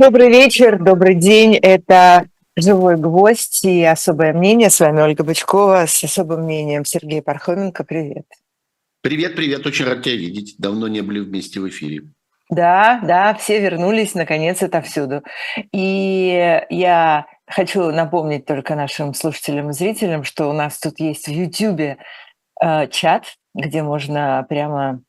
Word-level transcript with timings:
Добрый 0.00 0.30
вечер, 0.30 0.78
добрый 0.82 1.14
день. 1.14 1.56
Это 1.56 2.29
«Живой 2.56 2.96
гвоздь» 2.96 3.64
и 3.64 3.82
«Особое 3.84 4.32
мнение». 4.32 4.70
С 4.70 4.80
вами 4.80 5.00
Ольга 5.00 5.24
Бычкова 5.24 5.86
с 5.86 6.02
особым 6.02 6.42
мнением 6.42 6.84
Сергей 6.84 7.22
Пархоменко. 7.22 7.84
Привет. 7.84 8.26
Привет, 9.02 9.36
привет. 9.36 9.66
Очень 9.66 9.86
рад 9.86 10.02
тебя 10.02 10.16
видеть. 10.16 10.56
Давно 10.58 10.88
не 10.88 11.00
были 11.00 11.20
вместе 11.20 11.60
в 11.60 11.68
эфире. 11.68 12.02
Да, 12.50 13.00
да, 13.04 13.34
все 13.34 13.60
вернулись, 13.60 14.14
наконец, 14.14 14.62
отовсюду. 14.62 15.22
И 15.72 16.60
я 16.68 17.26
хочу 17.46 17.92
напомнить 17.92 18.44
только 18.44 18.74
нашим 18.74 19.14
слушателям 19.14 19.70
и 19.70 19.72
зрителям, 19.72 20.24
что 20.24 20.50
у 20.50 20.52
нас 20.52 20.78
тут 20.78 20.98
есть 20.98 21.28
в 21.28 21.30
YouTube 21.30 21.80
э, 22.62 22.88
чат, 22.88 23.24
где 23.54 23.82
можно 23.82 24.44
прямо 24.48 25.00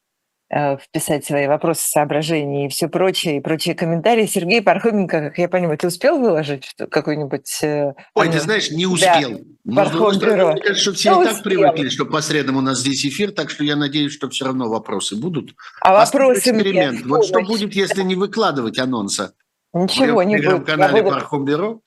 вписать 0.51 1.25
свои 1.25 1.47
вопросы, 1.47 1.87
соображения 1.87 2.65
и 2.65 2.69
все 2.69 2.87
прочее, 2.87 3.37
и 3.37 3.39
прочие 3.39 3.73
комментарии. 3.73 4.25
Сергей 4.25 4.61
Пархоменко, 4.61 5.29
как 5.29 5.37
я 5.37 5.47
понимаю, 5.47 5.77
ты 5.77 5.87
успел 5.87 6.19
выложить 6.19 6.73
какой-нибудь... 6.89 7.59
Э, 7.63 7.93
Ой, 8.15 8.29
ты 8.29 8.39
знаешь, 8.39 8.69
не 8.71 8.85
успел. 8.85 9.41
Да, 9.63 9.89
Но, 9.93 10.11
стороны, 10.11 10.53
мне 10.53 10.61
кажется, 10.61 10.81
что 10.81 10.93
все 10.93 11.11
ну, 11.11 11.21
и 11.21 11.25
так 11.25 11.35
успел. 11.35 11.51
привыкли, 11.51 11.89
что 11.89 12.05
по 12.05 12.21
средам 12.21 12.57
у 12.57 12.61
нас 12.61 12.79
здесь 12.79 13.05
эфир, 13.05 13.31
так 13.31 13.49
что 13.49 13.63
я 13.63 13.75
надеюсь, 13.75 14.11
что 14.11 14.29
все 14.29 14.45
равно 14.45 14.69
вопросы 14.69 15.15
будут. 15.15 15.53
А 15.81 15.93
вопросы 15.93 16.39
эксперимент. 16.39 17.01
Мне 17.01 17.07
вот 17.07 17.25
что 17.25 17.41
будет, 17.41 17.73
если 17.73 18.01
не 18.01 18.15
выкладывать 18.15 18.79
анонса? 18.79 19.33
Ничего 19.73 20.23
не 20.23 20.35
будет. 20.37 20.67
я 20.67 21.03
буду, 21.03 21.15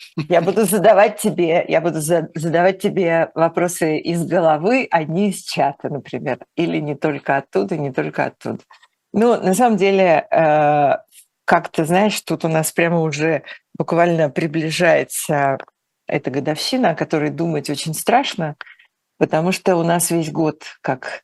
Я 0.29 0.41
буду 0.41 0.65
задавать 0.65 1.21
тебе, 1.21 1.65
я 1.69 1.81
буду 1.81 2.01
задавать 2.01 2.81
тебе 2.81 3.31
вопросы 3.35 3.99
из 3.99 4.25
головы, 4.25 4.89
а 4.91 5.05
не 5.05 5.31
из 5.31 5.43
чата, 5.43 5.91
например, 5.91 6.39
или 6.57 6.79
не 6.79 6.95
только 6.95 7.37
оттуда, 7.37 7.77
не 7.77 7.93
только 7.93 8.27
оттуда. 8.27 8.61
Ну, 9.13 9.41
на 9.41 9.55
самом 9.55 9.77
деле, 9.77 10.27
э, 10.31 10.97
как 11.45 11.69
ты 11.69 11.85
знаешь, 11.85 12.21
тут 12.23 12.45
у 12.45 12.49
нас 12.49 12.73
прямо 12.73 13.01
уже 13.01 13.43
буквально 13.77 14.31
приближается 14.31 15.59
эта 16.07 16.31
годовщина, 16.31 16.91
о 16.91 16.95
которой 16.95 17.31
думать 17.31 17.69
очень 17.69 17.95
страшно, 17.95 18.57
потому 19.19 19.53
что 19.53 19.77
у 19.77 19.83
нас 19.83 20.11
весь 20.11 20.33
год, 20.33 20.63
как 20.81 21.23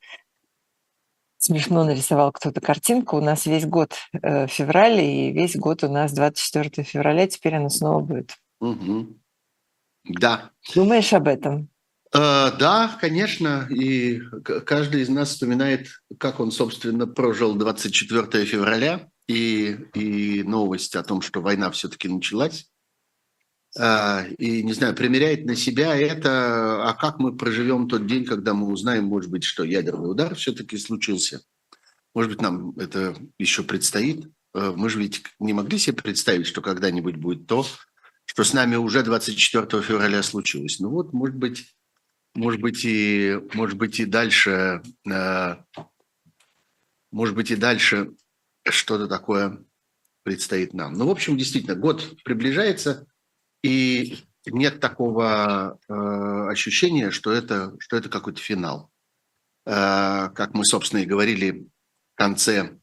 смешно 1.41 1.85
нарисовал 1.85 2.31
кто-то 2.33 2.61
картинку. 2.61 3.17
У 3.17 3.21
нас 3.21 3.47
весь 3.47 3.65
год 3.67 3.95
э, 4.13 4.47
февраль, 4.47 5.01
и 5.01 5.33
весь 5.33 5.57
год 5.57 5.83
у 5.83 5.89
нас 5.89 6.13
24 6.13 6.85
февраля. 6.85 7.27
Теперь 7.27 7.57
оно 7.57 7.71
снова 7.71 8.01
будет. 8.01 8.37
Угу. 8.61 9.09
Да. 10.05 10.51
Думаешь 10.75 11.13
об 11.13 11.29
этом? 11.29 11.69
Э, 12.13 12.51
да, 12.59 12.97
конечно. 13.01 13.67
И 13.71 14.21
каждый 14.67 15.01
из 15.01 15.09
нас 15.09 15.31
вспоминает, 15.31 15.89
как 16.19 16.41
он, 16.41 16.53
собственно, 16.53 17.07
прожил 17.07 17.55
24 17.55 18.45
февраля 18.45 19.09
и, 19.27 19.79
и 19.95 20.43
новость 20.43 20.95
о 20.95 21.03
том, 21.03 21.23
что 21.23 21.41
война 21.41 21.71
все-таки 21.71 22.09
началась. 22.09 22.69
А, 23.79 24.27
и, 24.39 24.63
не 24.63 24.73
знаю, 24.73 24.95
примеряет 24.95 25.45
на 25.45 25.55
себя 25.55 25.97
это, 25.97 26.89
а 26.89 26.95
как 26.95 27.19
мы 27.19 27.37
проживем 27.37 27.89
тот 27.89 28.07
день, 28.07 28.25
когда 28.25 28.53
мы 28.53 28.67
узнаем, 28.67 29.05
может 29.05 29.31
быть, 29.31 29.45
что 29.45 29.63
ядерный 29.63 30.11
удар 30.11 30.35
все-таки 30.35 30.77
случился. 30.77 31.43
Может 32.13 32.33
быть, 32.33 32.43
нам 32.43 32.77
это 32.79 33.17
еще 33.39 33.63
предстоит. 33.63 34.29
А, 34.53 34.73
мы 34.73 34.91
же 34.91 34.99
ведь 34.99 35.23
не 35.39 35.53
могли 35.53 35.79
себе 35.79 35.97
представить, 35.97 36.47
что 36.47 36.63
когда-нибудь 36.63 37.17
будет 37.17 37.47
то, 37.47 37.65
что 38.25 38.43
с 38.43 38.53
нами 38.53 38.75
уже 38.75 39.05
24 39.05 39.83
февраля 39.83 40.23
случилось. 40.25 40.81
Ну 40.81 40.91
вот, 40.91 41.13
может 41.13 41.37
быть, 41.37 41.77
может 42.35 42.61
быть 42.61 42.85
и, 42.85 43.39
может 43.55 43.77
быть 43.77 44.01
и 44.01 44.05
дальше, 44.05 44.83
а, 45.09 45.65
может 47.13 47.37
быть 47.37 47.53
и 47.53 47.57
дальше 47.57 48.15
что-то 48.69 49.07
такое 49.07 49.65
предстоит 50.25 50.75
нам. 50.75 50.95
Ну, 50.95 51.07
в 51.07 51.11
общем, 51.11 51.39
действительно, 51.39 51.77
год 51.77 52.17
приближается– 52.25 53.07
и 53.63 54.19
нет 54.47 54.81
такого 54.81 55.79
э, 55.89 55.93
ощущения, 56.51 57.11
что 57.11 57.33
это, 57.33 57.75
что 57.79 57.97
это 57.97 58.09
какой-то 58.09 58.41
финал. 58.41 58.91
Э, 59.67 60.31
как 60.35 60.55
мы, 60.55 60.65
собственно, 60.65 61.01
и 61.01 61.07
говорили 61.07 61.69
в 62.15 62.17
конце 62.17 62.79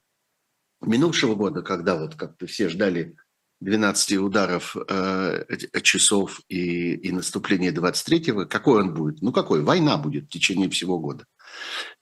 минувшего 0.82 1.36
года, 1.36 1.64
когда 1.64 1.96
вот 1.98 2.16
как-то 2.16 2.46
все 2.46 2.70
ждали 2.70 3.16
12 3.62 4.18
ударов 4.18 4.76
э, 4.88 5.46
часов 5.82 6.42
и, 6.48 6.94
и 6.94 7.12
наступления 7.12 7.72
23-го, 7.72 8.46
какой 8.46 8.84
он 8.84 8.94
будет? 8.94 9.22
Ну 9.24 9.32
какой? 9.32 9.64
Война 9.64 9.98
будет 9.98 10.26
в 10.26 10.30
течение 10.30 10.70
всего 10.70 11.00
года. 11.00 11.26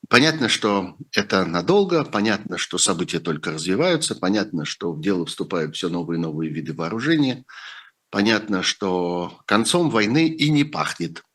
Понятно, 0.09 0.49
что 0.49 0.97
это 1.13 1.45
надолго, 1.45 2.03
понятно, 2.03 2.57
что 2.57 2.77
события 2.77 3.21
только 3.21 3.51
развиваются, 3.51 4.15
понятно, 4.15 4.65
что 4.65 4.91
в 4.91 4.99
дело 4.99 5.25
вступают 5.25 5.77
все 5.77 5.87
новые 5.87 6.17
и 6.17 6.21
новые 6.21 6.51
виды 6.51 6.73
вооружения– 6.73 7.45
понятно, 8.15 8.63
что 8.63 9.33
концом 9.45 9.89
войны 9.89 10.29
и 10.29 10.49
не 10.49 10.63
пахнет. 10.63 11.25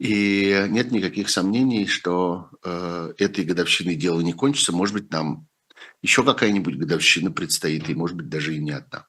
И 0.00 0.66
нет 0.68 0.90
никаких 0.90 1.30
сомнений, 1.30 1.86
что 1.86 2.50
э, 2.64 3.12
этой 3.16 3.44
годовщиной 3.44 3.94
дело 3.94 4.20
не 4.20 4.32
кончится. 4.32 4.72
Может 4.72 4.94
быть, 4.94 5.12
нам 5.12 5.46
еще 6.02 6.24
какая-нибудь 6.24 6.78
годовщина 6.78 7.30
предстоит, 7.30 7.88
и, 7.88 7.94
может 7.94 8.16
быть, 8.16 8.28
даже 8.28 8.56
и 8.56 8.58
не 8.58 8.72
одна. 8.72 9.06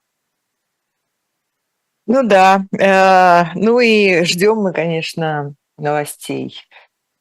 Ну 2.06 2.22
да. 2.22 2.68
Э, 2.80 3.52
ну 3.56 3.80
и 3.80 4.24
ждем 4.24 4.58
мы, 4.58 4.72
конечно, 4.72 5.56
новостей. 5.80 6.56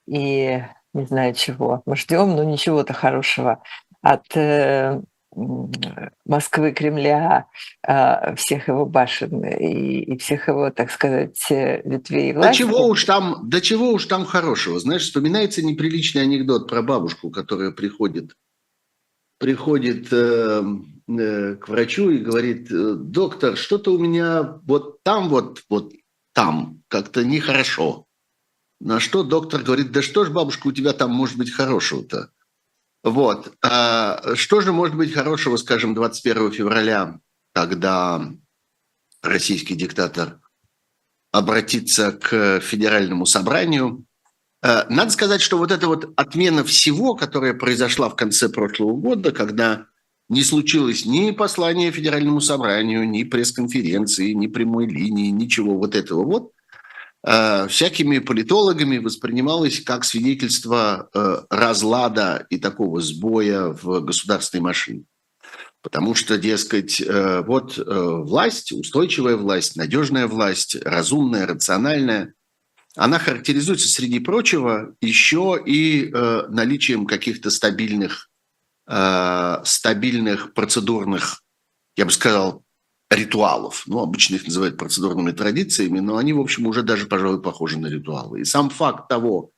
И 0.07 0.63
не 0.93 1.07
знаю 1.07 1.33
чего. 1.33 1.81
Мы 1.87 1.97
ждем, 1.97 2.37
но 2.37 2.45
ничего-то 2.45 2.93
хорошего 2.93 3.63
от 4.03 4.27
э, 4.37 5.01
Москвы, 5.33 6.73
Кремля, 6.73 7.47
а, 7.87 8.35
всех 8.35 8.69
его 8.69 8.85
башен 8.85 9.45
и, 9.45 10.01
и 10.01 10.19
всех 10.19 10.49
его, 10.49 10.71
так 10.71 10.91
сказать, 10.91 11.41
э, 11.51 11.83
ветвей 11.85 12.33
власти. 12.33 12.63
Да 12.63 12.69
чего 12.69 12.87
уж 12.87 13.05
там, 13.05 13.49
да 13.49 13.61
чего 13.61 13.93
уж 13.93 14.07
там 14.07 14.25
хорошего. 14.25 14.81
Знаешь, 14.81 15.03
вспоминается 15.03 15.63
неприличный 15.63 16.23
анекдот 16.23 16.69
про 16.69 16.83
бабушку, 16.83 17.31
которая 17.31 17.71
приходит, 17.71 18.35
приходит 19.39 20.13
э, 20.13 20.63
э, 21.09 21.55
к 21.57 21.69
врачу 21.69 22.11
и 22.11 22.19
говорит, 22.19 22.71
«Э, 22.73 22.95
доктор, 22.95 23.57
что-то 23.57 23.93
у 23.93 23.99
меня 23.99 24.61
вот 24.65 25.03
там 25.05 25.29
вот, 25.29 25.63
вот 25.69 25.93
там 26.33 26.83
как-то 26.89 27.25
нехорошо. 27.25 28.07
На 28.81 28.99
что 28.99 29.23
доктор 29.23 29.63
говорит, 29.63 29.93
да 29.93 30.03
что 30.03 30.25
ж, 30.25 30.31
бабушка, 30.31 30.69
у 30.69 30.73
тебя 30.73 30.93
там 30.93 31.11
может 31.11 31.37
быть 31.37 31.51
хорошего-то? 31.51 32.31
Вот. 33.03 33.55
А 33.63 34.35
что 34.35 34.61
же 34.61 34.73
может 34.73 34.97
быть 34.97 35.13
хорошего, 35.13 35.57
скажем, 35.57 35.95
21 35.95 36.53
февраля, 36.53 37.19
когда 37.53 38.31
российский 39.23 39.75
диктатор 39.75 40.41
обратится 41.33 42.13
к 42.13 42.61
федеральному 42.61 43.25
собранию? 43.25 44.05
А, 44.63 44.87
надо 44.91 45.11
сказать, 45.11 45.41
что 45.41 45.57
вот 45.57 45.73
эта 45.73 45.87
вот 45.87 46.13
отмена 46.17 46.63
всего, 46.65 47.15
которая 47.15 47.55
произошла 47.55 48.11
в 48.11 48.17
конце 48.17 48.51
прошлого 48.51 48.95
года, 48.97 49.33
когда 49.33 49.87
не 50.29 50.45
случилось 50.45 51.07
ни 51.07 51.31
послания 51.31 51.91
федеральному 51.91 52.41
собранию, 52.41 53.09
ни 53.09 53.25
пресс-конференции, 53.25 54.33
ни 54.33 54.47
прямой 54.47 54.87
линии, 54.87 55.31
ничего 55.31 55.77
вот 55.77 55.95
этого 55.95 56.25
вот– 56.25 56.53
всякими 57.23 58.19
политологами 58.19 58.97
воспринималось 58.97 59.81
как 59.81 60.05
свидетельство 60.05 61.11
э, 61.13 61.43
разлада 61.51 62.47
и 62.49 62.59
такого 62.59 63.03
сбоя 63.03 63.67
в 63.67 64.01
государственной 64.01 64.63
машине. 64.63 65.05
Потому 65.83 66.15
что, 66.15 66.39
дескать, 66.39 67.01
э, 67.01 67.43
вот 67.43 67.77
власть, 67.77 68.73
устойчивая 68.73 69.37
власть, 69.37 69.77
надежная 69.77 70.27
власть, 70.27 70.77
разумная, 70.83 71.47
рациональная, 71.47 72.33
она 72.97 73.19
характеризуется, 73.19 73.89
среди 73.89 74.19
прочего, 74.19 74.95
еще 75.01 75.63
и 75.65 76.11
наличием 76.49 77.07
каких-то 77.07 77.51
стабильных, 77.51 78.29
стабильных 79.65 80.55
процедурных, 80.55 81.43
я 81.97 82.05
бы 82.05 82.11
сказал, 82.11 82.65
ритуалов. 83.11 83.85
Ну, 83.87 83.99
обычно 83.99 84.37
их 84.37 84.47
называют 84.47 84.77
процедурными 84.77 85.33
традициями, 85.33 85.99
но 86.01 86.17
они, 86.17 86.33
в 86.33 86.41
общем, 86.41 86.67
уже 86.67 86.83
даже, 86.83 87.07
пожалуй, 87.07 87.43
похожи 87.43 87.79
на 87.79 87.89
ритуалы. 87.89 88.41
И 88.41 88.45
сам 88.45 88.71
факт 88.71 89.09
того, 89.09 89.51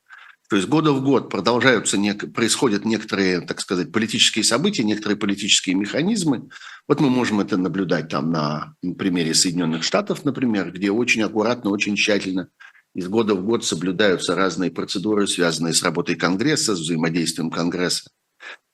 что 0.47 0.57
из 0.57 0.65
года 0.65 0.91
в 0.91 1.03
год 1.03 1.29
продолжаются, 1.29 1.97
происходят 2.33 2.85
некоторые, 2.85 3.41
так 3.41 3.61
сказать, 3.61 3.91
политические 3.91 4.43
события, 4.43 4.83
некоторые 4.83 5.17
политические 5.17 5.75
механизмы. 5.75 6.49
Вот 6.87 6.99
мы 6.99 7.09
можем 7.09 7.39
это 7.39 7.57
наблюдать 7.57 8.09
там 8.09 8.31
на 8.31 8.75
примере 8.97 9.33
Соединенных 9.33 9.83
Штатов, 9.83 10.25
например, 10.25 10.71
где 10.71 10.91
очень 10.91 11.21
аккуратно, 11.21 11.69
очень 11.69 11.95
тщательно 11.95 12.49
из 12.93 13.07
года 13.07 13.33
в 13.33 13.43
год 13.43 13.65
соблюдаются 13.65 14.35
разные 14.35 14.69
процедуры, 14.69 15.27
связанные 15.27 15.73
с 15.73 15.81
работой 15.81 16.15
Конгресса, 16.15 16.75
с 16.75 16.79
взаимодействием 16.79 17.49
Конгресса 17.49 18.09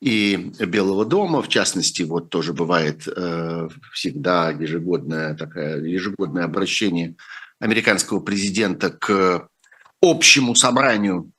и 0.02 0.52
Белого 0.60 1.06
дома. 1.06 1.42
В 1.42 1.50
частности, 1.50 2.04
вот 2.04 2.30
тоже 2.30 2.54
бывает 2.54 3.08
э, 3.08 3.68
всегда 3.94 4.52
ежегодное, 4.52 5.36
такое, 5.36 5.84
ежегодное 5.84 6.46
обращение 6.46 7.16
американского 7.60 8.20
президента 8.20 8.90
к 8.90 9.50
общему 10.02 10.56
собранию 10.56 11.32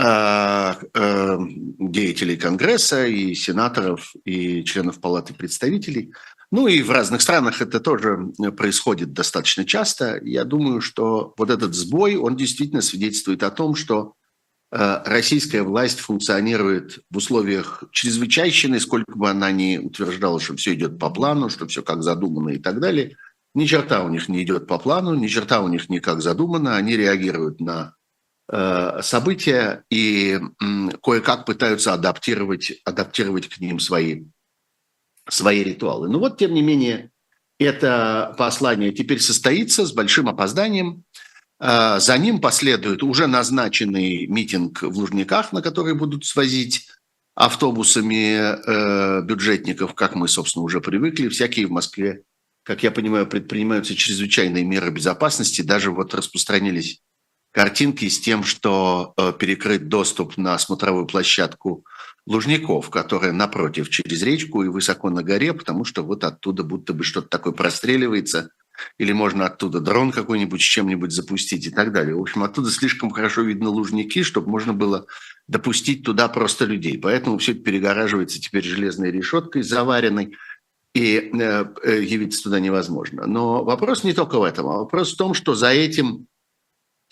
э, 0.00 0.74
э, 0.94 1.38
деятелей 1.78 2.36
Конгресса 2.36 3.06
и 3.06 3.34
сенаторов 3.34 4.12
и 4.24 4.62
членов 4.64 5.00
Палаты 5.00 5.34
представителей– 5.34 6.12
ну 6.50 6.66
и 6.66 6.82
в 6.82 6.90
разных 6.90 7.20
странах 7.20 7.60
это 7.60 7.78
тоже 7.78 8.32
происходит 8.56 9.12
достаточно 9.12 9.66
часто. 9.66 10.18
Я 10.24 10.44
думаю, 10.44 10.80
что 10.80 11.34
вот 11.36 11.50
этот 11.50 11.74
сбой, 11.74 12.16
он 12.16 12.36
действительно 12.36 12.80
свидетельствует 12.80 13.42
о 13.42 13.50
том, 13.50 13.74
что 13.74 14.14
российская 14.70 15.62
власть 15.62 16.00
функционирует 16.00 17.00
в 17.10 17.16
условиях 17.16 17.84
чрезвычайщины, 17.90 18.80
сколько 18.80 19.16
бы 19.16 19.30
она 19.30 19.50
ни 19.50 19.78
утверждала, 19.78 20.40
что 20.40 20.56
все 20.56 20.74
идет 20.74 20.98
по 20.98 21.10
плану, 21.10 21.48
что 21.48 21.66
все 21.66 21.82
как 21.82 22.02
задумано 22.02 22.50
и 22.50 22.58
так 22.58 22.80
далее. 22.80 23.16
Ни 23.54 23.64
черта 23.64 24.04
у 24.04 24.08
них 24.08 24.28
не 24.28 24.42
идет 24.42 24.66
по 24.66 24.78
плану, 24.78 25.14
ни 25.14 25.26
черта 25.26 25.62
у 25.62 25.68
них 25.68 25.88
не 25.88 26.00
как 26.00 26.20
задумано. 26.20 26.76
Они 26.76 26.96
реагируют 26.96 27.60
на 27.60 27.94
э, 28.52 29.00
события 29.02 29.84
и 29.90 30.38
кое-как 31.02 31.46
пытаются 31.46 31.94
адаптировать, 31.94 32.72
адаптировать 32.84 33.48
к 33.48 33.58
ним 33.58 33.80
свои 33.80 34.24
свои 35.28 35.62
ритуалы. 35.62 36.08
Но 36.08 36.18
вот, 36.18 36.38
тем 36.38 36.54
не 36.54 36.62
менее, 36.62 37.10
это 37.58 38.34
послание 38.38 38.92
теперь 38.92 39.20
состоится 39.20 39.86
с 39.86 39.92
большим 39.92 40.28
опозданием. 40.28 41.04
А, 41.60 41.98
за 41.98 42.16
ним 42.18 42.40
последует 42.40 43.02
уже 43.02 43.26
назначенный 43.26 44.26
митинг 44.26 44.82
в 44.82 44.96
Лужниках, 44.96 45.52
на 45.52 45.62
который 45.62 45.94
будут 45.94 46.24
свозить 46.24 46.88
автобусами 47.34 48.34
э, 48.36 49.22
бюджетников, 49.22 49.94
как 49.94 50.14
мы, 50.14 50.26
собственно, 50.26 50.64
уже 50.64 50.80
привыкли. 50.80 51.28
Всякие 51.28 51.66
в 51.66 51.70
Москве, 51.70 52.22
как 52.64 52.82
я 52.82 52.90
понимаю, 52.90 53.26
предпринимаются 53.28 53.94
чрезвычайные 53.94 54.64
меры 54.64 54.90
безопасности. 54.90 55.62
Даже 55.62 55.92
вот 55.92 56.14
распространились 56.14 57.00
картинки 57.52 58.08
с 58.08 58.20
тем, 58.20 58.42
что 58.42 59.14
э, 59.16 59.32
перекрыт 59.38 59.88
доступ 59.88 60.36
на 60.36 60.58
смотровую 60.58 61.06
площадку 61.06 61.84
Лужников, 62.26 62.90
которая 62.90 63.32
напротив, 63.32 63.88
через 63.88 64.22
речку 64.22 64.62
и 64.62 64.68
высоко 64.68 65.08
на 65.08 65.22
горе, 65.22 65.54
потому 65.54 65.84
что 65.84 66.02
вот 66.02 66.24
оттуда 66.24 66.62
будто 66.62 66.92
бы 66.92 67.04
что-то 67.04 67.28
такое 67.28 67.52
простреливается, 67.52 68.50
или 68.98 69.12
можно 69.12 69.46
оттуда 69.46 69.80
дрон 69.80 70.12
какой-нибудь 70.12 70.60
с 70.60 70.64
чем-нибудь 70.64 71.12
запустить 71.12 71.66
и 71.66 71.70
так 71.70 71.92
далее. 71.92 72.14
В 72.14 72.20
общем, 72.20 72.42
оттуда 72.42 72.70
слишком 72.70 73.10
хорошо 73.10 73.42
видно 73.42 73.70
Лужники, 73.70 74.22
чтобы 74.22 74.50
можно 74.50 74.72
было 74.72 75.06
допустить 75.46 76.04
туда 76.04 76.28
просто 76.28 76.64
людей. 76.64 76.98
Поэтому 76.98 77.38
все 77.38 77.52
это 77.52 77.62
перегораживается 77.62 78.40
теперь 78.40 78.64
железной 78.64 79.10
решеткой 79.10 79.62
заваренной, 79.62 80.36
и 80.94 81.30
э, 81.32 81.64
э, 81.84 82.02
явиться 82.02 82.42
туда 82.42 82.60
невозможно. 82.60 83.26
Но 83.26 83.62
вопрос 83.62 84.04
не 84.04 84.14
только 84.14 84.38
в 84.38 84.42
этом, 84.42 84.66
а 84.66 84.78
вопрос 84.78 85.12
в 85.12 85.16
том, 85.16 85.34
что 85.34 85.54
за 85.54 85.68
этим 85.68 86.26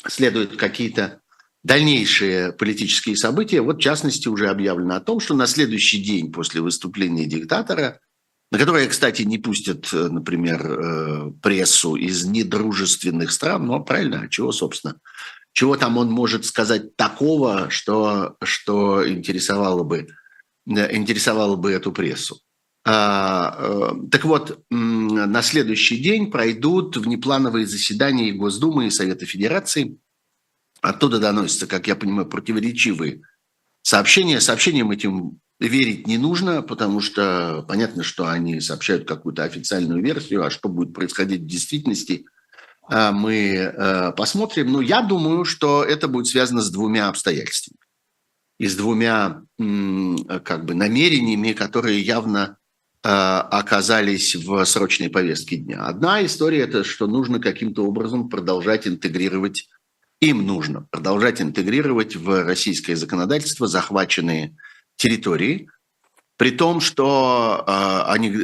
следуют 0.06 0.56
какие-то 0.56 1.20
дальнейшие 1.62 2.52
политические 2.52 3.16
события. 3.16 3.60
Вот, 3.60 3.76
в 3.76 3.80
частности, 3.80 4.28
уже 4.28 4.48
объявлено 4.48 4.96
о 4.96 5.00
том, 5.00 5.20
что 5.20 5.34
на 5.34 5.46
следующий 5.46 6.02
день 6.02 6.32
после 6.32 6.60
выступления 6.60 7.26
диктатора, 7.26 8.00
на 8.50 8.58
которое, 8.58 8.86
кстати, 8.86 9.22
не 9.22 9.38
пустят, 9.38 9.92
э, 9.92 10.08
например, 10.08 10.66
э, 10.66 11.30
прессу 11.42 11.96
из 11.96 12.24
недружественных 12.24 13.32
стран, 13.32 13.66
ну, 13.66 13.82
правильно, 13.82 14.22
а 14.22 14.28
чего, 14.28 14.52
собственно, 14.52 14.98
чего 15.52 15.76
там 15.76 15.98
он 15.98 16.10
может 16.10 16.44
сказать 16.44 16.96
такого, 16.96 17.70
что, 17.70 18.36
что 18.44 19.08
интересовало, 19.08 19.82
бы, 19.82 20.08
э, 20.66 20.96
интересовало 20.96 21.56
бы 21.56 21.72
эту 21.72 21.92
прессу. 21.92 22.40
А, 22.88 23.96
так 24.12 24.24
вот, 24.24 24.60
на 24.70 25.42
следующий 25.42 25.96
день 25.96 26.30
пройдут 26.30 26.96
внеплановые 26.96 27.66
заседания 27.66 28.32
Госдумы, 28.32 28.86
и 28.86 28.90
Совета 28.90 29.26
Федерации– 29.26 29.98
Оттуда 30.86 31.18
доносятся, 31.18 31.66
как 31.66 31.88
я 31.88 31.96
понимаю, 31.96 32.28
противоречивые 32.28 33.22
сообщения. 33.82 34.40
Сообщениям 34.40 34.90
этим 34.90 35.40
верить 35.60 36.06
не 36.06 36.18
нужно, 36.18 36.62
потому 36.62 37.00
что 37.00 37.64
понятно, 37.66 38.02
что 38.02 38.28
они 38.28 38.60
сообщают 38.60 39.08
какую-то 39.08 39.44
официальную 39.44 40.02
версию, 40.02 40.44
а 40.44 40.50
что 40.50 40.68
будет 40.68 40.92
происходить 40.92 41.42
в 41.42 41.46
действительности, 41.46 42.26
а, 42.88 43.12
мы 43.12 43.56
э, 43.56 44.12
посмотрим. 44.12 44.72
Но 44.72 44.80
я 44.80 45.02
думаю, 45.02 45.44
что 45.44 45.82
это 45.82 46.08
будет 46.08 46.26
связано 46.26 46.60
с 46.60 46.70
двумя 46.70 47.08
обстоятельствами 47.08 47.78
и 48.58 48.68
с 48.68 48.76
двумя 48.76 49.42
как 49.58 50.64
бы 50.64 50.74
намерениями, 50.74 51.52
которые 51.52 52.00
явно 52.00 52.56
э, 53.02 53.08
оказались 53.08 54.34
в 54.34 54.64
срочной 54.64 55.10
повестке 55.10 55.56
дня. 55.56 55.84
Одна 55.84 56.24
история– 56.24 56.60
это 56.62 56.84
что 56.84 57.06
нужно 57.06 57.38
каким-то 57.38 57.84
образом 57.84 58.28
продолжать 58.28 58.86
интегрировать 58.86 59.68
им 60.20 60.46
нужно 60.46 60.86
продолжать 60.90 61.42
интегрировать 61.42 62.16
в 62.16 62.44
российское 62.44 62.96
законодательство 62.96 63.66
захваченные 63.66 64.56
территории, 64.96 65.68
при 66.36 66.50
том, 66.50 66.80
что 66.80 67.64
э, 67.66 67.70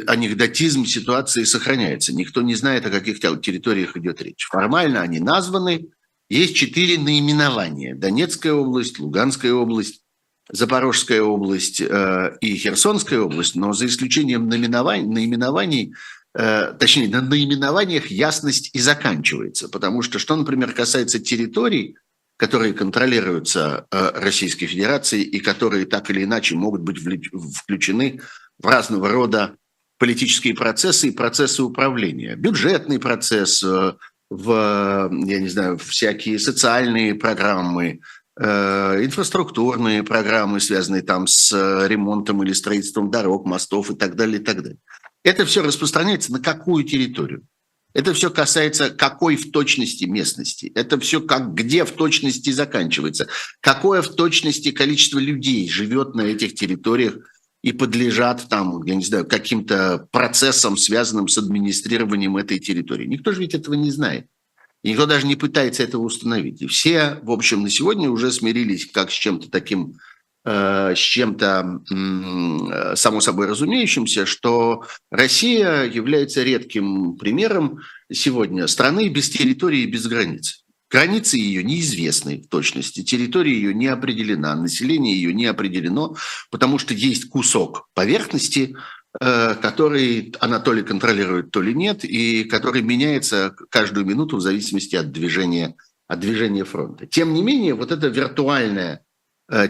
анекдотизм 0.07 0.87
ситуации 0.87 1.45
сохраняется. 1.45 2.15
Никто 2.15 2.41
не 2.43 2.55
знает, 2.55 2.87
о 2.87 2.91
каких 2.91 3.21
территориях 3.21 3.97
идет 3.97 4.23
речь. 4.23 4.47
Формально 4.51 5.03
они 5.03 5.21
названы. 5.21 5.89
Есть 6.31 6.57
четыре 6.57 6.99
наименования. 6.99 7.95
Донецкая 7.95 8.55
область, 8.55 8.99
Луганская 8.99 9.53
область, 9.53 10.01
Запорожская 10.51 11.23
область 11.23 11.83
э, 11.83 12.37
и 12.41 12.57
Херсонская 12.57 13.21
область. 13.21 13.57
Но 13.57 13.75
за 13.75 13.87
исключением 13.87 14.49
наименований, 14.49 15.07
наименований 15.07 15.95
Э, 16.35 16.73
точнее, 16.79 17.09
на 17.09 17.21
наименованиях 17.21 18.07
ясность 18.07 18.71
и 18.73 18.81
заканчивается. 18.81 19.69
Потому 19.69 20.03
что, 20.03 20.19
что, 20.19 20.35
например, 20.35 20.73
касается 20.73 21.19
территорий, 21.19 21.97
которые 22.37 22.75
контролируются 22.75 23.87
э, 23.91 24.11
Российской 24.15 24.67
Федерацией 24.67 25.23
и 25.23 25.41
которые 25.41 25.87
так 25.87 26.11
или 26.11 26.25
иначе 26.25 26.55
могут 26.55 26.83
быть 26.83 26.99
включены 26.99 28.21
в 28.59 28.67
разного 28.67 29.09
рода 29.09 29.57
политические 29.99 30.55
процессы 30.55 31.09
и 31.09 31.13
процессы 31.13 31.63
управления. 31.63 32.35
Бюджетный 32.37 32.99
процесс, 32.99 33.63
э, 33.63 33.95
в, 34.31 35.11
я 35.13 35.41
не 35.41 35.49
знаю, 35.49 35.79
всякие 35.79 36.39
социальные 36.39 37.15
программы, 37.15 38.01
инфраструктурные 38.35 40.03
программы, 40.03 40.59
связанные 40.59 41.03
там 41.03 41.27
с 41.27 41.53
ремонтом 41.87 42.43
или 42.43 42.55
строительством 42.55 43.11
дорог, 43.11 43.45
мостов 43.45 43.91
и 43.91 43.95
так 43.95 44.17
далее, 44.17 44.41
и 44.41 44.43
так 44.43 44.63
далее. 44.63 44.79
Это 45.23 45.45
все 45.45 45.63
распространяется 45.63 46.33
на 46.33 46.41
какую 46.41 46.85
территорию? 46.85 47.47
Это 47.95 48.15
все 48.15 48.31
касается 48.31 48.91
какой 48.91 49.37
в 49.37 49.51
точности 49.51 50.05
местности. 50.05 50.73
Это 50.75 50.99
все 50.99 51.21
как 51.21 51.55
где 51.55 51.85
в 51.85 51.93
точности 51.93 52.51
заканчивается. 52.51 53.29
Какое 53.61 54.03
в 54.03 54.15
точности 54.15 54.71
количество 54.71 55.19
людей 55.19 55.69
живет 55.69 56.15
на 56.15 56.23
этих 56.23 56.55
территориях 56.55 57.17
и 57.63 57.73
подлежат 57.73 58.49
там, 58.49 58.83
я 58.85 58.95
не 58.95 59.05
знаю, 59.05 59.27
каким-то 59.27 60.09
процессам, 60.11 60.77
связанным 60.77 61.29
с 61.29 61.39
администрированием 61.39 62.37
этой 62.37 62.59
территории. 62.59 63.07
Никто 63.07 63.33
же 63.33 63.41
ведь 63.41 63.55
этого 63.55 63.75
не 63.75 63.91
знает. 63.91 64.27
И 64.83 64.91
никто 64.91 65.07
даже 65.07 65.27
не 65.27 65.37
пытается 65.37 65.85
этого 65.85 66.03
установить. 66.03 66.61
И 66.61 66.67
все, 66.67 67.21
в 67.23 67.31
общем, 67.31 67.63
на 67.63 67.71
сегодня 67.71 68.11
уже 68.11 68.33
смирились 68.33 68.91
как 68.91 69.13
с 69.13 69.15
чем-то 69.15 69.49
таким 69.49 69.95
с 70.45 70.99
чем-то 70.99 71.83
э, 71.89 72.97
само 72.97 73.21
собой 73.21 73.47
разумеющимся, 73.47 74.27
что 74.27 74.85
Россия 75.11 75.85
является 75.85 76.43
редким 76.43 77.17
примером 77.17 77.81
сегодня 78.11 78.67
страны 78.67 79.09
без 79.09 79.31
территории 79.31 79.83
и 79.83 79.87
без 79.87 80.07
границ. 80.09 80.65
Границы 80.91 81.39
ее 81.39 81.63
неизвестны 81.63 82.43
в 82.43 82.49
точности, 82.49 83.05
территория 83.05 83.55
ее 83.55 83.73
не 83.73 83.87
определена, 83.87 84.57
население 84.57 85.15
ее 85.15 85.33
не 85.33 85.47
определено, 85.47 86.17
потому 86.51 86.79
что 86.79 86.93
есть 86.93 87.29
кусок 87.29 87.89
поверхности, 87.95 88.75
э, 89.21 89.55
который 89.55 90.35
она 90.41 90.59
то 90.59 90.73
ли 90.73 90.83
контролирует, 90.83 91.53
то 91.53 91.63
ли 91.63 91.73
нет, 91.73 92.05
и 92.05 92.43
который 92.45 92.83
меняется 92.83 93.55
каждую 93.71 94.07
минуту 94.07 94.39
в 94.39 94.41
зависимости 94.41 94.97
от 94.97 95.13
движения, 95.13 95.77
от 96.09 96.19
движения 96.19 96.65
фронта. 96.65 97.07
Тем 97.07 97.33
не 97.33 97.43
менее, 97.43 97.75
вот 97.75 97.93
эта 97.93 98.09
виртуальная 98.09 99.03
Э, 99.03 99.12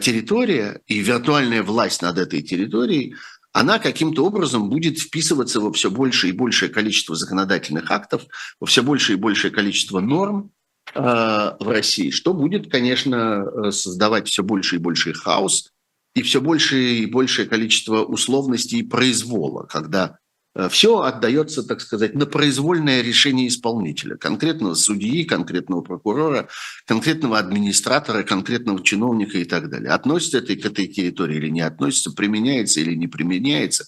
территория 0.01 0.81
и 0.87 1.01
виртуальная 1.01 1.63
власть 1.63 2.03
над 2.03 2.19
этой 2.19 2.43
территорией, 2.43 3.17
она 3.53 3.79
каким-то 3.79 4.25
образом 4.25 4.71
будет 4.71 4.99
вписываться 4.99 5.61
во 5.61 5.73
все 5.73 5.91
большее 5.91 6.33
и 6.33 6.37
большее 6.37 6.71
количество 6.71 7.15
законодательных 7.15 7.91
актов, 7.91 8.23
во 8.61 8.67
все 8.67 8.83
большее 8.83 9.17
и 9.17 9.21
большее 9.21 9.51
количество 9.51 10.01
норм 10.01 10.53
э, 10.95 11.01
в 11.01 11.69
России, 11.69 12.11
что 12.11 12.33
будет, 12.33 12.71
конечно, 12.71 13.45
э, 13.45 13.71
создавать 13.73 14.29
все 14.29 14.43
больше 14.43 14.77
и 14.77 14.79
больше 14.79 15.13
хаос 15.13 15.71
и 16.15 16.23
все 16.23 16.41
большее 16.41 16.99
и 16.99 17.07
большее 17.07 17.47
количество 17.47 18.03
условностей 18.03 18.81
и 18.81 18.83
произвола, 18.83 19.65
когда 19.65 20.17
Э, 20.17 20.22
все 20.69 21.01
отдается, 21.01 21.63
так 21.63 21.81
сказать, 21.81 22.15
на 22.15 22.27
произвольное 22.27 23.01
решение 23.01 23.49
исполнителя, 23.49 24.17
конкретного 24.17 24.75
судьи, 24.75 25.25
конкретного 25.25 25.81
прокурора, 25.81 26.49
конкретного 26.87 27.39
администратора, 27.39 28.23
конкретного 28.23 28.83
чиновника 28.83 29.39
и 29.39 29.45
так 29.45 29.71
далее. 29.71 29.91
Относится 29.91 30.39
это 30.39 30.55
к 30.57 30.67
этой 30.67 30.89
территории 30.89 31.37
или 31.37 31.49
не 31.49 31.63
относится, 31.63 32.13
применяется 32.13 32.81
или 32.81 32.95
не 32.95 33.09
применяется. 33.09 33.87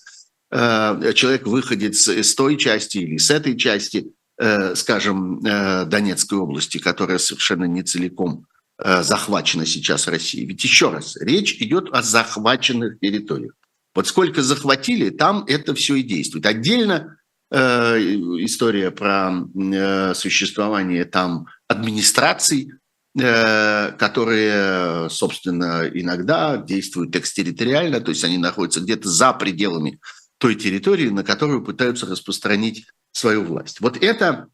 Э, 0.51 1.13
человек 1.15 1.47
выходит 1.47 1.97
с 1.97 2.35
той 2.35 2.57
части 2.57 2.99
или 2.99 3.19
с 3.19 3.31
этой 3.31 3.59
части, 3.59 4.13
э, 4.39 4.75
скажем, 4.75 5.41
Донецкой 5.43 6.39
области, 6.39 6.79
которая 6.79 7.19
совершенно 7.19 7.65
не 7.65 7.83
целиком 7.83 8.47
захвачена 8.77 9.67
сейчас 9.67 10.09
Россией. 10.09 10.47
Ведь 10.47 10.65
еще 10.65 10.91
раз, 10.91 11.17
речь 11.21 11.61
идет 11.61 11.91
о 11.93 12.03
захваченных 12.03 12.99
территориях. 12.99 13.53
Вот 13.95 14.09
сколько 14.09 14.43
захватили, 14.43 15.11
там 15.11 15.45
это 15.47 15.75
все 15.75 15.95
и 15.97 16.03
действует. 16.03 16.47
Отдельно 16.47 17.17
э, 17.51 17.99
история 18.41 18.91
про 18.91 19.33
э, 19.33 20.15
существование 20.15 21.05
там 21.05 21.47
администраций, 21.69 22.73
э, 23.17 23.93
которые, 23.93 25.09
собственно, 25.11 25.89
иногда 25.93 26.57
действуют 26.57 27.15
экстерриториально, 27.15 28.01
то 28.01 28.11
есть 28.11 28.25
они 28.25 28.39
находятся 28.39 28.81
где-то 28.81 29.09
за 29.09 29.33
пределами 29.33 30.01
той 30.39 30.57
территории, 30.57 31.09
на 31.11 31.23
которую 31.23 31.65
пытаются 31.65 32.07
распространить 32.07 32.87
свою 33.13 33.45
власть. 33.45 33.81
Вот 33.81 34.03
это 34.03 34.49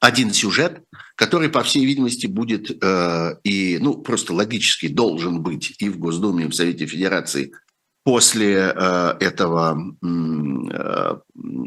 один 0.00 0.32
сюжет, 0.32 0.84
который, 1.16 1.48
по 1.48 1.64
всей 1.64 1.84
видимости, 1.84 2.28
будет 2.28 2.70
э, 2.70 3.36
и, 3.42 3.78
ну, 3.80 3.94
просто 3.94 4.32
логически 4.32 4.86
должен 4.86 5.42
быть 5.42 5.74
и 5.80 5.88
в 5.88 5.98
Госдуме, 5.98 6.44
и 6.44 6.48
в 6.48 6.54
Совете 6.54 6.86
Федерации– 6.86 7.52
после 8.04 8.56
э, 8.56 9.16
этого 9.20 9.78
э, 10.02 11.16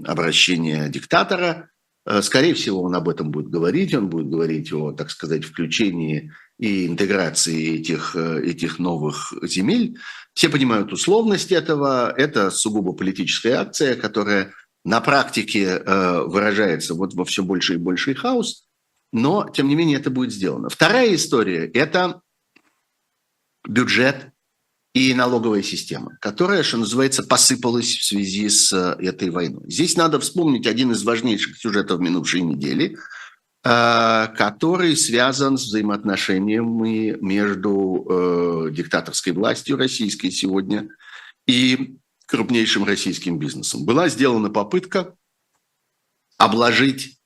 обращения 0.05 0.87
диктатора. 0.87 1.69
Э, 2.05 2.21
скорее 2.21 2.53
всего, 2.53 2.83
он 2.83 2.95
об 2.95 3.09
этом 3.09 3.31
будет 3.31 3.49
говорить, 3.49 3.93
он 3.95 4.07
будет 4.07 4.29
говорить 4.29 4.71
о, 4.71 4.91
так 4.91 5.09
сказать, 5.09 5.43
включении 5.43 6.31
и 6.59 6.87
интеграции 6.87 7.79
этих, 7.79 8.15
этих 8.15 8.79
новых 8.79 9.33
земель. 9.43 9.97
Все 10.33 10.49
понимают 10.49 10.93
условность 10.93 11.51
этого. 11.51 12.11
Это 12.15 12.49
сугубо 12.49 12.93
политическая 12.93 13.53
акция, 13.53 13.95
которая 13.95 14.53
на 14.83 15.01
практике 15.01 15.83
выражается 15.85 16.95
вот 16.95 17.13
во 17.13 17.25
все 17.25 17.43
больше 17.43 17.75
и 17.75 17.77
больше 17.77 18.15
хаос, 18.15 18.65
но, 19.13 19.47
тем 19.53 19.67
не 19.67 19.75
менее, 19.75 19.99
это 19.99 20.09
будет 20.09 20.33
сделано. 20.33 20.69
Вторая 20.69 21.13
история– 21.13 21.65
это 21.73 22.21
бюджет 23.67 24.31
и 24.93 25.13
налоговая 25.13 25.61
система, 25.61 26.17
которая, 26.19 26.63
что 26.63 26.77
называется, 26.77 27.23
посыпалась 27.23 27.97
в 27.97 28.03
связи 28.03 28.49
с 28.49 28.73
э, 28.73 28.95
этой 29.03 29.29
войной. 29.29 29.63
Здесь 29.67 29.95
надо 29.95 30.19
вспомнить 30.19 30.65
один 30.65 30.91
из 30.91 31.03
важнейших 31.03 31.57
сюжетов 31.57 31.99
минувшей 31.99 32.41
недели, 32.41 32.97
э, 33.63 34.27
который 34.35 34.97
связан 34.97 35.57
с 35.57 35.65
взаимоотношениями 35.65 37.15
между 37.21 38.05
э, 38.09 38.71
диктаторской 38.71 39.33
властью 39.33 39.77
российской 39.77 40.31
сегодня 40.31 40.89
и 41.45 41.97
крупнейшим 42.25 42.83
российским 42.83 43.37
бизнесом. 43.37 43.85
Была 43.85 44.09
сделана 44.09 44.49
попытка 44.49 45.13
обложить 46.37 47.19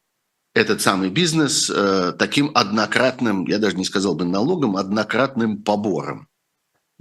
этот 0.53 0.81
самый 0.81 1.09
бизнес 1.09 1.71
таким 2.19 2.51
однократным, 2.53 3.45
я 3.47 3.57
даже 3.57 3.77
не 3.77 3.85
сказал 3.85 4.15
бы 4.15 4.25
налогом, 4.25 4.75
однократным 4.75 5.63
побором. 5.63 6.27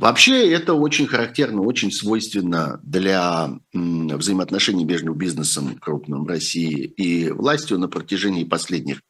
Вообще 0.00 0.50
это 0.50 0.73
очень 0.73 1.07
характерно, 1.07 1.61
очень 1.61 1.92
свойственно 1.92 2.80
для 2.83 3.50
взаимоотношений 3.75 4.87
между 4.87 5.12
бизнесом 5.12 5.76
крупным 5.76 6.26
России 6.26 6.85
и 6.97 7.28
властью 7.30 7.78
на 7.78 7.87
протяжении 7.87 8.45
последних 8.45 9.02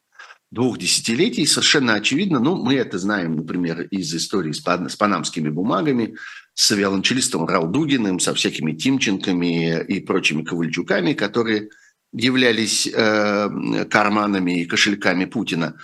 двух 0.51 0.77
десятилетий. 0.77 1.45
Совершенно 1.45 1.93
очевидно, 1.93 2.39
ну, 2.39 2.61
мы 2.61 2.75
это 2.75 2.99
знаем, 2.99 3.37
например, 3.37 3.83
из 3.83 4.13
истории 4.13 4.51
с, 4.51 4.61
с 4.61 4.95
панамскими 4.97 5.47
бумагами, 5.47 6.15
с 6.55 6.71
виолончелистом 6.71 7.45
Ралдугиным, 7.45 8.19
со 8.19 8.33
всякими 8.33 8.73
Тимченками 8.73 9.81
и 9.85 10.01
прочими 10.01 10.43
Ковальчуками, 10.43 11.13
которые 11.13 11.69
являлись 12.11 12.85
э, 12.85 13.85
карманами 13.89 14.63
и 14.63 14.65
кошельками 14.65 15.23
Путина. 15.23 15.77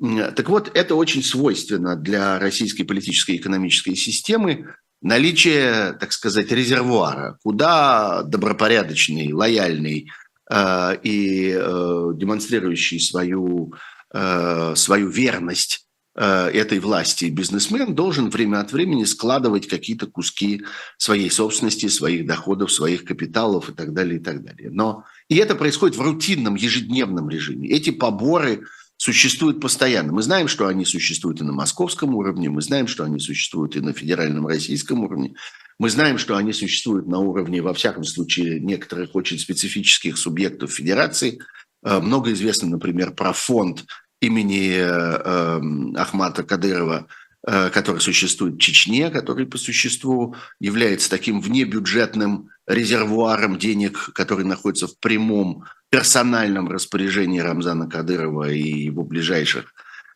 Так 0.00 0.48
вот, 0.48 0.70
это 0.74 0.96
очень 0.96 1.22
свойственно 1.22 1.94
для 1.94 2.38
российской 2.38 2.82
политической 2.82 3.32
и 3.32 3.38
экономической 3.38 3.94
системы 3.94 4.74
наличие, 5.04 5.92
так 5.92 6.12
сказать, 6.12 6.50
резервуара, 6.50 7.38
куда 7.42 8.22
добропорядочный, 8.22 9.32
лояльный 9.32 10.10
э, 10.50 10.96
и 11.02 11.54
э, 11.54 12.12
демонстрирующий 12.14 12.98
свою, 12.98 13.74
э, 14.12 14.72
свою 14.74 15.08
верность 15.10 15.86
э, 16.16 16.48
этой 16.48 16.80
власти 16.80 17.26
бизнесмен 17.26 17.94
должен 17.94 18.30
время 18.30 18.60
от 18.60 18.72
времени 18.72 19.04
складывать 19.04 19.68
какие-то 19.68 20.06
куски 20.06 20.64
своей 20.96 21.30
собственности, 21.30 21.88
своих 21.88 22.26
доходов, 22.26 22.72
своих 22.72 23.04
капиталов 23.04 23.68
и 23.68 23.74
так 23.74 23.92
далее, 23.92 24.18
и 24.18 24.22
так 24.22 24.42
далее. 24.42 24.70
Но 24.70 25.04
и 25.28 25.36
это 25.36 25.54
происходит 25.54 25.96
в 25.96 26.02
рутинном, 26.02 26.54
ежедневном 26.54 27.28
режиме. 27.28 27.68
Эти 27.68 27.90
поборы– 27.90 28.64
существуют 29.04 29.60
постоянно. 29.60 30.14
Мы 30.14 30.22
знаем, 30.22 30.48
что 30.48 30.66
они 30.66 30.86
существуют 30.86 31.42
и 31.42 31.44
на 31.44 31.52
московском 31.52 32.14
уровне, 32.14 32.48
мы 32.48 32.62
знаем, 32.62 32.86
что 32.86 33.04
они 33.04 33.20
существуют 33.20 33.76
и 33.76 33.80
на 33.80 33.92
федеральном 33.92 34.46
российском 34.46 35.04
уровне, 35.04 35.34
мы 35.78 35.90
знаем, 35.90 36.16
что 36.16 36.38
они 36.38 36.54
существуют 36.54 37.06
на 37.06 37.18
уровне, 37.18 37.60
во 37.60 37.74
всяком 37.74 38.04
случае, 38.04 38.60
некоторых 38.60 39.14
очень 39.14 39.38
специфических 39.38 40.16
субъектов 40.16 40.72
федерации. 40.72 41.38
Э, 41.84 42.00
много 42.00 42.32
известно, 42.32 42.66
например, 42.66 43.10
про 43.12 43.34
фонд 43.34 43.84
имени 44.22 44.70
э, 44.70 44.82
эм, 44.82 45.94
Ахмата 45.98 46.42
Кадырова, 46.42 47.06
который 47.46 48.00
существует 48.00 48.54
в 48.54 48.58
Чечне, 48.58 49.10
который 49.10 49.44
по 49.44 49.58
существу 49.58 50.34
является 50.60 51.10
таким 51.10 51.42
внебюджетным 51.42 52.48
резервуаром 52.66 53.58
денег, 53.58 54.10
который 54.14 54.44
находится 54.44 54.86
в 54.86 54.98
прямом 54.98 55.64
персональном 55.90 56.68
распоряжении 56.68 57.38
Рамзана 57.38 57.88
Кадырова 57.88 58.50
и 58.50 58.60
его 58.60 59.04
ближайших 59.04 59.74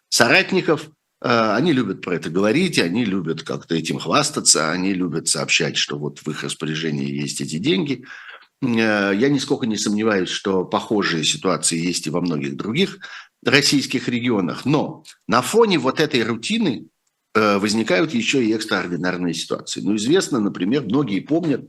соратников. 0.09 0.91
Э, 1.23 1.53
они 1.55 1.73
любят 1.73 2.01
про 2.01 2.15
это 2.15 2.31
говорить, 2.31 2.79
они 2.79 3.05
любят 3.05 3.43
как-то 3.43 3.75
этим 3.75 3.99
хвастаться, 3.99 4.71
они 4.71 4.95
любят 4.95 5.29
сообщать, 5.29 5.77
что 5.77 5.99
вот 5.99 6.21
в 6.21 6.31
их 6.31 6.43
распоряжении 6.43 7.11
есть 7.11 7.41
эти 7.41 7.59
деньги. 7.59 8.05
Э, 8.63 9.13
я 9.15 9.29
нисколько 9.29 9.67
не 9.67 9.77
сомневаюсь, 9.77 10.31
что 10.31 10.65
похожие 10.65 11.25
ситуации 11.25 11.79
есть 11.79 12.07
и 12.07 12.11
во 12.11 12.21
многих 12.21 12.57
других 12.57 12.99
российских 13.45 14.09
регионах. 14.09 14.65
Но 14.65 15.05
на 15.29 15.43
фоне 15.43 15.79
вот 15.79 16.01
этой 16.01 16.25
рутины 16.25 16.87
э, 16.87 16.98
возникают 17.35 18.15
еще 18.15 18.45
и 18.45 18.53
экстраординарные 18.53 19.35
ситуации. 19.35 19.81
Ну, 19.81 19.97
известно, 19.97 20.41
например, 20.41 20.83
многие 20.85 21.21
помнят 21.21 21.69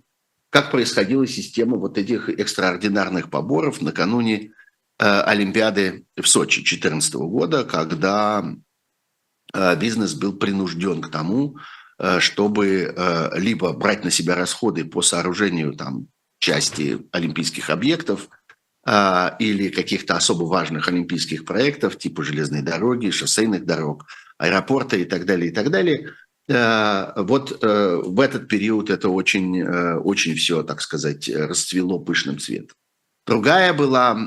как 0.50 0.72
происходила 0.72 1.28
система 1.28 1.78
вот 1.78 1.98
этих 1.98 2.30
экстраординарных 2.30 3.30
поборов 3.30 3.82
накануне 3.82 4.52
э, 5.00 5.22
Олимпиады 5.22 6.06
в 6.18 6.28
Сочи 6.28 6.62
2014 6.62 7.14
года, 7.16 7.64
когда 7.64 8.44
э, 9.54 9.76
бизнес 9.76 10.16
был 10.16 10.34
принужден 10.34 11.02
к 11.02 11.12
тому, 11.12 11.58
э, 12.00 12.20
чтобы 12.20 12.94
э, 12.96 13.40
либо 13.40 13.74
брать 13.74 14.04
на 14.04 14.12
себя 14.12 14.36
расходы 14.36 14.86
по 14.86 15.02
сооружению 15.02 15.74
там, 15.74 16.08
части 16.40 17.00
олимпийских 17.12 17.70
объектов 17.70 18.28
э, 18.88 19.30
или 19.38 19.70
каких-то 19.70 20.16
особо 20.16 20.46
важных 20.46 20.88
олимпийских 20.88 21.46
проектов, 21.46 22.00
типа 22.00 22.24
железной 22.24 22.64
дороги, 22.64 23.12
шоссейных 23.12 23.66
дорог, 23.66 24.08
аэропорта 24.40 24.98
и 24.98 25.06
так 25.06 25.26
далее, 25.26 25.52
и 25.52 25.54
так 25.54 25.70
далее, 25.70 26.14
Э, 26.50 27.14
вот 27.16 27.64
э, 27.64 28.02
в 28.04 28.20
этот 28.20 28.48
период 28.48 28.90
это 28.90 29.10
очень, 29.10 29.62
э, 29.62 29.98
очень 29.98 30.36
все, 30.36 30.64
так 30.64 30.82
сказать, 30.82 31.30
расцвело 31.30 32.00
пышным 32.00 32.40
цветом. 32.40 32.76
Другая 33.28 33.74
была 33.74 34.18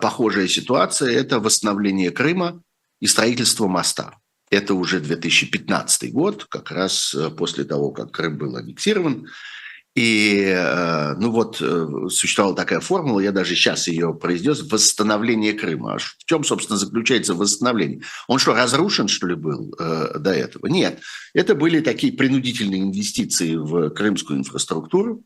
похожая 0.00 0.46
ситуация– 0.46 1.10
это 1.12 1.40
восстановление 1.40 2.12
Крыма 2.12 2.62
и 3.00 3.08
строительство 3.08 3.66
моста. 3.66 4.14
Это 4.48 4.74
уже 4.74 5.00
2015 5.00 6.12
год, 6.12 6.44
как 6.44 6.70
раз 6.70 7.16
после 7.36 7.64
того, 7.64 7.90
как 7.90 8.12
Крым 8.12 8.38
был 8.38 8.54
аннексирован. 8.54 9.26
И, 9.98 10.44
э, 10.44 11.14
ну 11.18 11.32
вот, 11.32 11.60
э, 11.60 11.88
существовала 12.08 12.54
такая 12.54 12.78
формула, 12.78 13.18
я 13.18 13.32
даже 13.32 13.56
сейчас 13.56 13.88
ее 13.88 14.14
произнес, 14.14 14.62
восстановление 14.70 15.54
Крыма. 15.54 15.94
А 15.94 15.98
в 15.98 16.24
чем, 16.24 16.44
собственно, 16.44 16.78
заключается 16.78 17.34
восстановление? 17.34 18.02
Он 18.28 18.38
что, 18.38 18.54
разрушен, 18.54 19.08
что 19.08 19.26
ли, 19.26 19.34
был 19.34 19.74
э, 19.76 20.18
до 20.20 20.30
этого? 20.30 20.68
Нет. 20.68 21.00
Это 21.34 21.56
были 21.56 21.80
такие 21.80 22.12
принудительные 22.12 22.82
инвестиции 22.82 23.56
в 23.56 23.90
крымскую 23.90 24.38
инфраструктуру, 24.38 25.24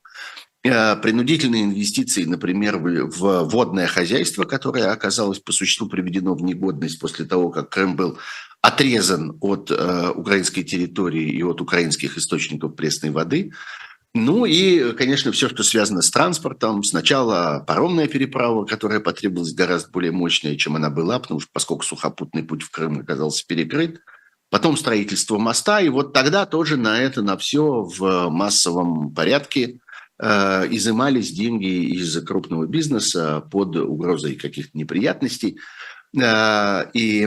принудительные 0.62 1.64
инвестиции, 1.64 2.24
например, 2.24 2.78
в 2.78 3.42
водное 3.42 3.88
хозяйство, 3.88 4.44
которое 4.44 4.90
оказалось 4.90 5.40
по 5.40 5.52
существу 5.52 5.88
приведено 5.88 6.34
в 6.34 6.42
негодность 6.42 6.98
после 6.98 7.26
того, 7.26 7.50
как 7.50 7.68
Крым 7.68 7.96
был 7.96 8.16
отрезан 8.62 9.36
от 9.40 9.70
украинской 9.70 10.62
территории 10.62 11.30
и 11.30 11.42
от 11.42 11.60
украинских 11.60 12.16
источников 12.16 12.74
пресной 12.74 13.10
воды– 13.10 13.52
Ну 14.14 14.45
и, 14.45 14.92
конечно, 14.92 15.33
все, 15.33 15.49
что 15.49 15.62
связано 15.62 16.02
с 16.02 16.11
транспортом. 16.11 16.83
Сначала 16.83 17.64
паромная 17.66 18.09
переправа, 18.09 18.66
которая 18.66 19.00
потребовалась 19.00 19.54
гораздо 19.54 19.90
более 19.90 20.12
мощная, 20.12 20.57
чем 20.57 20.76
она 20.76 20.90
была, 20.90 21.19
потому 21.19 21.40
что 21.40 21.49
поскольку 21.52 21.85
сухопутный 21.85 22.42
путь 22.42 22.62
в 22.62 22.71
Крым 22.71 23.00
оказался 23.00 23.47
перекрыт. 23.47 24.00
Потом 24.50 24.76
строительство 24.76 25.38
моста, 25.38 25.81
и 25.81 25.88
вот 25.88 26.12
тогда 26.12 26.45
тоже 26.45 26.76
на 26.76 27.00
это, 27.00 27.23
на 27.23 27.38
все 27.38 27.85
в 27.85 28.28
массовом 28.28 29.14
порядке 29.14 29.81
э, 30.23 30.66
изымались 30.69 31.33
деньги 31.33 31.95
из 31.95 32.23
крупного 32.23 32.66
бизнеса 32.66 33.40
под 33.50 33.76
угрозой 33.76 34.35
каких-то 34.35 34.76
неприятностей. 34.76 35.59
Э, 36.21 36.85
и 36.92 37.26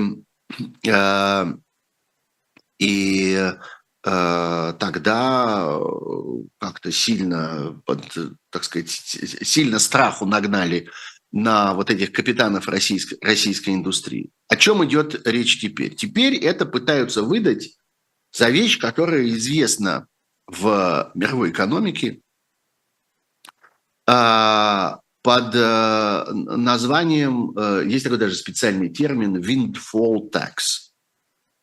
э, 0.86 1.46
и 2.78 3.52
тогда 4.06 5.68
э, 5.68 5.80
как-то 6.60 6.92
сильно, 6.92 7.82
так 8.52 8.64
сказать, 8.64 8.90
сильно 8.90 9.80
страху 9.80 10.28
нагнали 10.28 10.90
на 11.32 11.74
вот 11.74 11.90
этих 11.90 12.12
капитанов 12.12 12.68
российской, 12.68 13.18
российской 13.20 13.72
индустрии. 13.72 14.30
О 14.48 14.58
чем 14.58 14.86
идет 14.86 15.28
речь 15.28 15.60
теперь? 15.60 15.96
Теперь 15.96 16.36
это 16.36 16.68
пытаются 16.68 17.24
выдать 17.24 17.78
за 18.32 18.50
вещь, 18.50 18.80
которая 18.80 19.28
известна 19.30 20.06
в 20.46 21.12
мировой 21.16 21.50
экономике 21.50 22.22
а, 24.08 25.00
под 25.24 25.56
э, 25.56 26.26
названием, 26.32 27.58
есть 27.90 28.04
такой 28.04 28.20
даже 28.20 28.36
специальный 28.36 28.90
термин, 28.90 29.38
windfall 29.38 30.30
tax– 30.32 30.52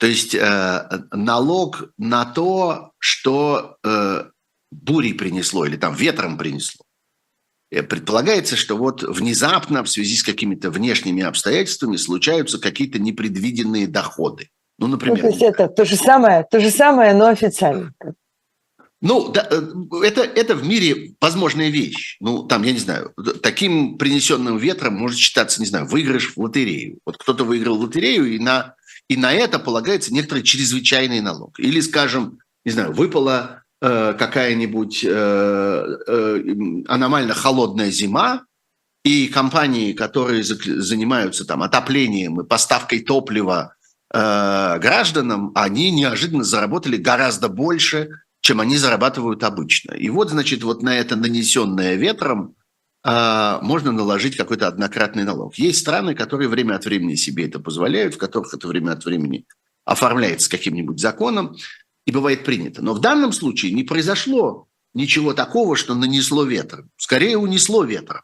то 0.03 0.09
есть 0.09 0.35
э, 0.35 0.89
налог 1.13 1.93
на 1.97 2.25
то, 2.25 2.91
что 2.99 3.77
э, 3.85 4.25
бурей 4.73 5.15
принесло 5.15 5.65
или 5.65 5.77
там 5.77 5.95
ветром 5.95 6.37
принесло. 6.37 6.85
Э, 7.71 7.85
предполагается, 7.85 8.57
что 8.57 8.77
вот 8.77 9.05
внезапно 9.05 9.85
в 9.85 9.89
связи 9.89 10.17
с 10.17 10.25
какими-то 10.25 10.73
внешними 10.73 11.23
обстоятельствами 11.23 11.95
случаются 11.95 12.59
какие-то 12.59 12.99
непредвиденные 12.99 13.87
доходы. 13.87 14.49
Ну, 14.77 14.89
например. 14.89 15.19
Ну, 15.19 15.23
то 15.23 15.29
есть 15.29 15.43
это 15.43 15.69
то 15.69 15.85
же 15.85 15.95
самое, 15.95 16.45
то 16.51 16.59
же 16.59 16.71
самое, 16.71 17.15
но 17.15 17.29
официально. 17.29 17.95
Ну, 19.01 19.29
да, 19.29 19.47
э, 19.53 19.63
это, 20.05 20.23
это 20.23 20.57
в 20.57 20.67
мире 20.67 21.15
возможная 21.21 21.69
вещь. 21.69 22.17
Ну, 22.19 22.43
там, 22.43 22.65
я 22.65 22.73
не 22.73 22.81
знаю, 22.81 23.15
таким 23.41 23.99
принесенным 23.99 24.59
ветром 24.59 24.95
может 24.95 25.21
считаться, 25.21 25.61
не 25.61 25.67
знаю, 25.69 25.87
выигрыш 25.87 26.35
в 26.35 26.41
лотерею. 26.41 26.99
Вот 27.07 27.19
кто-то 27.19 27.45
выиграл 27.45 27.79
лотерею 27.79 28.33
и 28.35 28.41
на 28.41 28.75
и 29.13 29.17
на 29.17 29.31
это 29.33 29.59
полагается 29.59 30.15
некоторый 30.15 30.43
чрезвычайный 30.43 31.21
налог. 31.21 31.61
Или, 31.61 31.81
скажем, 31.81 32.39
не 32.65 32.73
знаю, 32.73 32.93
выпала 32.93 33.63
э, 33.83 34.15
какая-нибудь 34.19 35.05
э, 35.05 35.09
э, 36.07 36.45
аномально 36.89 37.35
холодная 37.35 37.91
зима, 37.91 38.45
и 39.05 39.27
компании, 39.29 39.93
которые 39.93 40.45
занимаются 40.45 41.45
там 41.45 41.63
отоплением 41.63 42.41
и 42.41 42.47
поставкой 42.47 43.01
топлива 43.01 43.75
э, 44.15 44.79
гражданам, 44.79 45.53
они 45.55 45.91
неожиданно 45.91 46.45
заработали 46.45 46.97
гораздо 46.97 47.49
больше, 47.49 48.09
чем 48.41 48.61
они 48.61 48.79
зарабатывают 48.79 49.45
обычно. 49.45 49.93
И 49.93 50.09
вот, 50.09 50.31
значит, 50.31 50.63
вот 50.63 50.83
на 50.83 50.97
это 50.97 51.17
нанесенное 51.17 51.97
ветром 51.97 52.55
можно 53.05 53.91
наложить 53.91 54.37
какой-то 54.37 54.69
однократный 54.69 55.25
налог. 55.25 55.57
Есть 55.57 55.81
страны, 55.81 56.15
которые 56.15 56.49
время 56.49 56.77
от 56.77 56.85
времени 56.85 57.17
себе 57.17 57.47
это 57.47 57.59
позволяют, 57.59 58.15
в 58.15 58.19
которых 58.19 58.55
это 58.55 58.69
время 58.69 58.93
от 58.93 59.05
времени 59.05 59.45
оформляется 59.85 60.49
каким-нибудь 60.51 61.01
законом 61.01 61.57
и 62.07 62.13
бывает 62.13 62.45
принято. 62.45 62.83
Но 62.83 62.95
в 62.95 63.01
данном 63.01 63.33
случае 63.33 63.73
не 63.73 63.85
произошло 63.85 64.69
ничего 64.95 65.35
такого, 65.35 65.77
что 65.77 65.95
нанесло 65.95 66.45
ветр. 66.45 66.85
Скорее 66.97 67.39
унесло 67.39 67.85
ветр. 67.85 68.23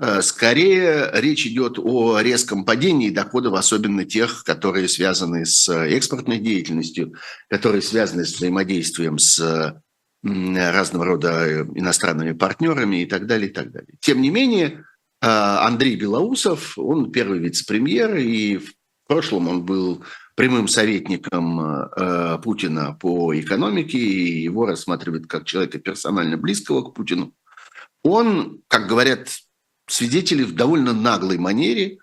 Э, 0.00 0.22
скорее 0.22 1.10
речь 1.14 1.46
идет 1.46 1.78
о 1.78 2.18
резком 2.20 2.64
падении 2.64 3.10
доходов, 3.10 3.54
особенно 3.54 4.04
тех, 4.04 4.44
которые 4.44 4.88
связаны 4.88 5.44
с 5.44 5.68
экспортной 5.68 6.38
деятельностью, 6.38 7.14
которые 7.48 7.82
связаны 7.82 8.24
с 8.24 8.34
взаимодействием 8.34 9.18
с 9.18 9.82
разного 10.22 11.04
рода 11.04 11.46
э, 11.46 11.64
иностранными 11.74 12.32
партнерами 12.32 13.02
и 13.02 13.06
так 13.06 13.26
далее, 13.26 13.50
и 13.50 13.52
так 13.52 13.70
далее. 13.70 13.94
Тем 14.00 14.20
не 14.20 14.30
менее, 14.30 14.84
а, 15.20 15.66
Андрей 15.66 15.96
Белоусов, 15.96 16.76
он 16.76 17.12
первый 17.12 17.38
вице-премьер, 17.38 18.16
и 18.16 18.56
в 18.58 18.72
прошлом 19.06 19.48
он 19.48 19.64
был 19.64 20.04
прямым 20.34 20.68
советником 20.68 21.60
э, 21.60 22.38
Путина 22.42 22.96
по 23.00 23.38
экономике, 23.38 23.98
и 23.98 24.42
его 24.42 24.66
рассматривают 24.66 25.26
как 25.26 25.44
человека 25.44 25.78
персонально 25.78 26.36
близкого 26.36 26.82
к 26.82 26.94
Путину. 26.94 27.32
Он, 28.04 28.60
как 28.68 28.86
говорят 28.86 29.28
свидетели, 29.88 30.44
в 30.44 30.54
довольно 30.54 30.92
наглой 30.92 31.38
манере 31.38 31.98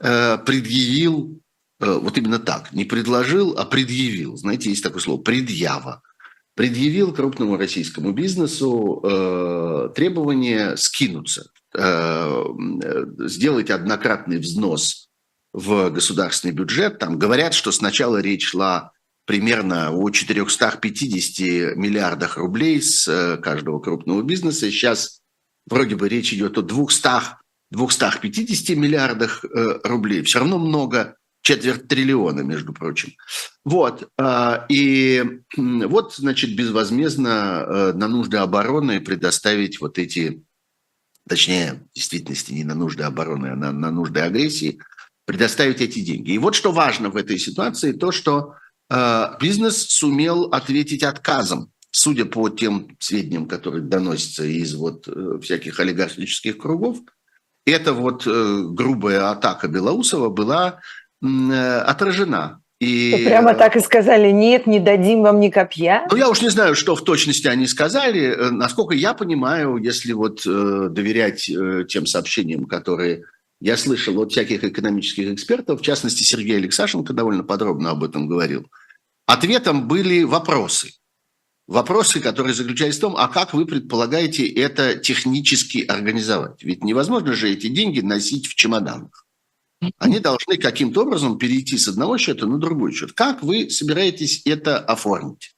э, 0.00 0.38
предъявил, 0.38 1.40
вот 1.80 2.18
именно 2.18 2.40
так, 2.40 2.72
не 2.72 2.84
предложил, 2.84 3.56
а 3.56 3.64
предъявил. 3.64 4.36
Знаете, 4.36 4.68
есть 4.68 4.82
такое 4.82 5.00
слово 5.00 5.22
«предъява» 5.22 6.02
предъявил 6.58 7.14
крупному 7.14 7.56
российскому 7.56 8.10
бизнесу 8.10 9.00
э, 9.04 9.90
требование 9.94 10.76
скинуться, 10.76 11.52
э, 11.72 12.44
сделать 13.28 13.70
однократный 13.70 14.38
взнос 14.38 15.08
в 15.52 15.90
государственный 15.90 16.52
бюджет. 16.52 16.98
Там 16.98 17.16
говорят, 17.16 17.54
что 17.54 17.70
сначала 17.70 18.16
речь 18.20 18.44
шла 18.44 18.90
примерно 19.24 19.92
о 19.92 20.10
450 20.10 21.76
миллиардах 21.76 22.36
рублей 22.36 22.82
с 22.82 23.06
э, 23.06 23.36
каждого 23.36 23.78
крупного 23.78 24.22
бизнеса. 24.22 24.68
Сейчас 24.68 25.20
вроде 25.70 25.94
бы 25.94 26.08
речь 26.08 26.32
идет 26.32 26.58
о 26.58 26.62
200 26.62 27.36
250 27.70 28.76
миллиардах 28.76 29.44
э, 29.44 29.78
рублей. 29.84 30.24
Все 30.24 30.40
равно 30.40 30.58
много 30.58 31.17
четверть 31.48 31.88
триллиона, 31.88 32.42
между 32.42 32.74
прочим. 32.74 33.14
Вот. 33.64 34.10
А, 34.18 34.66
и 34.68 35.24
вот, 35.56 36.14
значит, 36.14 36.54
безвозмездно 36.54 37.64
э, 37.66 37.92
на 37.94 38.06
нужды 38.06 38.36
обороны 38.36 39.00
предоставить 39.00 39.80
вот 39.80 39.98
эти, 39.98 40.44
точнее, 41.26 41.86
в 41.90 41.94
действительности 41.94 42.52
не 42.52 42.64
на 42.64 42.74
нужды 42.74 43.04
обороны, 43.04 43.46
а 43.46 43.56
на, 43.56 43.72
на 43.72 43.90
нужды 43.90 44.20
агрессии, 44.20 44.78
предоставить 45.24 45.80
эти 45.80 46.00
деньги. 46.00 46.32
И 46.32 46.38
вот 46.38 46.54
что 46.54 46.70
важно 46.70 47.08
в 47.08 47.16
этой 47.16 47.38
ситуации, 47.38 47.92
то, 47.92 48.12
что 48.12 48.52
э, 48.90 49.26
бизнес 49.40 49.88
сумел 49.88 50.52
ответить 50.52 51.02
отказом, 51.02 51.72
судя 51.90 52.26
по 52.26 52.50
тем 52.50 52.94
сведениям, 53.00 53.48
которые 53.48 53.82
доносятся 53.82 54.44
из 54.44 54.74
вот 54.74 55.08
э, 55.08 55.38
всяких 55.40 55.80
олигархических 55.80 56.58
кругов, 56.58 56.98
эта 57.64 57.92
вот 57.92 58.26
грубая 58.26 59.30
атака 59.30 59.68
Белоусова 59.68 60.30
была 60.30 60.80
Э, 60.80 61.07
отражена. 61.22 62.60
И... 62.80 63.24
Прямо 63.26 63.54
так 63.54 63.76
и 63.76 63.80
сказали, 63.80 64.30
нет, 64.30 64.68
не 64.68 64.78
дадим 64.78 65.22
вам 65.22 65.40
ни 65.40 65.50
копья? 65.50 66.06
Ну, 66.10 66.16
я 66.16 66.28
уж 66.28 66.42
не 66.42 66.48
знаю, 66.48 66.76
что 66.76 66.94
в 66.94 67.02
точности 67.02 67.48
они 67.48 67.66
сказали. 67.66 68.20
Э, 68.20 68.50
насколько 68.50 68.94
я 68.94 69.14
понимаю, 69.14 69.78
если 69.78 70.12
вот 70.12 70.46
э, 70.46 70.88
доверять 70.88 71.50
э, 71.50 71.84
тем 71.88 72.06
сообщениям, 72.06 72.66
которые 72.66 73.24
я 73.60 73.76
слышал 73.76 74.20
от 74.20 74.30
всяких 74.30 74.62
экономических 74.62 75.32
экспертов, 75.32 75.80
в 75.80 75.84
частности, 75.84 76.22
Сергей 76.22 76.56
Алексашенко 76.56 77.12
довольно 77.12 77.42
подробно 77.42 77.90
об 77.90 78.04
этом 78.04 78.28
говорил, 78.28 78.70
ответом 79.26 79.88
были 79.88 80.22
вопросы. 80.22 80.92
Вопросы, 81.66 82.20
которые 82.20 82.54
заключались 82.54 82.96
в 82.96 83.00
том, 83.00 83.16
а 83.16 83.26
как 83.26 83.54
вы 83.54 83.66
предполагаете 83.66 84.46
это 84.46 84.94
технически 84.94 85.84
организовать? 85.84 86.62
Ведь 86.62 86.84
невозможно 86.84 87.34
же 87.34 87.50
эти 87.50 87.66
деньги 87.66 88.00
носить 88.00 88.46
в 88.46 88.54
чемоданах. 88.54 89.26
Они 89.98 90.18
должны 90.18 90.56
каким-то 90.56 91.02
образом 91.02 91.38
перейти 91.38 91.78
с 91.78 91.88
одного 91.88 92.18
счета 92.18 92.46
на 92.46 92.58
другой 92.58 92.92
счет. 92.92 93.12
Как 93.12 93.42
вы 93.42 93.70
собираетесь 93.70 94.42
это 94.44 94.78
оформить? 94.78 95.54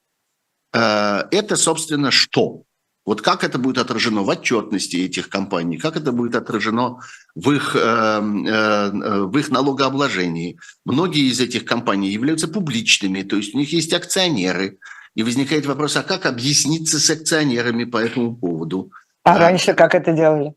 Э, 0.74 1.24
это, 1.30 1.56
собственно, 1.56 2.10
что? 2.10 2.64
Вот 3.06 3.22
как 3.22 3.44
это 3.44 3.58
будет 3.58 3.78
отражено 3.78 4.22
в 4.22 4.28
отчетности 4.28 4.96
этих 4.96 5.30
компаний, 5.30 5.78
как 5.78 5.96
это 5.96 6.12
будет 6.12 6.36
отражено 6.36 7.00
в 7.34 7.50
их, 7.50 7.74
э, 7.74 7.80
э, 7.80 9.22
в 9.24 9.38
их 9.38 9.50
налогообложении. 9.50 10.58
Многие 10.84 11.30
из 11.30 11.40
этих 11.40 11.64
компаний 11.64 12.10
являются 12.10 12.46
публичными, 12.46 13.22
то 13.22 13.36
есть 13.36 13.54
у 13.54 13.58
них 13.58 13.72
есть 13.72 13.92
акционеры. 13.94 14.78
И 15.16 15.24
возникает 15.24 15.66
вопрос, 15.66 15.96
а 15.96 16.04
как 16.04 16.24
объясниться 16.24 17.00
с 17.00 17.10
акционерами 17.10 17.82
по 17.82 17.96
этому 17.96 18.36
поводу? 18.36 18.92
А 19.24 19.38
раньше 19.38 19.74
как 19.74 19.94
это 19.94 20.12
делали? 20.12 20.54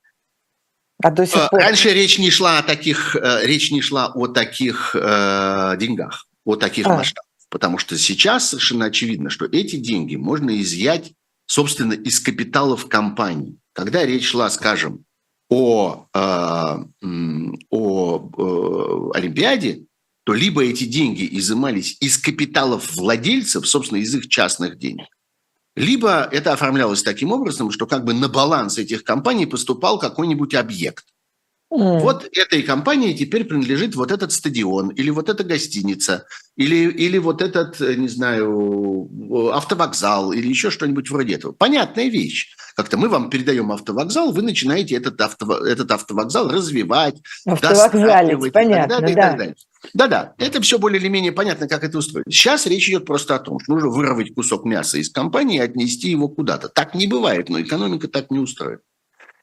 А 1.03 1.11
до 1.11 1.27
сих 1.27 1.35
э, 1.35 1.47
пор... 1.51 1.59
Раньше 1.59 1.93
речь 1.93 2.17
не 2.17 2.31
шла 2.31 2.59
о 2.59 2.63
таких, 2.63 3.15
э, 3.15 3.45
речь 3.45 3.71
не 3.71 3.81
шла 3.81 4.07
о 4.07 4.27
таких 4.27 4.95
э, 4.95 5.75
деньгах, 5.77 6.27
о 6.45 6.55
таких 6.55 6.87
а. 6.87 6.95
масштабах. 6.95 7.29
Потому 7.49 7.77
что 7.77 7.97
сейчас 7.97 8.49
совершенно 8.49 8.85
очевидно, 8.85 9.29
что 9.29 9.45
эти 9.45 9.75
деньги 9.75 10.15
можно 10.15 10.59
изъять, 10.61 11.11
собственно, 11.45 11.93
из 11.93 12.19
капиталов 12.19 12.87
компаний. 12.87 13.59
Когда 13.73 14.05
речь 14.05 14.29
шла, 14.29 14.49
скажем, 14.49 15.03
о, 15.49 16.07
э, 16.13 17.07
о 17.69 19.11
э, 19.13 19.17
Олимпиаде, 19.17 19.83
то 20.23 20.33
либо 20.33 20.63
эти 20.63 20.85
деньги 20.85 21.27
изымались 21.37 21.97
из 21.99 22.17
капиталов 22.17 22.95
владельцев, 22.95 23.67
собственно, 23.67 23.99
из 23.99 24.15
их 24.15 24.29
частных 24.29 24.77
денег, 24.77 25.07
либо 25.75 26.27
это 26.31 26.53
оформлялось 26.53 27.03
таким 27.03 27.31
образом, 27.31 27.71
что 27.71 27.87
как 27.87 28.05
бы 28.05 28.13
на 28.13 28.29
баланс 28.29 28.77
этих 28.77 29.03
компаний 29.03 29.45
поступал 29.45 29.99
какой-нибудь 29.99 30.53
объект. 30.53 31.05
Mm. 31.73 31.99
Вот 31.99 32.29
этой 32.31 32.61
компании 32.61 33.13
теперь 33.13 33.45
принадлежит 33.45 33.95
вот 33.95 34.11
этот 34.11 34.31
стадион, 34.31 34.89
или 34.89 35.09
вот 35.09 35.29
эта 35.29 35.43
гостиница, 35.43 36.25
или, 36.55 36.87
или 36.91 37.17
вот 37.17 37.41
этот, 37.41 37.81
э, 37.81 37.95
не 37.95 38.07
знаю, 38.07 39.09
автовокзал, 39.53 40.33
или 40.33 40.47
еще 40.47 40.69
что-нибудь 40.69 41.09
вроде 41.09 41.33
этого. 41.33 41.51
Понятная 41.51 42.09
вещь. 42.09 42.55
Как-то 42.75 42.97
мы 42.97 43.09
вам 43.09 43.29
передаем 43.31 43.71
автовокзал, 43.71 44.31
вы 44.31 44.43
начинаете 44.43 44.95
этот, 44.95 45.19
авто, 45.19 45.65
этот 45.65 45.91
автовокзал 45.91 46.49
развивать, 46.49 47.15
Автовокзалить, 47.45 48.53
понятно, 48.53 48.93
и 48.93 48.97
так 48.97 48.99
далее, 48.99 49.01
да. 49.01 49.11
И 49.11 49.15
так 49.15 49.37
далее. 49.37 49.55
Да-да, 49.93 50.33
это 50.37 50.61
все 50.61 50.79
более 50.79 50.99
или 50.99 51.07
менее 51.07 51.31
понятно, 51.31 51.67
как 51.67 51.83
это 51.83 51.97
устроено. 51.97 52.29
Сейчас 52.29 52.65
речь 52.67 52.87
идет 52.87 53.05
просто 53.05 53.35
о 53.35 53.39
том, 53.39 53.59
что 53.59 53.73
нужно 53.73 53.89
вырвать 53.89 54.33
кусок 54.33 54.63
мяса 54.63 54.97
из 54.97 55.09
компании 55.09 55.57
и 55.57 55.61
отнести 55.61 56.09
его 56.09 56.29
куда-то. 56.29 56.69
Так 56.69 56.95
не 56.95 57.07
бывает, 57.07 57.49
но 57.49 57.59
экономика 57.59 58.07
так 58.07 58.31
не 58.31 58.39
устроена. 58.39 58.79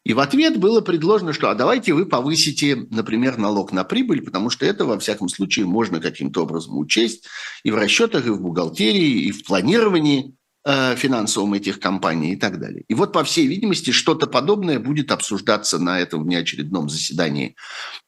И 0.05 0.15
в 0.15 0.21
ответ 0.21 0.57
было 0.57 0.81
предложено, 0.81 1.33
что 1.33 1.51
а 1.51 1.55
давайте 1.55 1.93
вы 1.93 2.07
повысите, 2.07 2.87
например, 2.91 3.37
налог 3.37 3.73
на 3.73 3.85
прибыль, 3.85 4.23
потому 4.23 4.49
что 4.49 4.65
это, 4.65 4.85
во 4.85 4.99
всяком 4.99 5.29
случае, 5.29 5.67
можно 5.67 6.01
каким-то 6.01 6.45
образом 6.45 6.79
учесть 6.79 7.27
и 7.65 7.71
в 7.71 7.77
расчетах, 7.77 8.27
и 8.27 8.31
в 8.31 8.41
бухгалтерии, 8.41 9.25
и 9.25 9.31
в 9.31 9.45
планировании 9.45 10.35
э, 10.65 10.97
финансовом 10.97 11.53
этих 11.53 11.81
компаний 11.81 12.33
и 12.33 12.37
так 12.37 12.59
далее. 12.59 12.85
И 12.89 12.95
вот, 12.95 13.13
по 13.13 13.25
всей 13.25 13.47
видимости, 13.47 13.91
что-то 13.91 14.27
подобное 14.27 14.79
будет 14.79 15.13
обсуждаться 15.13 15.79
на 15.79 16.01
этом 16.01 16.25
внеочередном 16.25 16.89
заседании 16.89 17.55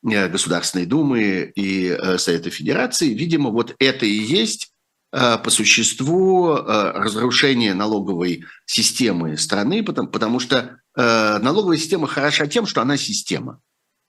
э, 0.02 0.28
Государственной 0.28 0.87
Думы 0.87 1.52
и 1.55 1.88
э, 1.88 2.16
Совета 2.16 2.48
Федерации. 2.48 3.09
Видимо, 3.11 3.50
вот 3.50 3.74
это 3.78 4.07
и 4.07 4.14
есть 4.14 4.72
Э, 5.14 5.37
по 5.37 5.50
существу 5.50 6.55
э, 6.55 6.92
разрушение 6.94 7.74
налоговой 7.74 8.46
системы 8.64 9.37
страны, 9.37 9.83
потому, 9.83 10.09
потому 10.09 10.40
что 10.40 10.78
налоговая 10.96 11.78
система 11.78 12.07
хороша 12.07 12.46
тем, 12.46 12.66
что 12.66 12.83
она 12.83 12.96
система. 12.96 13.61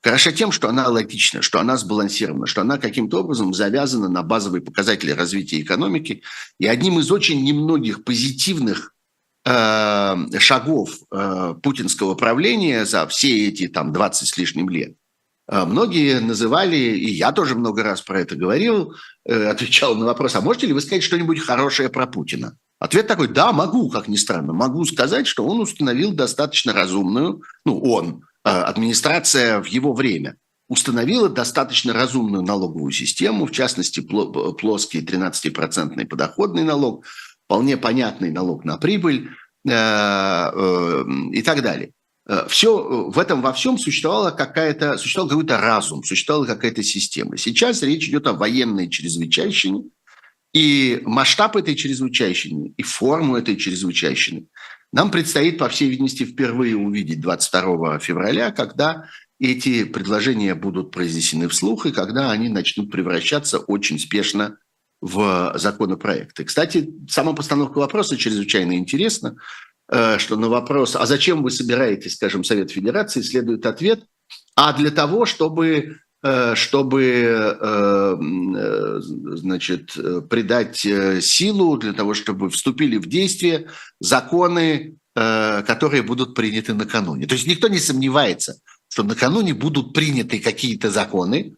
Хороша 0.03 0.33
тем, 0.33 0.51
что 0.51 0.67
она 0.67 0.89
логична, 0.89 1.41
что 1.41 1.59
она 1.59 1.77
сбалансирована, 1.77 2.45
что 2.45 2.61
она 2.61 2.77
каким-то 2.77 3.21
образом 3.21 3.53
завязана 3.53 4.09
на 4.09 4.21
базовые 4.21 4.61
показатели 4.61 5.11
развития 5.11 5.61
экономики. 5.61 6.23
И 6.59 6.67
одним 6.67 6.99
из 6.99 7.09
очень 7.09 7.41
немногих 7.41 8.03
позитивных 8.03 8.93
э, 9.45 10.15
шагов 10.39 10.91
э, 11.09 11.55
путинского 11.63 12.15
правления 12.15 12.85
за 12.85 13.07
все 13.07 13.47
эти 13.47 13.69
там 13.69 13.93
20 13.93 14.27
с 14.27 14.37
лишним 14.37 14.69
лет 14.69 14.97
а 15.47 15.65
многие 15.65 16.19
называли, 16.19 16.77
и 16.77 17.11
я 17.11 17.31
тоже 17.31 17.55
много 17.55 17.83
раз 17.83 18.01
про 18.01 18.21
это 18.21 18.35
говорил, 18.35 18.95
э, 19.25 19.47
отвечал 19.47 19.95
на 19.95 20.05
вопрос, 20.05 20.35
а 20.35 20.41
можете 20.41 20.67
ли 20.67 20.73
вы 20.73 20.81
сказать 20.81 21.03
что-нибудь 21.03 21.39
хорошее 21.39 21.89
про 21.89 22.07
Путина? 22.07 22.57
Ответ 22.83 23.07
такой, 23.07 23.29
да, 23.29 23.53
могу, 23.53 23.89
как 23.89 24.09
ни 24.09 24.17
странно. 24.17 24.51
Могу 24.51 24.83
сказать, 24.83 25.25
что 25.25 25.45
он 25.45 25.61
установил 25.61 26.11
достаточно 26.11 26.73
разумную, 26.73 27.41
ну, 27.63 27.79
он, 27.79 28.25
э, 28.43 28.49
администрация 28.49 29.61
в 29.61 29.67
его 29.67 29.93
время, 29.93 30.35
установила 30.67 31.29
достаточно 31.29 31.93
разумную 31.93 32.43
налоговую 32.43 32.91
систему, 32.91 33.45
в 33.45 33.51
частности, 33.51 34.01
плоский 34.01 34.99
13-процентный 34.99 36.05
подоходный 36.05 36.63
налог, 36.63 37.05
вполне 37.45 37.77
понятный 37.77 38.31
налог 38.31 38.65
на 38.65 38.77
прибыль 38.77 39.29
э, 39.65 39.71
и 41.31 41.41
так 41.41 41.61
далее. 41.61 41.93
Э, 42.27 42.45
все, 42.49 42.77
э, 42.77 43.11
в 43.11 43.17
этом 43.17 43.41
во 43.41 43.53
всем 43.53 43.77
существовала 43.77 44.31
какая-то, 44.31 44.97
существовал 44.97 45.29
какой-то 45.29 45.57
разум, 45.57 46.03
существовала 46.03 46.45
какая-то 46.45 46.83
система. 46.83 47.37
Сейчас 47.37 47.81
речь 47.81 48.09
идет 48.09 48.27
о 48.27 48.33
военной 48.33 48.89
чрезвычайщине, 48.89 49.85
и 50.53 51.01
масштаб 51.03 51.55
этой 51.55 51.75
чрезвычайщины, 51.75 52.73
и 52.77 52.83
форму 52.83 53.35
этой 53.35 53.55
чрезвычайщины 53.55 54.47
нам 54.93 55.09
предстоит, 55.09 55.57
по 55.57 55.67
всей 55.69 55.89
видимости, 55.89 56.23
впервые 56.23 56.77
увидеть 56.77 57.19
22 57.19 57.97
февраля, 57.97 58.51
когда 58.51 59.09
эти 59.39 59.85
предложения 59.85 60.53
будут 60.53 60.91
произнесены 60.91 61.49
вслух, 61.49 61.87
и 61.87 61.91
когда 61.91 62.29
они 62.29 62.47
начнут 62.47 62.91
превращаться 62.91 63.57
очень 63.57 63.97
спешно 63.97 64.57
в 65.01 65.53
законопроекты. 65.55 66.45
Кстати, 66.45 66.93
сама 67.09 67.33
постановка 67.33 67.79
вопроса 67.79 68.17
чрезвычайно 68.17 68.77
интересна. 68.77 69.35
Э, 69.89 70.17
что 70.19 70.37
на 70.37 70.47
вопрос, 70.47 70.95
а 70.95 71.05
зачем 71.07 71.43
вы 71.43 71.49
собираетесь, 71.49 72.15
скажем, 72.15 72.43
Совет 72.43 72.71
Федерации, 72.71 73.21
следует 73.21 73.65
ответ, 73.65 74.05
а 74.55 74.73
для 74.73 74.91
того, 74.91 75.25
чтобы 75.25 75.97
чтобы 76.55 77.03
э, 77.59 78.15
значит, 79.35 79.97
придать 80.29 80.77
силу, 80.77 81.77
для 81.77 81.91
того, 81.93 82.13
чтобы 82.13 82.49
вступили 82.49 82.97
в 82.97 83.07
действие 83.07 83.67
законы, 83.99 84.95
которые 85.13 86.01
будут 86.01 86.33
приняты 86.33 86.73
накануне. 86.73 87.27
То 87.27 87.35
есть 87.35 87.45
никто 87.45 87.67
не 87.67 87.79
сомневается, 87.79 88.55
что 88.87 89.03
накануне 89.03 89.53
будут 89.53 89.93
приняты 89.93 90.39
какие-то 90.39 90.89
законы, 90.89 91.55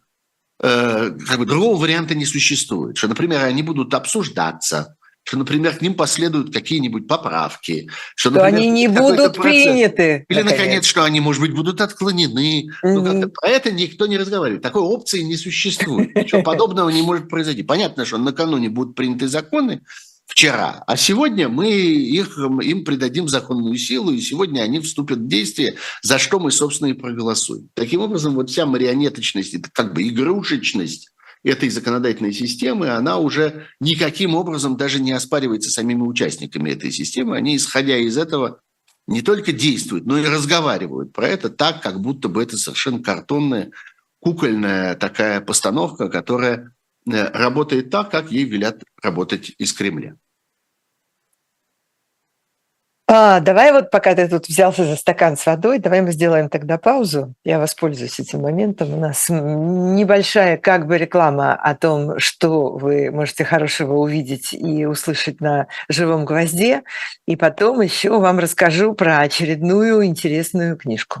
как 0.58 1.38
бы 1.38 1.46
другого 1.46 1.80
варианта 1.80 2.14
не 2.14 2.26
существует, 2.26 2.96
что, 2.96 3.08
например, 3.08 3.44
они 3.44 3.62
будут 3.62 3.94
обсуждаться, 3.94 4.96
что, 5.26 5.38
например, 5.38 5.76
к 5.76 5.82
ним 5.82 5.94
последуют 5.94 6.52
какие-нибудь 6.52 7.08
поправки, 7.08 7.90
что, 8.14 8.30
например, 8.30 8.54
они 8.54 8.70
не 8.70 8.86
будут 8.86 9.34
процесс, 9.34 9.64
приняты. 9.64 10.24
Или, 10.28 10.42
наконец. 10.42 10.58
наконец, 10.58 10.84
что 10.84 11.02
они, 11.02 11.18
может 11.18 11.42
быть, 11.42 11.52
будут 11.52 11.80
отклонены. 11.80 12.70
Mm-hmm. 12.84 12.92
Ну, 12.92 13.28
про 13.30 13.48
это 13.48 13.72
никто 13.72 14.06
не 14.06 14.18
разговаривает. 14.18 14.62
Такой 14.62 14.82
опции 14.82 15.22
не 15.22 15.36
существует. 15.36 16.14
Ничего 16.14 16.44
подобного 16.44 16.90
не 16.90 17.02
может 17.02 17.28
произойти. 17.28 17.64
Понятно, 17.64 18.04
что 18.04 18.18
накануне 18.18 18.68
будут 18.68 18.94
приняты 18.94 19.26
законы, 19.26 19.82
вчера, 20.26 20.84
а 20.86 20.96
сегодня 20.96 21.48
мы 21.48 21.72
их, 21.72 22.38
им 22.38 22.84
придадим 22.84 23.28
законную 23.28 23.76
силу, 23.78 24.12
и 24.12 24.20
сегодня 24.20 24.60
они 24.60 24.78
вступят 24.78 25.18
в 25.18 25.26
действие, 25.26 25.74
за 26.02 26.18
что 26.18 26.38
мы, 26.38 26.52
собственно, 26.52 26.90
и 26.90 26.92
проголосуем. 26.92 27.68
Таким 27.74 28.00
образом, 28.00 28.36
вот 28.36 28.48
вся 28.48 28.64
марионеточность, 28.64 29.54
это 29.54 29.70
как 29.72 29.92
бы 29.92 30.06
игрушечность 30.06 31.10
этой 31.46 31.68
законодательной 31.68 32.32
системы, 32.32 32.88
она 32.88 33.18
уже 33.18 33.66
никаким 33.80 34.34
образом 34.34 34.76
даже 34.76 35.00
не 35.00 35.12
оспаривается 35.12 35.70
самими 35.70 36.02
участниками 36.02 36.70
этой 36.70 36.90
системы. 36.90 37.36
Они, 37.36 37.56
исходя 37.56 37.96
из 37.96 38.18
этого, 38.18 38.60
не 39.06 39.22
только 39.22 39.52
действуют, 39.52 40.06
но 40.06 40.18
и 40.18 40.26
разговаривают 40.26 41.12
про 41.12 41.28
это 41.28 41.48
так, 41.48 41.82
как 41.82 42.00
будто 42.00 42.28
бы 42.28 42.42
это 42.42 42.56
совершенно 42.56 43.00
картонная, 43.00 43.70
кукольная 44.18 44.96
такая 44.96 45.40
постановка, 45.40 46.08
которая 46.08 46.74
э, 47.08 47.30
работает 47.30 47.90
так, 47.90 48.10
как 48.10 48.32
ей 48.32 48.44
велят 48.44 48.82
работать 49.00 49.52
из 49.56 49.72
Кремля. 49.72 50.16
А, 53.08 53.38
давай 53.38 53.70
вот, 53.70 53.92
пока 53.92 54.16
ты 54.16 54.26
тут 54.26 54.48
взялся 54.48 54.84
за 54.84 54.96
стакан 54.96 55.36
с 55.36 55.46
водой, 55.46 55.78
давай 55.78 56.02
мы 56.02 56.10
сделаем 56.10 56.48
тогда 56.48 56.76
паузу. 56.76 57.34
Я 57.44 57.60
воспользуюсь 57.60 58.18
этим 58.18 58.40
моментом. 58.40 58.94
У 58.94 58.96
нас 58.98 59.26
небольшая 59.28 60.56
как 60.56 60.88
бы 60.88 60.98
реклама 60.98 61.54
о 61.54 61.76
том, 61.76 62.18
что 62.18 62.72
вы 62.72 63.12
можете 63.12 63.44
хорошего 63.44 63.94
увидеть 63.94 64.52
и 64.52 64.86
услышать 64.86 65.40
на 65.40 65.68
живом 65.88 66.24
гвозде. 66.24 66.82
И 67.26 67.36
потом 67.36 67.80
еще 67.80 68.18
вам 68.18 68.40
расскажу 68.40 68.92
про 68.92 69.20
очередную 69.20 70.04
интересную 70.04 70.76
книжку. 70.76 71.20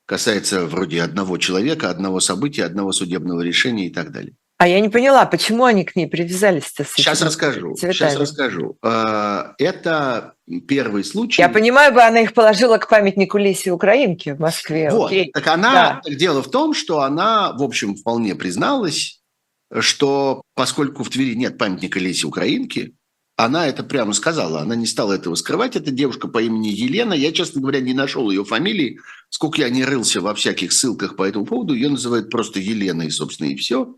касается 0.06 0.65
вроде 0.65 1.02
одного 1.02 1.38
человека, 1.38 1.89
одного 1.89 2.20
события, 2.20 2.63
одного 2.65 2.91
судебного 2.91 3.41
решения 3.41 3.88
и 3.88 3.93
так 3.93 4.12
далее. 4.12 4.34
А 4.60 4.67
я 4.67 4.80
не 4.80 4.89
поняла, 4.89 5.26
почему 5.28 5.65
они 5.65 5.86
к 5.86 5.96
ней 5.96 6.08
привязались-то 6.08 6.84
с 6.84 6.93
Сейчас 6.93 7.22
расскажу. 7.22 7.76
цветами? 7.76 7.93
Сейчас 7.93 8.15
расскажу. 8.15 8.76
Э, 8.82 9.54
Это 9.60 10.34
первый 10.67 11.04
случай. 11.04 11.43
Я 11.43 11.50
понимаю, 11.50 11.93
бы 11.93 12.02
она 12.02 12.22
их 12.22 12.34
положила 12.34 12.80
к 12.80 12.89
памятнику 12.89 13.38
Лисе 13.38 13.72
Украинки 13.72 14.32
в 14.32 14.39
Москве. 14.39 14.89
Вот. 14.89 15.08
Окей. 15.12 15.30
Так 15.32 15.46
она, 15.48 16.02
Да. 16.04 16.12
дело 16.15 16.41
в 16.41 16.50
том, 16.50 16.74
что 16.74 17.02
она, 17.02 17.54
в 17.54 17.62
общем, 17.62 17.96
вполне 17.96 18.34
призналась, 18.34 19.22
что 19.80 20.41
поскольку 20.56 21.04
в 21.04 21.10
Твери 21.10 21.36
нет 21.36 21.60
памятника 21.60 22.00
Лесе 22.00 22.26
Украинки, 22.26 22.96
она 23.38 23.67
это 23.67 23.84
прямо 23.84 24.13
сказала, 24.13 24.62
она 24.62 24.76
не 24.76 24.88
стала 24.88 25.13
этого 25.13 25.36
скрывать. 25.36 25.76
Это 25.76 25.91
девушка 25.91 26.28
по 26.28 26.41
имени 26.41 26.69
Елена. 26.69 27.13
Я, 27.13 27.32
честно 27.32 27.62
говоря, 27.62 27.80
не 27.80 27.93
нашел 27.93 28.32
ее 28.32 28.43
фамилии. 28.43 29.00
Сколько 29.30 29.62
я 29.62 29.69
не 29.69 29.86
рылся 29.86 30.21
во 30.21 30.34
всяких 30.34 30.73
ссылках 30.73 31.15
по 31.15 31.23
этому 31.23 31.45
поводу, 31.45 31.76
ее 31.76 31.89
называют 31.89 32.32
просто 32.32 32.60
Еленой, 32.60 33.12
собственно, 33.12 33.50
и 33.50 33.56
все. 33.56 33.95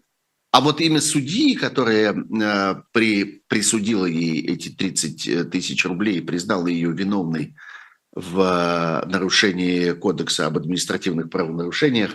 А 0.51 0.59
вот 0.59 0.81
имя 0.81 0.99
судьи, 0.99 1.55
которая 1.55 2.13
э, 2.13 2.75
при, 2.91 3.43
присудила 3.47 4.05
ей 4.05 4.45
эти 4.45 4.69
30 4.69 5.49
тысяч 5.49 5.85
рублей 5.85 6.17
и 6.17 6.21
признала 6.21 6.67
ее 6.67 6.91
виновной 6.91 7.55
в 8.13 8.41
э, 8.41 9.07
нарушении 9.07 9.91
кодекса 9.91 10.47
об 10.47 10.57
административных 10.57 11.29
правонарушениях 11.29 12.11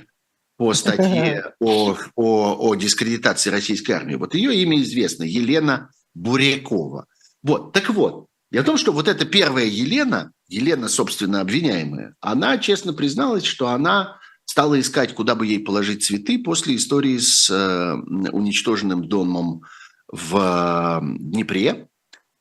по 0.59 0.75
статье 0.75 1.55
о, 1.59 1.97
о, 2.17 2.69
о 2.69 2.75
дискредитации 2.75 3.49
российской 3.49 3.93
армии. 3.93 4.17
Вот 4.17 4.35
ее 4.35 4.55
имя 4.55 4.83
известно, 4.83 5.23
Елена 5.23 5.91
Бурякова. 6.15 7.07
Вот, 7.45 7.73
так 7.73 7.91
вот, 7.91 8.27
дело 8.51 8.63
в 8.63 8.67
том, 8.67 8.79
что 8.79 8.91
вот 8.91 9.07
эта 9.07 9.27
первая 9.27 9.67
Елена, 9.67 10.33
Елена, 10.49 10.89
собственно, 10.89 11.43
обвиняемая, 11.43 12.15
она 12.21 12.57
честно 12.57 12.95
призналась, 12.95 13.45
что 13.45 13.69
она 13.69 14.19
стала 14.47 14.81
искать, 14.81 15.15
куда 15.15 15.35
бы 15.35 15.47
ей 15.47 15.61
положить 15.61 16.05
цветы 16.05 16.43
после 16.43 16.77
истории 16.77 17.19
с 17.19 17.51
э, 17.51 17.95
уничтоженным 18.31 19.09
домом 19.09 19.63
в 20.09 20.37
э, 20.37 21.01
Днепре, 21.19 21.89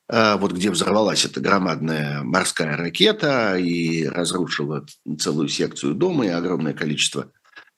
э, 0.07 0.37
вот 0.37 0.53
где 0.53 0.71
взорвалась 0.71 1.25
эта 1.25 1.41
громадная 1.41 2.23
морская 2.23 2.77
ракета 2.77 3.57
и 3.57 4.05
разрушила 4.07 4.85
целую 5.19 5.49
секцию 5.49 5.95
дома 5.95 6.25
и 6.25 6.29
огромное 6.29 6.73
количество 6.73 7.29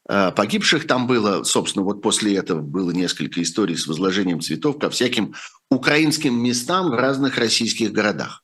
погибших. 0.07 0.85
Там 0.87 1.07
было, 1.07 1.43
собственно, 1.43 1.83
вот 1.83 2.01
после 2.01 2.35
этого 2.35 2.61
было 2.61 2.91
несколько 2.91 3.41
историй 3.41 3.75
с 3.75 3.87
возложением 3.87 4.39
цветов 4.39 4.77
ко 4.79 4.89
всяким 4.89 5.33
украинским 5.69 6.35
местам 6.41 6.89
в 6.89 6.93
разных 6.93 7.37
российских 7.37 7.91
городах. 7.91 8.43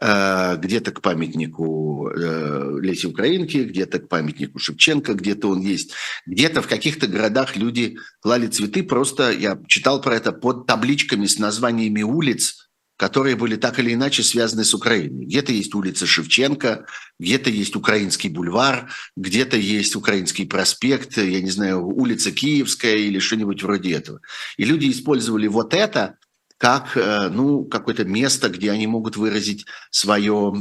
Э, 0.00 0.56
Где-то 0.58 0.92
к 0.92 1.00
памятнику 1.00 2.10
э, 2.10 2.78
Лесе 2.82 3.08
Украинки, 3.08 3.58
где-то 3.58 4.00
к 4.00 4.08
памятнику 4.08 4.58
Шевченко, 4.58 5.14
где-то 5.14 5.48
он 5.48 5.60
есть. 5.60 5.92
Где-то 6.26 6.60
в 6.60 6.68
каких-то 6.68 7.06
городах 7.06 7.56
люди 7.56 7.96
клали 8.20 8.46
цветы 8.46 8.82
просто, 8.82 9.30
я 9.32 9.58
читал 9.66 10.00
про 10.02 10.16
это, 10.16 10.32
под 10.32 10.66
табличками 10.66 11.26
с 11.26 11.38
названиями 11.38 12.02
улиц, 12.02 12.65
которые 12.96 13.36
были 13.36 13.56
так 13.56 13.78
или 13.78 13.92
иначе 13.92 14.22
связаны 14.22 14.64
с 14.64 14.74
Украиной. 14.74 15.26
Где-то 15.26 15.52
есть 15.52 15.74
улица 15.74 16.06
Шевченко, 16.06 16.86
где-то 17.18 17.50
есть 17.50 17.76
Украинский 17.76 18.30
бульвар, 18.30 18.90
где-то 19.16 19.56
есть 19.56 19.96
Украинский 19.96 20.46
проспект, 20.46 21.18
я 21.18 21.40
не 21.40 21.50
знаю, 21.50 21.86
улица 21.86 22.32
Киевская 22.32 22.96
или 22.96 23.18
что-нибудь 23.18 23.62
вроде 23.62 23.92
этого. 23.92 24.20
И 24.56 24.64
люди 24.64 24.90
использовали 24.90 25.46
вот 25.46 25.74
это 25.74 26.16
как 26.58 26.96
э, 26.96 27.28
ну, 27.28 27.64
какое-то 27.64 28.04
место, 28.04 28.48
где 28.48 28.70
они 28.70 28.86
могут 28.86 29.16
выразить 29.16 29.66
свое, 29.90 30.54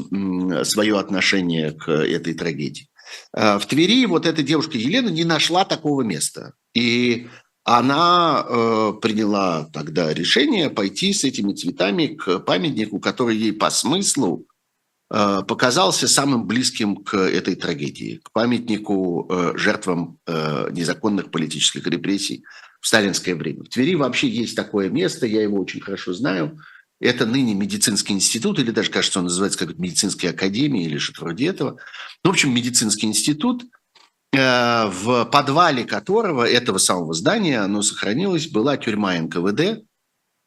свое 0.65 0.99
отношение 0.99 1.71
к 1.71 1.89
этой 1.89 2.33
трагедии. 2.33 2.89
Э, 3.33 3.59
В 3.59 3.65
Твери 3.65 4.05
вот 4.05 4.25
эта 4.25 4.43
девушка 4.43 4.77
Елена 4.77 5.07
не 5.07 5.23
нашла 5.23 5.63
такого 5.63 6.01
места. 6.01 6.53
И 6.73 7.27
она 7.65 8.45
э, 8.47 8.93
приняла 9.01 9.65
тогда 9.73 10.13
решение 10.13 10.69
пойти 10.69 11.13
с 11.13 11.23
этими 11.23 11.51
цветами 11.53 12.07
к 12.07 12.39
памятнику, 12.39 12.99
который 12.99 13.35
ей 13.35 13.53
по 13.53 13.71
смыслу 13.71 14.45
э, 15.09 15.39
показался 15.47 16.07
самым 16.07 16.45
близким 16.45 16.97
к 16.97 17.17
этой 17.17 17.55
трагедии, 17.55 18.21
к 18.23 18.31
памятнику 18.31 19.27
э, 19.27 19.53
жертвам 19.57 20.19
э, 20.27 20.69
незаконных 20.73 21.31
политических 21.31 21.87
репрессий 21.87 22.43
в 22.81 22.87
сталинское 22.87 23.35
время. 23.35 23.63
В 23.63 23.69
Твери 23.69 23.95
вообще 23.95 24.29
есть 24.29 24.55
такое 24.55 24.89
место, 24.89 25.25
я 25.25 25.41
его 25.41 25.59
очень 25.59 25.81
хорошо 25.81 26.13
знаю. 26.13 26.59
Это 26.99 27.25
ныне 27.25 27.55
медицинский 27.55 28.13
институт, 28.13 28.59
или 28.59 28.69
даже, 28.69 28.91
кажется, 28.91 29.17
он 29.17 29.25
называется 29.25 29.57
как 29.57 29.79
медицинская 29.79 30.31
академия 30.31 30.85
или 30.85 30.99
что-то 30.99 31.21
вроде 31.21 31.47
этого. 31.47 31.79
Ну, 32.23 32.29
в 32.29 32.33
общем, 32.33 32.53
медицинский 32.53 33.07
институт, 33.07 33.65
в 34.35 35.25
подвале 35.25 35.83
которого, 35.83 36.47
этого 36.47 36.77
самого 36.77 37.13
здания, 37.13 37.59
оно 37.59 37.81
сохранилось, 37.81 38.47
была 38.47 38.77
тюрьма 38.77 39.13
НКВД, 39.13 39.83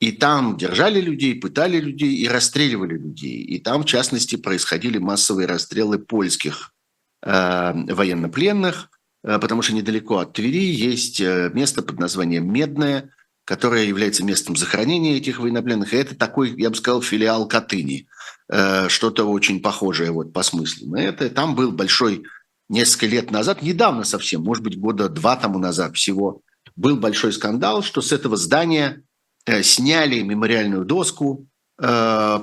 и 0.01 0.13
там 0.13 0.57
держали 0.57 1.01
людей, 1.01 1.35
пытали 1.35 1.79
людей 1.81 2.17
и 2.17 2.29
расстреливали 2.29 2.97
людей. 2.97 3.43
И 3.43 3.59
там, 3.59 3.83
в 3.83 3.87
частности, 3.87 4.37
происходили 4.37 4.99
массовые 4.99 5.49
расстрелы 5.49 5.99
польских 5.99 6.73
э, 7.23 7.73
военнопленных, 7.93 8.91
э, 9.25 9.39
потому 9.41 9.63
что 9.63 9.75
недалеко 9.75 10.19
от 10.19 10.35
Твери 10.35 10.65
есть 10.65 11.21
э, 11.21 11.51
место 11.53 11.83
под 11.83 11.99
названием 11.99 12.53
Медное, 12.53 13.11
которое 13.45 13.87
является 13.87 14.25
местом 14.25 14.55
захоронения 14.55 15.17
этих 15.17 15.41
военнопленных. 15.41 15.93
И 15.93 15.97
это 15.97 16.15
такой, 16.15 16.55
я 16.61 16.71
бы 16.71 16.77
сказал, 16.77 17.03
филиал 17.03 17.49
Катыни. 17.49 18.07
Э, 18.49 18.89
что-то 18.89 19.25
очень 19.25 19.61
похожее 19.61 20.13
вот 20.13 20.33
по 20.33 20.45
смыслу 20.45 20.91
на 20.91 21.03
это. 21.03 21.29
Там 21.29 21.57
был 21.57 21.73
большой, 21.73 22.25
несколько 22.69 23.07
лет 23.07 23.31
назад, 23.31 23.63
недавно 23.63 24.05
совсем, 24.05 24.43
может 24.43 24.63
быть, 24.63 24.79
года 24.79 25.09
два 25.09 25.37
тому 25.37 25.59
назад 25.59 25.97
всего, 25.97 26.43
был 26.77 26.97
большой 26.97 27.33
скандал, 27.33 27.83
что 27.83 28.01
с 28.01 28.13
этого 28.13 28.37
здания 28.37 29.03
э, 29.47 29.63
сняли 29.63 30.21
мемориальную 30.21 30.85
доску 30.85 31.47
э, 31.81 31.85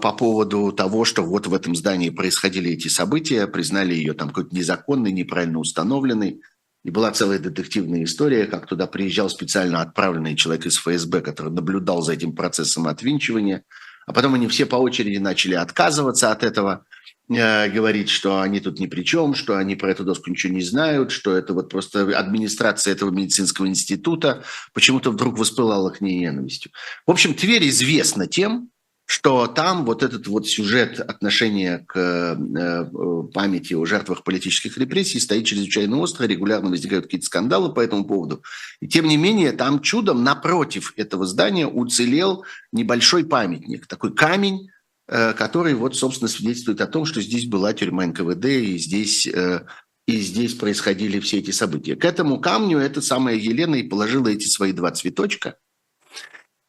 по 0.01 0.11
поводу 0.11 0.71
того, 0.71 1.05
что 1.05 1.23
вот 1.23 1.47
в 1.47 1.53
этом 1.53 1.75
здании 1.75 2.09
происходили 2.09 2.71
эти 2.71 2.87
события, 2.87 3.47
признали 3.47 3.93
ее 3.93 4.13
там 4.13 4.29
какой-то 4.29 4.55
незаконной, 4.55 5.11
неправильно 5.11 5.59
установленной. 5.59 6.41
И 6.83 6.91
была 6.91 7.11
целая 7.11 7.39
детективная 7.39 8.03
история, 8.03 8.45
как 8.45 8.67
туда 8.67 8.85
приезжал 8.85 9.29
специально 9.29 9.81
отправленный 9.81 10.35
человек 10.35 10.67
из 10.67 10.77
ФСБ, 10.77 11.21
который 11.21 11.51
наблюдал 11.51 12.01
за 12.01 12.13
этим 12.13 12.35
процессом 12.35 12.87
отвинчивания. 12.87 13.63
А 14.05 14.13
потом 14.13 14.35
они 14.35 14.47
все 14.47 14.65
по 14.65 14.75
очереди 14.75 15.17
начали 15.17 15.55
отказываться 15.55 16.31
от 16.31 16.43
этого. 16.43 16.85
Э, 17.29 17.69
говорит, 17.69 18.09
что 18.09 18.41
они 18.41 18.59
тут 18.59 18.79
ни 18.79 18.87
при 18.87 19.03
чем, 19.03 19.35
что 19.35 19.57
они 19.57 19.75
про 19.75 19.91
эту 19.91 20.03
доску 20.03 20.29
ничего 20.29 20.53
не 20.53 20.61
знают, 20.61 21.11
что 21.11 21.35
это 21.35 21.53
вот 21.53 21.69
просто 21.69 22.17
администрация 22.17 22.93
этого 22.93 23.11
медицинского 23.11 23.67
института 23.67 24.43
почему-то 24.73 25.11
вдруг 25.11 25.37
воспылала 25.37 25.89
к 25.89 26.01
ней 26.01 26.19
ненавистью. 26.19 26.71
В 27.05 27.11
общем, 27.11 27.33
Тверь 27.33 27.67
известна 27.69 28.27
тем, 28.27 28.69
что 29.05 29.45
там 29.45 29.85
вот 29.85 30.01
этот 30.01 30.25
вот 30.27 30.47
сюжет 30.47 30.99
отношения 30.99 31.85
к 31.87 31.95
э, 31.95 32.85
памяти 33.33 33.75
о 33.75 33.85
жертвах 33.85 34.23
политических 34.23 34.77
репрессий 34.79 35.19
стоит 35.19 35.45
чрезвычайно 35.45 35.99
остро, 35.99 36.25
регулярно 36.25 36.71
возникают 36.71 37.05
какие-то 37.05 37.27
скандалы 37.27 37.71
по 37.71 37.81
этому 37.81 38.05
поводу. 38.05 38.41
И 38.81 38.87
тем 38.87 39.07
не 39.07 39.17
менее, 39.17 39.51
там 39.51 39.81
чудом 39.81 40.23
напротив 40.23 40.93
этого 40.97 41.27
здания 41.27 41.67
уцелел 41.67 42.45
небольшой 42.71 43.25
памятник, 43.25 43.85
такой 43.85 44.13
камень, 44.13 44.69
э, 44.69 44.74
который 45.07 45.73
вот, 45.73 45.95
собственно, 45.95 46.27
свидетельствует 46.27 46.81
о 46.81 46.87
том, 46.87 47.05
что 47.05 47.21
здесь 47.21 47.45
была 47.45 47.73
тюрьма 47.73 48.05
НКВД, 48.07 48.45
и 48.45 48.77
здесь, 48.77 49.27
э, 49.27 49.65
и 50.07 50.19
здесь 50.19 50.53
происходили 50.55 51.19
все 51.19 51.39
эти 51.39 51.51
события. 51.51 51.95
К 51.95 52.05
этому 52.05 52.39
камню 52.39 52.79
эта 52.79 53.01
самая 53.01 53.35
Елена 53.35 53.75
и 53.75 53.87
положила 53.87 54.27
эти 54.27 54.47
свои 54.47 54.71
два 54.71 54.91
цветочка– 54.91 55.57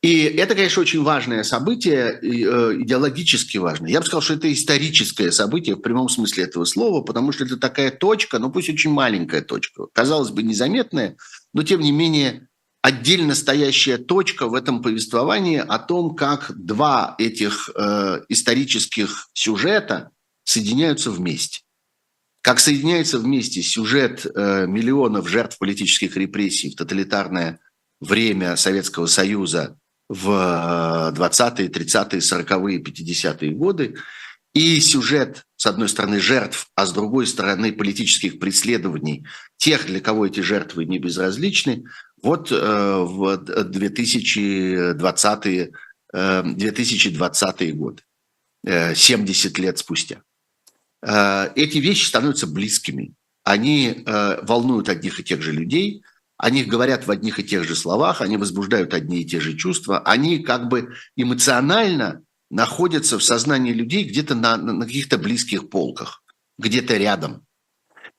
и 0.07 0.23
это, 0.23 0.55
конечно, 0.55 0.83
очень 0.83 1.03
важное 1.03 1.43
событие, 1.43 2.21
э, 2.23 2.81
идеологически 2.83 3.59
важное. 3.59 3.91
Я 3.91 4.01
бы 4.01 4.07
сказал, 4.07 4.21
что 4.21 4.35
это 4.35 4.53
историческое 4.53 5.33
событие 5.33 5.75
в 5.75 5.81
прямом 5.81 6.09
смысле 6.09 6.45
этого 6.45 6.65
слова, 6.65 7.03
потому 7.03 7.33
что 7.33 7.45
это 7.45 7.57
такая 7.57 7.91
точка, 7.91 8.39
ну 8.39 8.53
пусть 8.53 8.69
очень 8.69 8.91
маленькая 8.91 9.41
точка, 9.41 9.87
казалось 9.93 10.31
бы, 10.31 10.43
незаметная, 10.43 11.17
но 11.53 11.65
тем 11.65 11.81
не 11.81 11.93
менее 11.93 12.47
отдельно 12.87 13.35
стоящая 13.35 13.99
точка 13.99 14.47
в 14.47 14.55
этом 14.55 14.81
повествовании 14.81 15.59
о 15.59 15.81
том, 15.81 16.15
как 16.15 16.53
два 16.55 17.17
этих 17.19 17.69
э, 17.75 18.21
исторических 18.29 19.29
сюжета 19.33 20.11
соединяются 20.45 21.11
вместе. 21.11 21.63
Как 22.43 22.61
соединяется 22.61 23.19
вместе 23.19 23.61
сюжет 23.61 24.25
э, 24.25 24.69
миллионов 24.69 25.29
жертв 25.29 25.59
политических 25.59 26.17
репрессий 26.17 26.71
в 26.71 26.77
тоталитарное 26.77 27.59
время 27.99 28.55
Советского 28.55 29.07
Союза 29.07 29.77
в 30.09 30.29
20-е, 31.13 31.67
30-е, 31.67 32.21
40-е, 32.21 32.79
50-е 32.79 33.51
годы. 33.51 33.97
И 34.55 34.81
сюжет, 34.81 35.43
с 35.57 35.67
одной 35.67 35.89
стороны, 35.89 36.21
жертв, 36.21 36.69
а 36.77 36.87
с 36.87 36.93
другой 36.93 37.27
стороны, 37.27 37.73
политических 37.73 38.39
преследований 38.39 39.27
тех, 39.57 39.87
для 39.87 39.99
кого 40.01 40.27
эти 40.27 40.39
жертвы 40.39 40.85
не 40.85 41.01
безразличны, 41.01 41.85
вот 42.27 42.53
э, 42.53 42.57
в 42.57 43.43
2020-е 43.47 45.73
2020 46.13 47.63
э, 47.63 47.73
годы, 47.73 48.03
70 48.65 49.59
лет 49.59 49.79
спустя. 49.79 50.23
Э, 51.03 51.51
эти 51.55 51.79
вещи 51.79 52.07
становятся 52.07 52.47
близкими. 52.47 53.15
Они 53.45 54.05
волнуют 54.43 54.89
одних 54.89 55.21
и 55.21 55.25
тех 55.25 55.41
же 55.41 55.53
людей– 55.53 56.03
они 56.39 56.65
говорят 56.65 57.07
в 57.07 57.11
одних 57.11 57.39
и 57.39 57.45
тех 57.45 57.65
же 57.65 57.75
словах, 57.75 58.21
они 58.21 58.37
возбуждают 58.37 58.93
одни 58.93 59.23
и 59.23 59.25
те 59.25 59.41
же 59.41 59.57
чувства, 59.57 60.01
они 60.01 60.41
как 60.41 60.69
бы 60.69 60.95
эмоционально 61.17 62.25
находятся 62.51 63.19
в 63.19 63.25
сознании 63.25 63.73
людей 63.73 64.05
где-то 64.05 64.35
на, 64.35 64.59
на 64.59 64.85
каких-то 64.85 65.17
близких 65.17 65.71
полках, 65.71 66.23
где-то 66.59 66.99
рядом. 66.99 67.46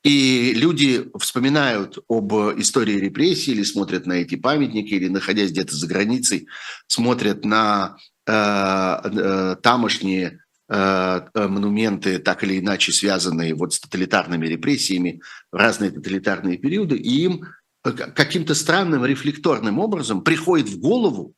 И 0.08 0.54
люди 0.54 1.06
вспоминают 1.20 1.98
об 2.08 2.32
истории 2.32 2.94
репрессий 2.94 3.52
или 3.52 3.62
смотрят 3.62 4.06
на 4.06 4.14
эти 4.14 4.36
памятники, 4.36 4.94
или 4.94 5.08
находясь 5.08 5.50
где-то 5.50 5.76
за 5.76 5.86
границей, 5.86 6.48
смотрят 6.86 7.44
на 7.44 7.98
э, 8.26 8.32
э, 8.32 9.56
тамошние 9.62 10.38
э, 10.70 11.20
монументы, 11.34 12.20
так 12.20 12.42
или 12.42 12.58
иначе 12.58 12.90
связанные 12.90 13.54
вот 13.54 13.74
с 13.74 13.80
тоталитарными 13.80 14.46
репрессиями 14.46 15.20
в 15.52 15.56
разные 15.56 15.90
тоталитарные 15.90 16.56
периоды, 16.56 16.96
и 16.96 17.24
им 17.24 17.44
каким-то 17.82 18.54
странным 18.54 19.04
рефлекторным 19.04 19.78
образом 19.78 20.22
приходит 20.22 20.70
в 20.70 20.80
голову 20.80 21.34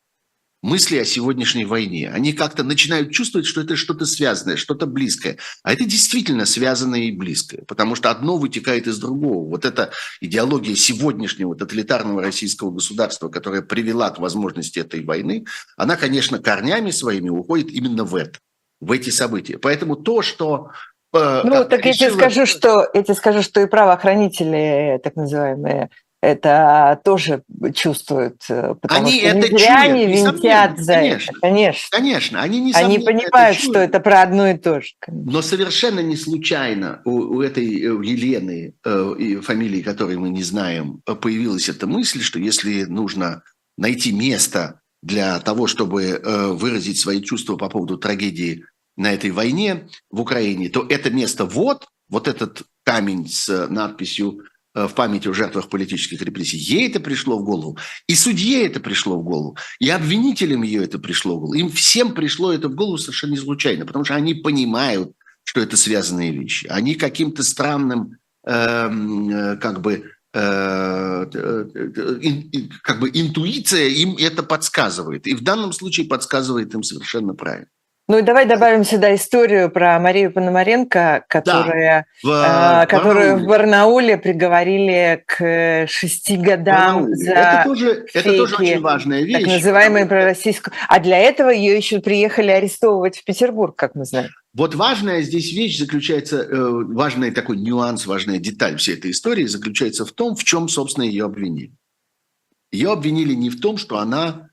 мысли 0.63 0.99
о 0.99 1.05
сегодняшней 1.05 1.65
войне. 1.65 2.11
Они 2.13 2.33
как-то 2.33 2.63
начинают 2.63 3.13
чувствовать, 3.13 3.47
что 3.47 3.63
это 3.63 3.77
что-то 3.77 4.05
связанное, 4.05 4.57
что-то 4.57 4.87
близкое. 4.87 5.39
А 5.63 5.73
это 5.73 5.85
действительно 5.85 6.45
связанное 6.45 7.05
и 7.05 7.13
близкое, 7.13 7.63
потому 7.67 7.95
что 7.95 8.11
одно 8.11 8.37
вытекает 8.37 8.87
из 8.87 8.99
другого. 8.99 9.49
Вот 9.49 9.65
эта 9.65 9.91
идеология 10.21 10.75
сегодняшнего 10.75 11.57
тоталитарного 11.57 12.23
российского 12.23 12.71
государства, 12.71 13.29
которая 13.29 13.63
привела 13.63 14.11
к 14.11 14.19
возможности 14.19 14.79
этой 14.79 15.05
войны, 15.05 15.47
она, 15.77 15.97
конечно, 15.97 16.39
корнями 16.39 16.91
своими 16.91 17.29
уходит 17.29 17.71
именно 17.71 18.05
в 18.05 18.15
это, 18.15 18.39
в 18.81 18.93
эти 18.93 19.11
события. 19.11 19.59
Поэтому 19.59 19.97
то, 19.97 20.23
что 20.23 20.71
э, 21.15 21.43
ну, 21.45 21.65
так 21.65 21.85
решила... 21.85 21.87
я 21.87 21.93
тебе 21.93 22.11
скажу, 22.13 22.47
что, 22.47 22.91
я 22.93 23.03
тебе 23.03 23.15
скажу, 23.15 23.43
что 23.43 23.61
и 23.61 23.67
правоохранители, 23.67 25.01
так 25.03 25.17
называемые, 25.17 25.91
это 26.23 27.01
тоже 27.05 27.43
чувствуют, 27.75 28.43
э, 28.49 28.75
потому 28.81 29.07
они 29.07 29.19
что 29.19 29.29
это 29.29 29.39
не 29.39 29.59
зря 29.59 29.83
чуют, 29.83 29.95
они 29.95 30.07
винтят 30.07 30.79
за 30.79 30.95
конечно, 30.95 31.31
это, 31.31 31.41
конечно. 31.41 31.89
Конечно, 31.91 32.43
они, 32.43 32.73
они 32.75 32.99
понимают, 32.99 33.57
это 33.57 33.65
что 33.65 33.79
это 33.79 34.01
про 34.01 34.23
одно 34.23 34.49
и 34.49 34.59
то 34.59 34.81
же. 34.81 34.93
Конечно. 34.99 35.33
Но 35.33 35.43
совершенно 35.43 36.01
не 36.01 36.17
случайно 36.17 37.01
у, 37.05 37.37
у 37.37 37.43
этой 37.43 37.65
э, 37.65 38.05
Елены, 38.05 38.75
э, 38.85 39.41
фамилии 39.43 39.83
которой 39.83 40.19
мы 40.19 40.29
не 40.29 40.43
знаем, 40.43 41.01
э, 41.07 41.15
появилась 41.15 41.69
эта 41.69 41.87
мысль, 41.87 42.21
что 42.21 42.39
если 42.39 42.85
нужно 42.85 43.43
найти 43.79 44.13
место 44.13 44.81
для 45.03 45.39
того, 45.41 45.67
чтобы 45.67 46.05
э, 46.05 46.47
выразить 46.49 47.01
свои 47.01 47.23
чувства 47.23 47.57
по 47.57 47.71
поводу 47.71 47.97
трагедии 47.97 48.65
на 48.97 49.13
этой 49.13 49.31
войне 49.31 49.89
в 50.11 50.21
Украине, 50.21 50.69
то 50.69 50.85
это 50.87 51.11
место 51.11 51.47
вот, 51.47 51.87
вот 52.11 52.29
этот 52.29 52.63
камень 52.85 53.27
с 53.29 53.67
надписью 53.69 54.41
в 54.75 54.89
памяти 54.95 55.29
о 55.29 55.33
жертвах 55.33 55.69
политических 55.69 56.23
репрессий. 56.23 56.57
Ей 56.57 56.89
это 56.89 57.01
пришло 57.01 57.39
в 57.39 57.45
голову, 57.45 57.79
и 58.07 58.15
судье 58.15 58.67
это 58.67 58.81
пришло 58.81 59.19
в 59.19 59.25
голову, 59.25 59.57
и 59.81 59.89
обвинителям 59.89 60.63
ее 60.63 60.85
это 60.85 60.99
пришло 60.99 61.37
в 61.37 61.41
голову. 61.41 61.55
Им 61.55 61.71
всем 61.71 62.15
пришло 62.15 62.53
это 62.53 62.69
в 62.69 62.75
голову 62.75 62.99
совершенно 62.99 63.33
не 63.33 63.37
случайно, 63.37 63.87
потому 63.87 64.05
что 64.05 64.15
они 64.15 64.35
понимают, 64.35 65.13
что 65.45 65.61
это 65.61 65.77
связанные 65.77 66.33
вещи. 66.33 66.67
Они 66.69 66.95
каким-то 66.95 67.43
странным, 67.43 68.19
эм, 68.47 69.31
э, 69.31 69.57
как 69.57 69.81
бы, 69.81 70.05
э, 70.33 71.27
э, 71.35 71.67
как 72.83 73.01
бы 73.01 73.11
интуиция 73.13 73.89
им 73.89 74.17
это 74.17 74.43
подсказывает. 74.45 75.27
И 75.27 75.35
в 75.35 75.43
данном 75.43 75.73
случае 75.73 76.07
подсказывает 76.07 76.73
им 76.75 76.83
совершенно 76.85 77.35
правильно. 77.35 77.67
Ну 78.11 78.19
и 78.19 78.23
давай 78.23 78.45
добавим 78.45 78.83
сюда 78.83 79.15
историю 79.15 79.71
про 79.71 79.97
Марию 80.01 80.33
Пономаренко, 80.33 81.27
которая, 81.29 82.07
да, 82.25 82.81
в, 82.81 82.83
э, 82.83 82.87
которую 82.89 83.37
Барнауле. 83.37 83.45
в 83.45 83.49
Барнауле 83.49 84.19
приговорили 84.19 85.23
к 85.29 85.87
шести 85.89 86.37
годам 86.37 87.05
Барнауле. 87.05 87.15
за 87.15 87.31
это 87.31 87.63
тоже, 87.67 88.07
фейки, 88.09 88.27
это 88.27 88.37
тоже 88.37 88.57
очень 88.57 88.81
важная 88.81 89.23
вещь. 89.23 89.45
Так 89.45 89.47
называемую 89.47 90.09
пророссийскую. 90.09 90.75
А 90.89 90.99
для 90.99 91.19
этого 91.19 91.51
ее 91.51 91.77
еще 91.77 92.01
приехали 92.01 92.51
арестовывать 92.51 93.17
в 93.17 93.23
Петербург, 93.23 93.77
как 93.77 93.95
мы 93.95 94.05
знаем. 94.05 94.31
Вот 94.55 94.75
важная 94.75 95.23
здесь 95.23 95.53
вещь 95.53 95.79
заключается, 95.79 96.39
э, 96.39 96.69
важный 96.93 97.31
такой 97.31 97.59
нюанс, 97.59 98.09
важная 98.09 98.39
деталь 98.39 98.77
всей 98.77 98.97
этой 98.97 99.13
истории 99.13 99.45
заключается 99.45 100.05
в 100.05 100.11
том, 100.11 100.35
в 100.35 100.43
чем, 100.43 100.69
собственно, 100.69 101.05
ее 101.05 101.27
обвинили. 101.27 101.77
Ее 102.73 102.91
обвинили 102.91 103.35
не 103.35 103.51
в 103.51 103.61
том, 103.61 103.77
что 103.77 103.99
она 103.99 104.49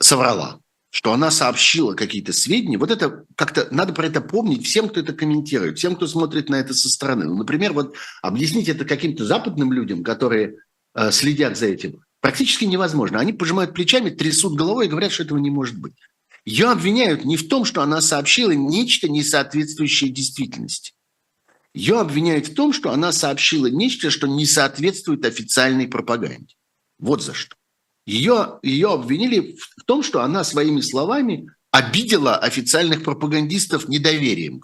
соврала 0.00 0.59
что 0.90 1.12
она 1.12 1.30
сообщила 1.30 1.94
какие-то 1.94 2.32
сведения, 2.32 2.76
вот 2.76 2.90
это 2.90 3.24
как-то 3.36 3.68
надо 3.70 3.92
про 3.92 4.06
это 4.06 4.20
помнить 4.20 4.66
всем, 4.66 4.88
кто 4.88 5.00
это 5.00 5.12
комментирует, 5.12 5.78
всем, 5.78 5.94
кто 5.94 6.06
смотрит 6.08 6.48
на 6.48 6.56
это 6.56 6.74
со 6.74 6.88
стороны. 6.88 7.26
Ну, 7.26 7.36
например, 7.36 7.72
вот 7.72 7.94
объяснить 8.22 8.68
это 8.68 8.84
каким-то 8.84 9.24
западным 9.24 9.72
людям, 9.72 10.02
которые 10.02 10.56
э, 10.94 11.12
следят 11.12 11.56
за 11.56 11.66
этим, 11.66 12.02
практически 12.20 12.64
невозможно. 12.64 13.20
Они 13.20 13.32
пожимают 13.32 13.72
плечами, 13.72 14.10
трясут 14.10 14.56
головой 14.56 14.86
и 14.86 14.88
говорят, 14.88 15.12
что 15.12 15.22
этого 15.22 15.38
не 15.38 15.50
может 15.50 15.78
быть. 15.78 15.94
Ее 16.44 16.70
обвиняют 16.70 17.24
не 17.24 17.36
в 17.36 17.48
том, 17.48 17.64
что 17.64 17.82
она 17.82 18.00
сообщила 18.00 18.50
нечто, 18.50 19.08
не 19.08 19.22
соответствующее 19.22 20.10
действительности. 20.10 20.92
Ее 21.72 22.00
обвиняют 22.00 22.48
в 22.48 22.54
том, 22.54 22.72
что 22.72 22.90
она 22.90 23.12
сообщила 23.12 23.66
нечто, 23.68 24.10
что 24.10 24.26
не 24.26 24.44
соответствует 24.44 25.24
официальной 25.24 25.86
пропаганде. 25.86 26.56
Вот 26.98 27.22
за 27.22 27.32
что. 27.32 27.54
Ее, 28.06 28.58
ее 28.62 28.92
обвинили 28.92 29.56
в 29.76 29.84
том, 29.84 30.02
что 30.02 30.22
она 30.22 30.44
своими 30.44 30.80
словами 30.80 31.50
обидела 31.70 32.36
официальных 32.36 33.04
пропагандистов 33.04 33.88
недоверием. 33.88 34.60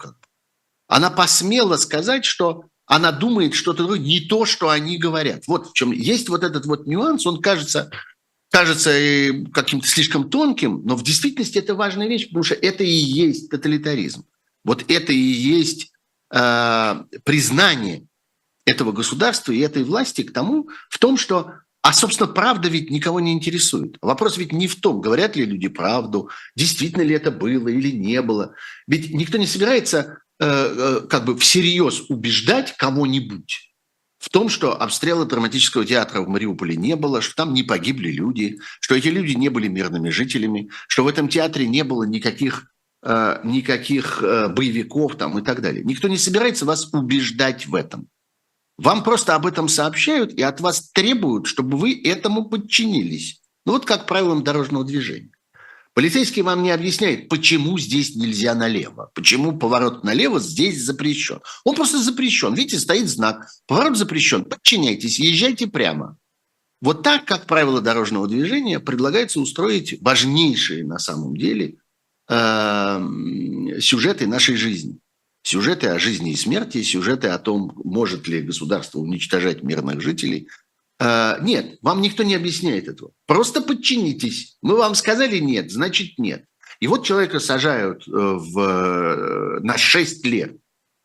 Она 0.87 1.09
посмела 1.09 1.77
сказать, 1.77 2.25
что 2.25 2.65
она 2.85 3.11
думает 3.11 3.53
что-то 3.53 3.95
не 3.95 4.21
то, 4.21 4.45
что 4.45 4.69
они 4.69 4.97
говорят. 4.97 5.43
Вот 5.47 5.67
в 5.67 5.73
чем 5.73 5.91
есть 5.91 6.29
вот 6.29 6.43
этот 6.43 6.65
вот 6.65 6.87
нюанс, 6.87 7.25
он 7.25 7.41
кажется, 7.41 7.91
кажется 8.49 8.91
каким-то 9.53 9.87
слишком 9.87 10.29
тонким, 10.29 10.81
но 10.85 10.95
в 10.95 11.03
действительности 11.03 11.57
это 11.57 11.75
важная 11.75 12.07
вещь, 12.07 12.27
потому 12.27 12.43
что 12.43 12.55
это 12.55 12.83
и 12.83 12.89
есть 12.89 13.49
тоталитаризм. 13.49 14.25
Вот 14.63 14.85
это 14.89 15.11
и 15.11 15.17
есть 15.17 15.91
э, 16.33 17.03
признание 17.23 18.07
этого 18.65 18.93
государства 18.93 19.51
и 19.51 19.59
этой 19.59 19.83
власти 19.83 20.23
к 20.23 20.33
тому, 20.33 20.69
в 20.89 20.97
том, 20.97 21.17
что 21.17 21.53
а, 21.87 21.93
собственно, 21.93 22.27
правда 22.27 22.67
ведь 22.67 22.91
никого 22.91 23.21
не 23.21 23.31
интересует. 23.31 23.97
Вопрос 24.01 24.37
ведь 24.37 24.51
не 24.51 24.67
в 24.67 24.75
том, 24.75 24.99
говорят 24.99 25.37
ли 25.37 25.45
люди 25.45 25.69
правду, 25.69 26.29
действительно 26.53 27.01
ли 27.01 27.15
это 27.15 27.31
было 27.31 27.69
или 27.69 27.91
не 27.91 28.21
было. 28.21 28.55
Ведь 28.87 29.13
никто 29.13 29.37
не 29.37 29.47
собирается 29.47 30.17
э, 30.37 30.99
как 31.09 31.23
бы 31.23 31.37
всерьез 31.37 32.09
убеждать 32.09 32.75
кого-нибудь 32.75 33.73
в 34.19 34.27
том, 34.27 34.49
что 34.49 34.73
обстрела 34.73 35.23
драматического 35.23 35.85
театра 35.85 36.19
в 36.19 36.27
Мариуполе 36.27 36.75
не 36.75 36.97
было, 36.97 37.21
что 37.21 37.35
там 37.35 37.53
не 37.53 37.63
погибли 37.63 38.11
люди, 38.11 38.59
что 38.81 38.93
эти 38.93 39.07
люди 39.07 39.31
не 39.31 39.47
были 39.47 39.69
мирными 39.69 40.09
жителями, 40.09 40.69
что 40.89 41.05
в 41.05 41.07
этом 41.07 41.29
театре 41.29 41.67
не 41.67 41.85
было 41.85 42.03
никаких 42.03 42.69
никаких 43.01 44.21
боевиков 44.21 45.15
там 45.15 45.39
и 45.39 45.41
так 45.41 45.61
далее. 45.61 45.85
Никто 45.85 46.09
не 46.09 46.17
собирается 46.17 46.65
вас 46.65 46.91
убеждать 46.93 47.65
в 47.65 47.75
этом. 47.75 48.09
Вам 48.77 49.03
просто 49.03 49.35
об 49.35 49.45
этом 49.45 49.67
сообщают 49.69 50.33
и 50.33 50.41
от 50.41 50.61
вас 50.61 50.91
требуют, 50.91 51.47
чтобы 51.47 51.77
вы 51.77 51.99
этому 52.03 52.45
подчинились. 52.45 53.41
Ну 53.65 53.73
вот 53.73 53.85
как 53.85 54.05
правилам 54.05 54.43
дорожного 54.43 54.85
движения. 54.85 55.31
Полицейский 55.97 56.43
вам 56.43 56.61
не 56.61 56.69
объясняет, 56.69 57.27
почему 57.27 57.79
здесь 57.79 58.15
нельзя 58.15 58.53
налево, 58.53 59.09
почему 59.15 59.57
поворот 59.57 60.03
налево 60.03 60.39
здесь 60.39 60.83
запрещен. 60.83 61.39
Он 61.63 61.73
просто 61.75 61.97
запрещен. 61.97 62.53
Видите, 62.53 62.77
стоит 62.77 63.09
знак. 63.09 63.47
Поворот 63.65 63.97
запрещен. 63.97 64.45
Подчиняйтесь, 64.45 65.19
езжайте 65.19 65.65
прямо. 65.65 66.15
Вот 66.81 67.01
так, 67.01 67.25
как 67.25 67.47
правило 67.47 67.81
дорожного 67.81 68.27
движения, 68.27 68.79
предлагается 68.79 69.39
устроить 69.39 69.99
важнейшие 69.99 70.85
на 70.85 70.99
самом 70.99 71.35
деле 71.35 71.77
э, 72.29 72.99
сюжеты 73.79 74.27
нашей 74.27 74.55
жизни. 74.55 74.99
Сюжеты 75.47 75.87
о 75.87 75.99
жизни 75.99 76.31
и 76.31 76.35
смерти, 76.35 76.81
сюжеты 76.81 77.29
о 77.29 77.39
том, 77.39 77.71
может 77.83 78.27
ли 78.27 78.41
государство 78.41 78.99
уничтожать 78.99 79.63
мирных 79.63 80.01
жителей– 80.01 80.47
а, 80.99 81.37
нет, 81.41 81.77
вам 81.81 82.01
никто 82.01 82.23
не 82.23 82.35
объясняет 82.35 82.87
этого. 82.87 83.11
Просто 83.27 83.61
подчинитесь. 83.61 84.57
Мы 84.61 84.75
вам 84.75 84.95
сказали 84.95 85.37
нет, 85.37 85.71
значит 85.71 86.17
нет. 86.17 86.45
И 86.79 86.87
вот 86.87 87.05
человека 87.05 87.39
сажают 87.39 88.07
э, 88.07 88.11
в, 88.11 88.59
э, 88.59 89.59
на 89.61 89.77
6 89.77 90.25
лет 90.25 90.57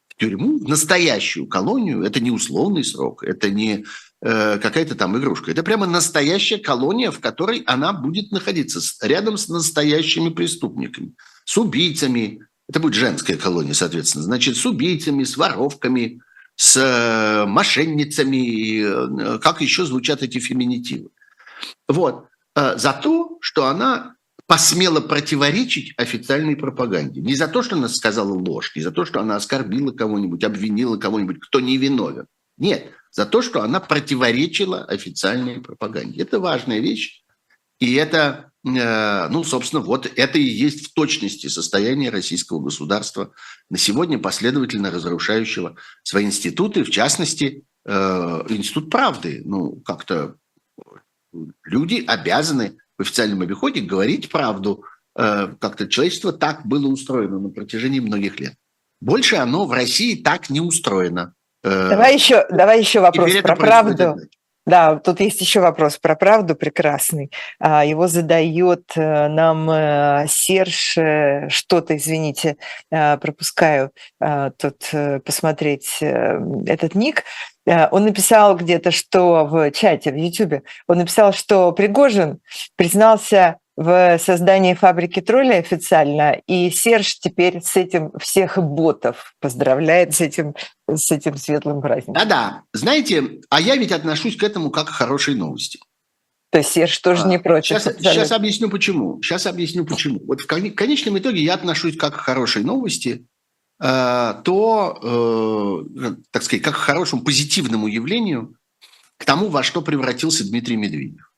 в 0.08 0.16
тюрьму, 0.16 0.58
в 0.58 0.68
настоящую 0.68 1.46
колонию. 1.46 2.02
Это 2.02 2.20
не 2.20 2.30
условный 2.30 2.84
срок, 2.84 3.22
это 3.24 3.50
не 3.50 3.84
э, 4.22 4.58
какая-то 4.58 4.94
там 4.94 5.16
игрушка. 5.18 5.50
Это 5.50 5.62
прямо 5.62 5.86
настоящая 5.86 6.58
колония, 6.58 7.10
в 7.10 7.20
которой 7.20 7.62
она 7.66 7.92
будет 7.92 8.32
находиться 8.32 8.80
рядом 9.06 9.38
с 9.38 9.48
настоящими 9.48 10.30
преступниками, 10.30 11.14
с 11.44 11.56
убийцами. 11.56 12.46
Это 12.68 12.80
будет 12.80 12.94
женская 12.94 13.36
колония, 13.36 13.74
соответственно. 13.74 14.24
Значит, 14.24 14.56
с 14.56 14.64
убийцами, 14.64 15.24
с 15.24 15.36
воровками, 15.36 16.20
с 16.56 16.76
э, 16.76 17.46
мошенницами, 17.46 19.34
э, 19.34 19.38
как 19.38 19.60
еще 19.60 19.84
звучат 19.84 20.22
эти 20.22 20.38
феминитивы. 20.38 21.10
Вот. 21.88 22.26
Э, 22.54 22.76
за 22.78 22.92
то, 22.92 23.38
что 23.40 23.66
она 23.66 24.14
посмела 24.46 25.00
противоречить 25.00 25.94
официальной 25.96 26.56
пропаганде. 26.56 27.20
Не 27.20 27.34
за 27.34 27.48
то, 27.48 27.62
что 27.62 27.76
она 27.76 27.88
сказала 27.88 28.32
ложь, 28.32 28.72
не 28.76 28.82
за 28.82 28.90
то, 28.90 29.04
что 29.04 29.20
она 29.20 29.36
оскорбила 29.36 29.92
кого-нибудь, 29.92 30.44
обвинила 30.44 30.96
кого-нибудь, 30.96 31.40
кто 31.40 31.60
не 31.60 31.76
виновен. 31.78 32.26
Нет, 32.58 32.90
за 33.10 33.24
то, 33.24 33.40
что 33.40 33.62
она 33.62 33.80
противоречила 33.80 34.84
официальной 34.84 35.60
пропаганде. 35.60 36.22
Это 36.22 36.38
важная 36.38 36.80
вещь. 36.80 37.22
И 37.80 37.94
это 37.94 38.51
Э, 38.51 38.51
ну, 38.64 39.42
собственно, 39.42 39.82
вот 39.82 40.10
это 40.14 40.38
и 40.38 40.42
есть 40.42 40.86
в 40.86 40.94
точности 40.94 41.48
состояние 41.48 42.10
российского 42.10 42.60
государства 42.60 43.32
на 43.70 43.76
сегодня, 43.76 44.18
последовательно 44.18 44.90
разрушающего 44.90 45.76
свои 46.04 46.26
институты, 46.26 46.84
в 46.84 46.90
частности, 46.90 47.64
э, 47.84 47.90
Институт 48.48 48.90
правды. 48.90 49.42
Ну, 49.44 49.80
как-то 49.84 50.36
люди 51.64 52.04
обязаны 52.06 52.78
в 52.98 53.02
официальном 53.02 53.42
обиходе 53.42 53.80
говорить 53.80 54.30
правду. 54.30 54.84
Э, 55.16 55.48
как-то 55.58 55.88
человечество 55.88 56.32
так 56.32 56.64
было 56.64 56.86
устроено 56.86 57.40
на 57.40 57.48
протяжении 57.48 58.00
многих 58.00 58.38
лет. 58.38 58.54
Больше 59.00 59.36
оно 59.36 59.66
в 59.66 59.72
России 59.72 60.14
так 60.14 60.50
не 60.50 60.60
устроено. 60.60 61.34
Давай 61.64 62.14
еще, 62.14 62.46
давай 62.50 62.80
еще 62.80 63.00
вопрос 63.00 63.32
про 63.42 63.56
правду. 63.56 64.16
Да, 64.64 64.96
тут 64.96 65.18
есть 65.18 65.40
еще 65.40 65.60
вопрос 65.60 65.98
про 65.98 66.14
правду 66.14 66.54
прекрасный. 66.54 67.32
А, 67.58 67.84
его 67.84 68.06
задает 68.06 68.92
э, 68.94 69.26
нам 69.26 69.68
э, 69.68 70.26
Серж, 70.28 70.96
э, 70.96 71.48
что-то, 71.48 71.96
извините, 71.96 72.56
пропускаю 72.90 73.90
тут 74.20 74.90
посмотреть 75.24 75.98
этот 76.00 76.94
ник. 76.94 77.24
Он 77.66 78.04
написал 78.04 78.56
где-то, 78.56 78.90
что 78.90 79.46
в 79.46 79.70
чате, 79.72 80.12
в 80.12 80.16
Ютубе, 80.16 80.62
он 80.86 80.98
написал, 80.98 81.32
что 81.32 81.72
Пригожин 81.72 82.40
признался 82.76 83.58
в 83.82 84.18
создании 84.18 84.74
фабрики 84.74 85.20
троллей 85.20 85.58
официально, 85.58 86.40
и 86.46 86.70
Серж 86.70 87.18
теперь 87.18 87.60
с 87.60 87.76
этим 87.76 88.12
всех 88.18 88.58
ботов 88.58 89.34
поздравляет 89.40 90.14
с 90.14 90.20
этим, 90.20 90.54
с 90.88 91.10
этим 91.10 91.36
светлым 91.36 91.80
праздником. 91.80 92.14
Да-да, 92.14 92.62
знаете, 92.72 93.40
а 93.50 93.60
я 93.60 93.76
ведь 93.76 93.92
отношусь 93.92 94.36
к 94.36 94.42
этому 94.42 94.70
как 94.70 94.88
к 94.88 94.90
хорошей 94.90 95.34
новости. 95.34 95.80
То 96.50 96.58
есть 96.58 96.70
Серж 96.70 96.98
тоже 96.98 97.22
а, 97.24 97.28
не 97.28 97.38
против. 97.38 97.80
Сейчас, 97.80 97.96
сейчас 97.98 98.30
объясню 98.30 98.68
почему. 98.68 99.22
Сейчас 99.22 99.46
объясню 99.46 99.86
почему. 99.86 100.20
Вот 100.26 100.42
в 100.42 100.46
конечном 100.46 101.18
итоге 101.18 101.42
я 101.42 101.54
отношусь 101.54 101.96
как 101.96 102.14
к 102.14 102.18
хорошей 102.18 102.62
новости, 102.62 103.26
э, 103.80 104.34
то, 104.44 105.86
э, 105.96 106.14
так 106.30 106.42
сказать, 106.42 106.62
как 106.62 106.74
к 106.74 106.78
хорошему 106.78 107.22
позитивному 107.22 107.86
явлению, 107.88 108.54
к 109.16 109.24
тому, 109.24 109.48
во 109.48 109.62
что 109.62 109.80
превратился 109.80 110.46
Дмитрий 110.46 110.76
Медведев. 110.76 111.31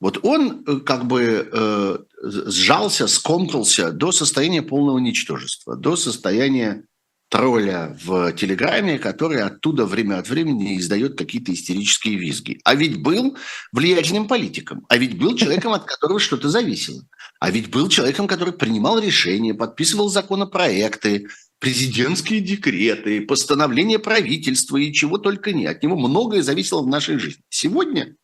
Вот 0.00 0.24
он 0.24 0.64
э, 0.66 0.76
как 0.80 1.06
бы 1.06 1.48
э, 1.52 1.98
сжался, 2.22 3.06
скомкался 3.06 3.92
до 3.92 4.12
состояния 4.12 4.62
полного 4.62 4.98
ничтожества, 4.98 5.76
до 5.76 5.96
состояния 5.96 6.84
тролля 7.28 7.96
в 8.02 8.32
Телеграме, 8.32 8.98
который 8.98 9.42
оттуда 9.42 9.86
время 9.86 10.18
от 10.18 10.28
времени 10.28 10.76
издает 10.76 11.16
какие-то 11.16 11.52
истерические 11.52 12.16
визги. 12.16 12.60
А 12.64 12.74
ведь 12.74 13.00
был 13.00 13.36
влиятельным 13.72 14.26
политиком, 14.26 14.84
а 14.88 14.96
ведь 14.96 15.16
был 15.16 15.36
человеком, 15.36 15.72
от 15.72 15.84
которого 15.84 16.18
что-то 16.18 16.48
зависело. 16.48 17.02
А 17.38 17.50
ведь 17.50 17.70
был 17.70 17.88
человеком, 17.88 18.26
который 18.26 18.52
принимал 18.52 18.98
решения, 18.98 19.54
подписывал 19.54 20.08
законопроекты, 20.08 21.28
президентские 21.60 22.40
декреты, 22.40 23.20
постановления 23.20 23.98
правительства 23.98 24.76
и 24.78 24.92
чего 24.92 25.18
только 25.18 25.52
не. 25.52 25.66
От 25.66 25.82
него 25.82 25.96
многое 25.96 26.42
зависело 26.42 26.82
в 26.82 26.88
нашей 26.88 27.18
жизни. 27.18 27.42
Сегодня 27.48 28.16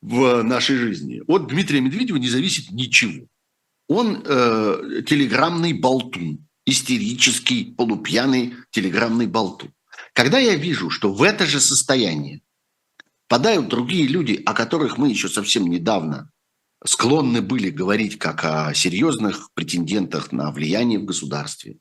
в 0.00 0.42
нашей 0.42 0.76
жизни. 0.76 1.22
От 1.26 1.48
Дмитрия 1.48 1.80
Медведева 1.80 2.16
не 2.16 2.28
зависит 2.28 2.70
ничего. 2.70 3.26
Он 3.88 4.22
э, 4.24 5.02
телеграммный 5.06 5.72
болтун, 5.72 6.46
истерический, 6.64 7.74
полупьяный 7.76 8.54
телеграммный 8.70 9.26
болтун. 9.26 9.72
Когда 10.12 10.38
я 10.38 10.56
вижу, 10.56 10.90
что 10.90 11.12
в 11.12 11.22
это 11.22 11.46
же 11.46 11.60
состояние 11.60 12.40
падают 13.28 13.68
другие 13.68 14.06
люди, 14.06 14.42
о 14.44 14.54
которых 14.54 14.98
мы 14.98 15.08
еще 15.10 15.28
совсем 15.28 15.66
недавно 15.66 16.30
склонны 16.84 17.42
были 17.42 17.70
говорить 17.70 18.18
как 18.18 18.44
о 18.44 18.74
серьезных 18.74 19.50
претендентах 19.54 20.32
на 20.32 20.50
влияние 20.52 20.98
в 20.98 21.04
государстве, 21.04 21.78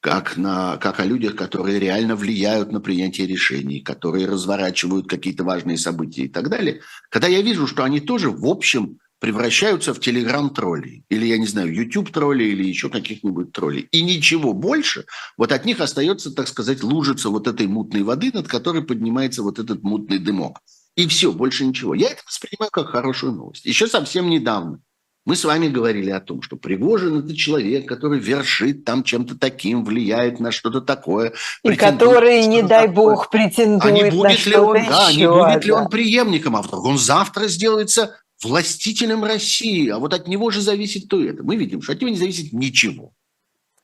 как, 0.00 0.36
на, 0.36 0.76
как 0.76 1.00
о 1.00 1.04
людях, 1.04 1.36
которые 1.36 1.78
реально 1.78 2.16
влияют 2.16 2.72
на 2.72 2.80
принятие 2.80 3.26
решений, 3.26 3.80
которые 3.80 4.26
разворачивают 4.26 5.08
какие-то 5.08 5.44
важные 5.44 5.78
события 5.78 6.24
и 6.24 6.28
так 6.28 6.48
далее, 6.48 6.80
когда 7.10 7.26
я 7.26 7.42
вижу, 7.42 7.66
что 7.66 7.84
они 7.84 8.00
тоже 8.00 8.30
в 8.30 8.46
общем 8.46 8.98
превращаются 9.18 9.94
в 9.94 10.00
телеграм-троллей, 10.00 11.04
или, 11.08 11.26
я 11.26 11.38
не 11.38 11.46
знаю, 11.46 11.74
YouTube-троллей, 11.74 12.52
или 12.52 12.64
еще 12.64 12.90
каких-нибудь 12.90 13.52
троллей, 13.52 13.88
и 13.90 14.02
ничего 14.02 14.52
больше, 14.52 15.06
вот 15.38 15.52
от 15.52 15.64
них 15.64 15.80
остается, 15.80 16.30
так 16.30 16.48
сказать, 16.48 16.82
лужица 16.82 17.30
вот 17.30 17.48
этой 17.48 17.66
мутной 17.66 18.02
воды, 18.02 18.30
над 18.32 18.46
которой 18.46 18.84
поднимается 18.84 19.42
вот 19.42 19.58
этот 19.58 19.82
мутный 19.82 20.18
дымок. 20.18 20.60
И 20.96 21.06
все, 21.08 21.32
больше 21.32 21.66
ничего. 21.66 21.94
Я 21.94 22.10
это 22.10 22.22
воспринимаю 22.26 22.70
как 22.70 22.88
хорошую 22.88 23.32
новость. 23.32 23.64
Еще 23.64 23.86
совсем 23.86 24.30
недавно 24.30 24.80
мы 25.26 25.34
с 25.34 25.44
вами 25.44 25.66
говорили 25.66 26.10
о 26.10 26.20
том, 26.20 26.40
что 26.40 26.56
Пригожин– 26.56 27.18
это 27.24 27.34
человек, 27.34 27.86
который 27.86 28.20
вершит 28.20 28.84
там 28.84 29.02
чем-то 29.02 29.36
таким, 29.36 29.84
влияет 29.84 30.38
на 30.38 30.52
что-то 30.52 30.80
такое. 30.80 31.32
И 31.64 31.74
который, 31.74 32.46
не 32.46 32.62
дай 32.62 32.86
такое. 32.86 32.94
бог, 32.94 33.28
претендует 33.28 33.84
а 33.84 33.90
не 33.90 34.10
будет 34.10 34.46
на 34.46 34.50
ли 34.50 34.56
он, 34.56 34.74
да, 34.88 35.12
не 35.12 35.28
будет 35.28 35.60
да. 35.60 35.66
ли 35.66 35.70
он 35.72 35.88
преемником, 35.88 36.54
а 36.54 36.62
вдруг 36.62 36.84
он 36.84 36.96
завтра 36.96 37.48
сделается 37.48 38.16
властителем 38.40 39.24
России, 39.24 39.88
а 39.88 39.98
вот 39.98 40.14
от 40.14 40.28
него 40.28 40.52
же 40.52 40.60
зависит 40.60 41.08
то 41.08 41.20
это. 41.20 41.42
Мы 41.42 41.56
видим, 41.56 41.82
что 41.82 41.92
от 41.92 42.00
него 42.00 42.10
не 42.10 42.18
зависит 42.18 42.52
ничего. 42.52 43.12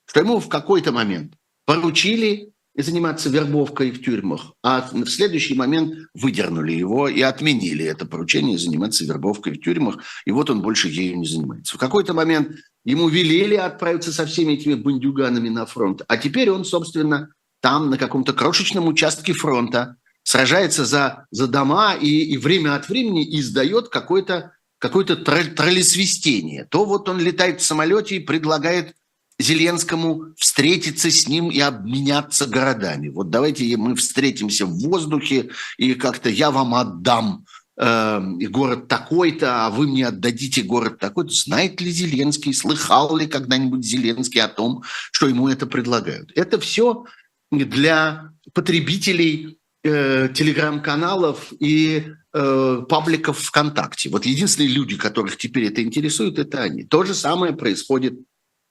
Что 0.04 0.20
ему 0.20 0.38
в 0.38 0.48
какой-то 0.48 0.92
момент 0.92 1.32
поручили 1.64 2.51
и 2.74 2.82
заниматься 2.82 3.28
вербовкой 3.28 3.90
в 3.90 4.02
тюрьмах, 4.02 4.52
а 4.62 4.88
в 4.90 5.06
следующий 5.06 5.54
момент 5.54 6.08
выдернули 6.14 6.72
его 6.72 7.08
и 7.08 7.20
отменили 7.20 7.84
это 7.84 8.06
поручение 8.06 8.58
заниматься 8.58 9.04
вербовкой 9.04 9.54
в 9.54 9.60
тюрьмах, 9.60 9.98
и 10.24 10.30
вот 10.30 10.48
он 10.48 10.62
больше 10.62 10.88
ею 10.88 11.18
не 11.18 11.26
занимается. 11.26 11.74
В 11.74 11.78
какой-то 11.78 12.14
момент 12.14 12.56
ему 12.84 13.08
велели 13.08 13.56
отправиться 13.56 14.12
со 14.12 14.24
всеми 14.26 14.54
этими 14.54 14.74
бандюганами 14.74 15.48
на 15.48 15.66
фронт, 15.66 16.02
а 16.08 16.16
теперь 16.16 16.50
он, 16.50 16.64
собственно, 16.64 17.28
там 17.60 17.90
на 17.90 17.98
каком-то 17.98 18.32
крошечном 18.32 18.88
участке 18.88 19.32
фронта 19.34 19.96
сражается 20.24 20.84
за, 20.84 21.26
за 21.30 21.48
дома 21.48 21.94
и, 21.94 22.22
и 22.24 22.36
время 22.38 22.74
от 22.74 22.88
времени 22.88 23.38
издает 23.38 23.88
какое-то 23.88 24.52
какое-то 24.78 25.14
троллесвистение. 25.14 26.64
То 26.64 26.84
вот 26.84 27.08
он 27.08 27.20
летает 27.20 27.60
в 27.60 27.64
самолете 27.64 28.16
и 28.16 28.18
предлагает 28.18 28.96
Зеленскому 29.42 30.34
встретиться 30.36 31.10
с 31.10 31.28
ним 31.28 31.50
и 31.50 31.60
обменяться 31.60 32.46
городами. 32.46 33.08
Вот 33.08 33.30
давайте 33.30 33.76
мы 33.76 33.94
встретимся 33.96 34.66
в 34.66 34.78
воздухе, 34.78 35.50
и 35.76 35.94
как-то 35.94 36.30
я 36.30 36.50
вам 36.50 36.74
отдам 36.74 37.44
э, 37.76 38.20
город 38.48 38.88
такой-то, 38.88 39.66
а 39.66 39.70
вы 39.70 39.88
мне 39.88 40.06
отдадите 40.06 40.62
город 40.62 40.98
такой-то. 40.98 41.34
Знает 41.34 41.80
ли 41.80 41.90
Зеленский, 41.90 42.54
слыхал 42.54 43.16
ли 43.16 43.26
когда-нибудь 43.26 43.84
Зеленский 43.84 44.40
о 44.40 44.48
том, 44.48 44.82
что 45.10 45.28
ему 45.28 45.48
это 45.48 45.66
предлагают? 45.66 46.32
Это 46.34 46.58
все 46.58 47.04
для 47.50 48.30
потребителей 48.54 49.58
э, 49.84 50.28
телеграм-каналов 50.32 51.52
и 51.60 52.06
э, 52.32 52.82
пабликов 52.88 53.38
ВКонтакте. 53.38 54.08
Вот 54.08 54.24
единственные 54.24 54.70
люди, 54.70 54.96
которых 54.96 55.36
теперь 55.36 55.64
это 55.66 55.82
интересует, 55.82 56.38
это 56.38 56.62
они. 56.62 56.84
То 56.84 57.04
же 57.04 57.14
самое 57.14 57.52
происходит 57.52 58.14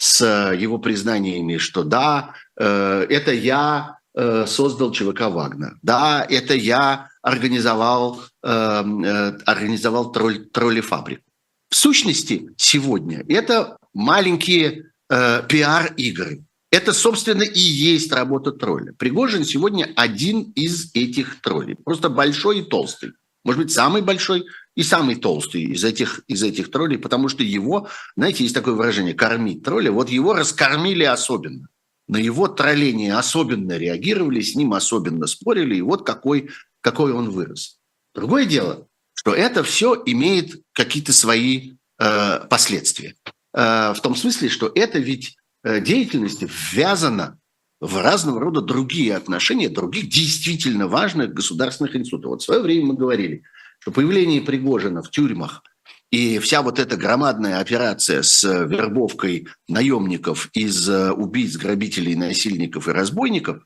с 0.01 0.51
его 0.57 0.79
признаниями, 0.79 1.57
что 1.57 1.83
да, 1.83 2.33
э, 2.59 3.05
это 3.07 3.31
я 3.31 3.99
э, 4.15 4.47
создал 4.47 4.91
ЧВК 4.91 5.29
«Вагнер», 5.29 5.77
да, 5.83 6.25
это 6.27 6.55
я 6.55 7.09
организовал, 7.21 8.19
э, 8.41 8.49
э, 8.49 9.37
организовал 9.45 10.11
тролль, 10.11 10.47
троллифабрику. 10.47 11.21
В 11.69 11.75
сущности, 11.75 12.49
сегодня 12.57 13.23
это 13.29 13.77
маленькие 13.93 14.85
э, 15.07 15.43
пиар-игры. 15.47 16.45
Это, 16.71 16.93
собственно, 16.93 17.43
и 17.43 17.59
есть 17.59 18.11
работа 18.11 18.53
тролля. 18.53 18.93
Пригожин 18.93 19.43
сегодня 19.43 19.87
один 19.95 20.51
из 20.55 20.89
этих 20.95 21.41
троллей. 21.41 21.75
Просто 21.75 22.09
большой 22.09 22.61
и 22.61 22.63
толстый. 22.63 23.11
Может 23.43 23.61
быть, 23.61 23.71
самый 23.71 24.01
большой 24.01 24.45
и 24.75 24.83
самый 24.83 25.15
толстый 25.15 25.63
из 25.63 25.83
этих, 25.83 26.21
из 26.27 26.43
этих 26.43 26.71
троллей, 26.71 26.97
потому 26.97 27.27
что 27.29 27.43
его, 27.43 27.89
знаете, 28.15 28.43
есть 28.43 28.55
такое 28.55 28.73
выражение 28.73 29.13
«кормить 29.13 29.63
тролля», 29.63 29.91
вот 29.91 30.09
его 30.09 30.33
раскормили 30.33 31.03
особенно. 31.03 31.67
На 32.07 32.17
его 32.17 32.47
тролление 32.47 33.15
особенно 33.15 33.77
реагировали, 33.77 34.41
с 34.41 34.55
ним 34.55 34.73
особенно 34.73 35.27
спорили, 35.27 35.75
и 35.75 35.81
вот 35.81 36.05
какой, 36.05 36.49
какой 36.81 37.13
он 37.13 37.29
вырос. 37.29 37.79
Другое 38.13 38.45
дело, 38.45 38.87
что 39.13 39.33
это 39.33 39.63
все 39.63 40.01
имеет 40.05 40.61
какие-то 40.73 41.13
свои 41.13 41.73
э, 41.99 42.39
последствия. 42.49 43.15
Э, 43.53 43.93
в 43.93 44.01
том 44.01 44.15
смысле, 44.15 44.49
что 44.49 44.71
это 44.73 44.99
ведь 44.99 45.37
Э, 45.63 45.79
деятельности 45.79 46.49
ввязано 46.73 47.37
в 47.79 48.01
разного 48.01 48.39
рода 48.39 48.61
другие 48.61 49.15
отношения, 49.15 49.69
других 49.69 50.09
действительно 50.09 50.87
важных 50.87 51.33
государственных 51.33 51.95
институтов. 51.95 52.31
Вот 52.31 52.41
в 52.41 52.45
свое 52.45 52.61
время 52.61 52.87
мы 52.87 52.95
говорили, 52.95 53.43
что 53.81 53.91
появление 53.91 54.41
Пригожина 54.41 55.01
в 55.01 55.09
тюрьмах 55.09 55.63
и 56.11 56.39
вся 56.39 56.61
вот 56.61 56.77
эта 56.77 56.97
громадная 56.97 57.59
операция 57.59 58.21
с 58.21 58.43
вербовкой 58.43 59.47
наемников 59.67 60.49
из 60.53 60.87
э, 60.87 61.11
убийц, 61.11 61.55
грабителей, 61.55 62.15
насильников 62.15 62.87
и 62.87 62.91
разбойников, 62.91 63.63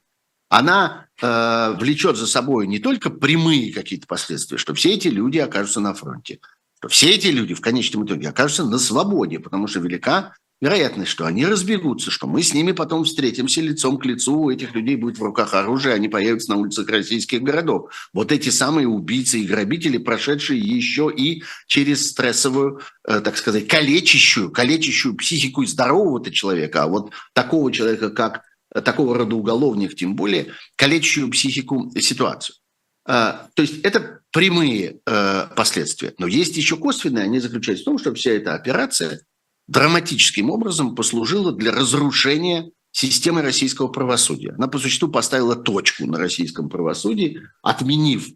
она 0.47 1.07
э, 1.21 1.75
влечет 1.79 2.17
за 2.17 2.27
собой 2.27 2.67
не 2.67 2.79
только 2.79 3.09
прямые 3.09 3.73
какие-то 3.73 4.05
последствия, 4.05 4.57
что 4.57 4.73
все 4.75 4.93
эти 4.93 5.07
люди 5.07 5.39
окажутся 5.39 5.79
на 5.79 5.95
фронте, 5.95 6.39
что 6.77 6.87
все 6.87 7.09
эти 7.09 7.27
люди 7.27 7.55
в 7.55 7.61
конечном 7.61 8.05
итоге 8.05 8.29
окажутся 8.29 8.63
на 8.63 8.77
свободе, 8.77 9.39
потому 9.39 9.67
что 9.67 9.79
велика 9.79 10.35
вероятность, 10.61 11.11
что 11.11 11.25
они 11.25 11.45
разбегутся, 11.45 12.11
что 12.11 12.27
мы 12.27 12.41
с 12.41 12.53
ними 12.53 12.71
потом 12.71 13.03
встретимся 13.03 13.61
лицом 13.61 13.97
к 13.97 14.05
лицу, 14.05 14.39
у 14.39 14.51
этих 14.51 14.73
людей 14.73 14.95
будет 14.95 15.17
в 15.17 15.23
руках 15.23 15.53
оружие, 15.53 15.93
они 15.93 16.07
появятся 16.07 16.51
на 16.51 16.57
улицах 16.57 16.89
российских 16.89 17.41
городов. 17.41 17.91
Вот 18.13 18.31
эти 18.31 18.49
самые 18.49 18.87
убийцы 18.87 19.39
и 19.39 19.45
грабители, 19.45 19.97
прошедшие 19.97 20.59
еще 20.59 21.11
и 21.15 21.43
через 21.67 22.09
стрессовую, 22.09 22.81
э, 23.07 23.19
так 23.19 23.37
сказать, 23.37 23.67
калечащую, 23.67 24.49
калечащую 24.51 25.15
психику 25.15 25.65
здорового-то 25.65 26.31
человека, 26.31 26.83
а 26.83 26.87
вот 26.87 27.11
такого 27.33 27.71
человека, 27.71 28.09
как 28.09 28.43
э, 28.73 28.81
такого 28.81 29.17
рода 29.17 29.35
уголовник, 29.35 29.95
тем 29.95 30.15
более, 30.15 30.53
калечащую 30.77 31.29
психику 31.29 31.91
ситуацию. 31.99 32.55
А, 33.07 33.49
то 33.53 33.61
есть 33.61 33.81
это 33.81 34.21
прямые 34.31 34.99
э, 35.05 35.47
последствия. 35.55 36.13
Но 36.17 36.27
есть 36.27 36.57
еще 36.57 36.77
косвенные, 36.77 37.25
они 37.25 37.39
заключаются 37.39 37.83
в 37.83 37.85
том, 37.85 37.99
что 37.99 38.13
вся 38.15 38.31
эта 38.31 38.55
операция– 38.55 39.21
драматическим 39.67 40.49
образом 40.49 40.95
послужила 40.95 41.51
для 41.51 41.71
разрушения 41.71 42.71
системы 42.91 43.41
российского 43.41 43.87
правосудия. 43.87 44.53
Она 44.57 44.67
по 44.67 44.79
существу 44.79 45.09
поставила 45.09 45.55
точку 45.55 46.05
на 46.05 46.17
российском 46.17 46.69
правосудии, 46.69 47.41
отменив 47.61 48.29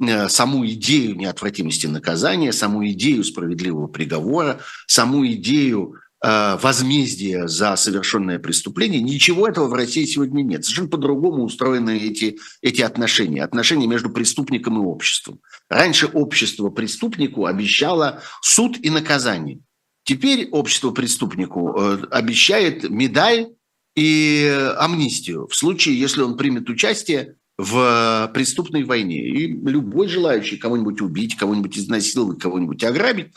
э, 0.00 0.28
саму 0.28 0.66
идею 0.66 1.16
неотвратимости 1.16 1.86
наказания, 1.86 2.52
саму 2.52 2.86
идею 2.90 3.24
справедливого 3.24 3.86
приговора, 3.86 4.60
саму 4.86 5.26
идею 5.28 5.94
э, 6.22 6.58
возмездия 6.60 7.48
за 7.48 7.74
совершенное 7.76 8.38
преступление. 8.38 9.00
Ничего 9.00 9.48
этого 9.48 9.68
в 9.68 9.72
России 9.72 10.04
сегодня 10.04 10.42
нет. 10.42 10.64
Совершенно 10.64 10.90
по-другому 10.90 11.44
устроены 11.44 11.96
эти, 11.96 12.38
эти 12.60 12.82
отношения. 12.82 13.42
Отношения 13.42 13.86
между 13.86 14.10
преступником 14.10 14.76
и 14.82 14.84
обществом. 14.84 15.40
Раньше 15.70 16.06
общество 16.06 16.68
преступнику 16.68 17.46
обещало 17.46 18.20
суд 18.42 18.76
и 18.82 18.90
наказание– 18.90 19.60
Теперь 20.04 20.48
общество 20.50 20.90
преступнику 20.90 21.74
э, 21.76 22.04
обещает 22.10 22.88
медаль 22.88 23.48
и 23.94 24.50
амнистию 24.78 25.46
в 25.46 25.54
случае, 25.54 25.98
если 25.98 26.22
он 26.22 26.36
примет 26.36 26.68
участие 26.68 27.36
в 27.58 28.30
преступной 28.34 28.84
войне. 28.84 29.28
И 29.28 29.46
любой 29.46 30.08
желающий 30.08 30.56
кого-нибудь 30.56 31.00
убить, 31.00 31.36
кого-нибудь 31.36 31.78
изнасиловать, 31.78 32.40
кого-нибудь 32.40 32.82
ограбить, 32.82 33.32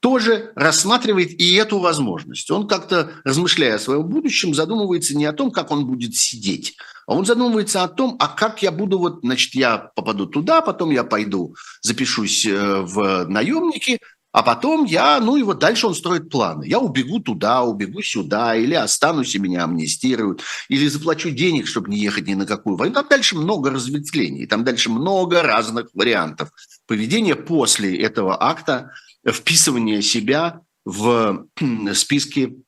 тоже 0.00 0.52
рассматривает 0.54 1.32
и 1.40 1.54
эту 1.54 1.78
возможность. 1.78 2.50
Он 2.50 2.68
как-то, 2.68 3.10
размышляя 3.24 3.74
о 3.74 3.80
своем 3.80 4.04
будущем, 4.04 4.54
задумывается 4.54 5.16
не 5.16 5.24
о 5.24 5.32
том, 5.32 5.50
как 5.50 5.70
он 5.70 5.86
будет 5.86 6.14
сидеть, 6.14 6.76
а 7.06 7.14
он 7.14 7.24
задумывается 7.24 7.82
о 7.82 7.88
том, 7.88 8.16
а 8.18 8.28
как 8.28 8.62
я 8.62 8.70
буду, 8.70 8.98
вот, 8.98 9.20
значит, 9.22 9.54
я 9.54 9.78
попаду 9.78 10.26
туда, 10.26 10.60
потом 10.60 10.90
я 10.90 11.02
пойду, 11.02 11.54
запишусь 11.80 12.46
э, 12.46 12.80
в 12.82 13.26
наемники, 13.26 14.00
а 14.36 14.42
потом 14.42 14.84
я, 14.84 15.18
ну 15.18 15.38
и 15.38 15.42
вот 15.42 15.60
дальше 15.60 15.86
он 15.86 15.94
строит 15.94 16.28
планы. 16.28 16.66
Я 16.68 16.78
убегу 16.78 17.20
туда, 17.20 17.62
убегу 17.62 18.02
сюда, 18.02 18.54
или 18.54 18.74
останусь 18.74 19.34
и 19.34 19.38
меня 19.38 19.64
амнистируют, 19.64 20.42
или 20.68 20.86
заплачу 20.88 21.30
денег, 21.30 21.66
чтобы 21.66 21.88
не 21.88 22.00
ехать 22.00 22.26
ни 22.26 22.34
на 22.34 22.44
какую 22.44 22.76
войну. 22.76 22.96
Там 22.96 23.06
дальше 23.08 23.34
много 23.34 23.70
разветвлений, 23.70 24.46
там 24.46 24.62
дальше 24.62 24.90
много 24.90 25.42
разных 25.42 25.88
вариантов 25.94 26.50
поведения 26.86 27.34
после 27.34 27.98
этого 27.98 28.36
акта, 28.38 28.90
вписывания 29.26 30.02
себя 30.02 30.60
в 30.84 31.46
списки 31.94 32.58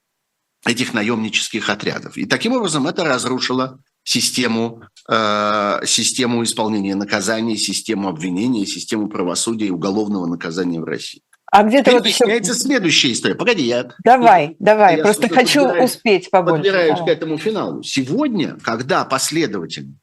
этих 0.65 0.95
наемнических 0.95 1.69
отрядов. 1.69 2.17
И 2.17 2.25
таким 2.25 2.55
образом 2.55 2.87
это 2.87 3.05
разрушило 3.05 3.79
систему, 4.05 4.85
э, 5.07 5.81
систему 5.85 6.43
исполнения 6.43 6.95
наказаний, 6.95 7.59
систему 7.59 8.09
обвинения, 8.09 8.65
систему 8.65 9.09
правосудия 9.09 9.67
и 9.67 9.71
уголовного 9.71 10.25
наказания 10.25 10.81
в 10.81 10.85
России. 10.85 11.21
А 11.51 11.63
где-то 11.63 11.93
вот 11.93 12.07
еще... 12.07 12.43
следующая 12.55 13.13
история. 13.13 13.35
Погоди, 13.35 13.65
я... 13.65 13.91
Давай, 14.05 14.57
давай, 14.59 14.99
я 14.99 15.03
просто 15.03 15.29
хочу 15.29 15.67
успеть 15.83 16.31
побольше. 16.31 16.63
Подбираюсь 16.63 16.99
к 16.99 17.09
этому 17.09 17.39
финалу. 17.39 17.83
Сегодня, 17.83 18.59
когда 18.63 19.05
последовательно 19.05 19.95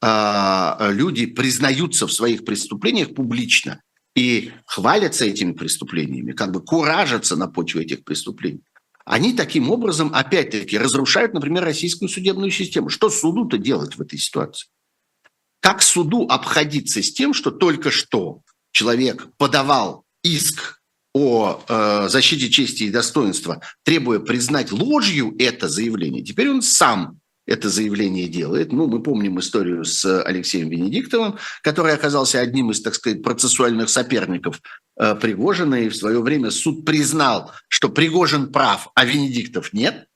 э, 0.00 0.92
люди 0.92 1.26
признаются 1.26 2.06
в 2.06 2.12
своих 2.12 2.44
преступлениях 2.44 3.14
публично 3.14 3.82
и 4.16 4.52
хвалятся 4.64 5.26
этими 5.26 5.52
преступлениями, 5.52 6.32
как 6.32 6.52
бы 6.52 6.62
куражатся 6.62 7.36
на 7.36 7.48
почве 7.48 7.82
этих 7.82 8.04
преступлений, 8.04 8.62
они 9.04 9.34
таким 9.34 9.70
образом, 9.70 10.10
опять-таки, 10.14 10.78
разрушают, 10.78 11.34
например, 11.34 11.64
российскую 11.64 12.08
судебную 12.08 12.50
систему. 12.50 12.88
Что 12.88 13.10
суду-то 13.10 13.58
делать 13.58 13.96
в 13.96 14.00
этой 14.00 14.18
ситуации? 14.18 14.68
Как 15.60 15.82
суду 15.82 16.26
обходиться 16.26 17.02
с 17.02 17.12
тем, 17.12 17.34
что 17.34 17.50
только 17.50 17.90
что 17.90 18.40
человек 18.72 19.28
подавал 19.36 20.04
иск 20.22 20.80
о 21.14 21.62
э, 21.66 22.08
защите 22.08 22.50
чести 22.50 22.84
и 22.84 22.90
достоинства, 22.90 23.62
требуя 23.84 24.18
признать 24.18 24.72
ложью 24.72 25.34
это 25.38 25.68
заявление, 25.68 26.24
теперь 26.24 26.50
он 26.50 26.60
сам 26.60 27.20
это 27.46 27.68
заявление 27.68 28.26
делает. 28.26 28.72
Ну, 28.72 28.86
мы 28.86 29.02
помним 29.02 29.38
историю 29.38 29.84
с 29.84 30.22
Алексеем 30.22 30.70
Венедиктовым, 30.70 31.38
который 31.62 31.92
оказался 31.92 32.40
одним 32.40 32.70
из, 32.70 32.80
так 32.80 32.94
сказать, 32.94 33.22
процессуальных 33.22 33.90
соперников 33.90 34.60
э, 34.98 35.14
Пригожина, 35.14 35.74
и 35.76 35.88
в 35.88 35.96
свое 35.96 36.20
время 36.22 36.50
суд 36.50 36.84
признал, 36.84 37.52
что 37.68 37.90
Пригожин 37.90 38.50
прав, 38.50 38.88
а 38.94 39.04
Венедиктов 39.04 39.72
нет. 39.72 40.06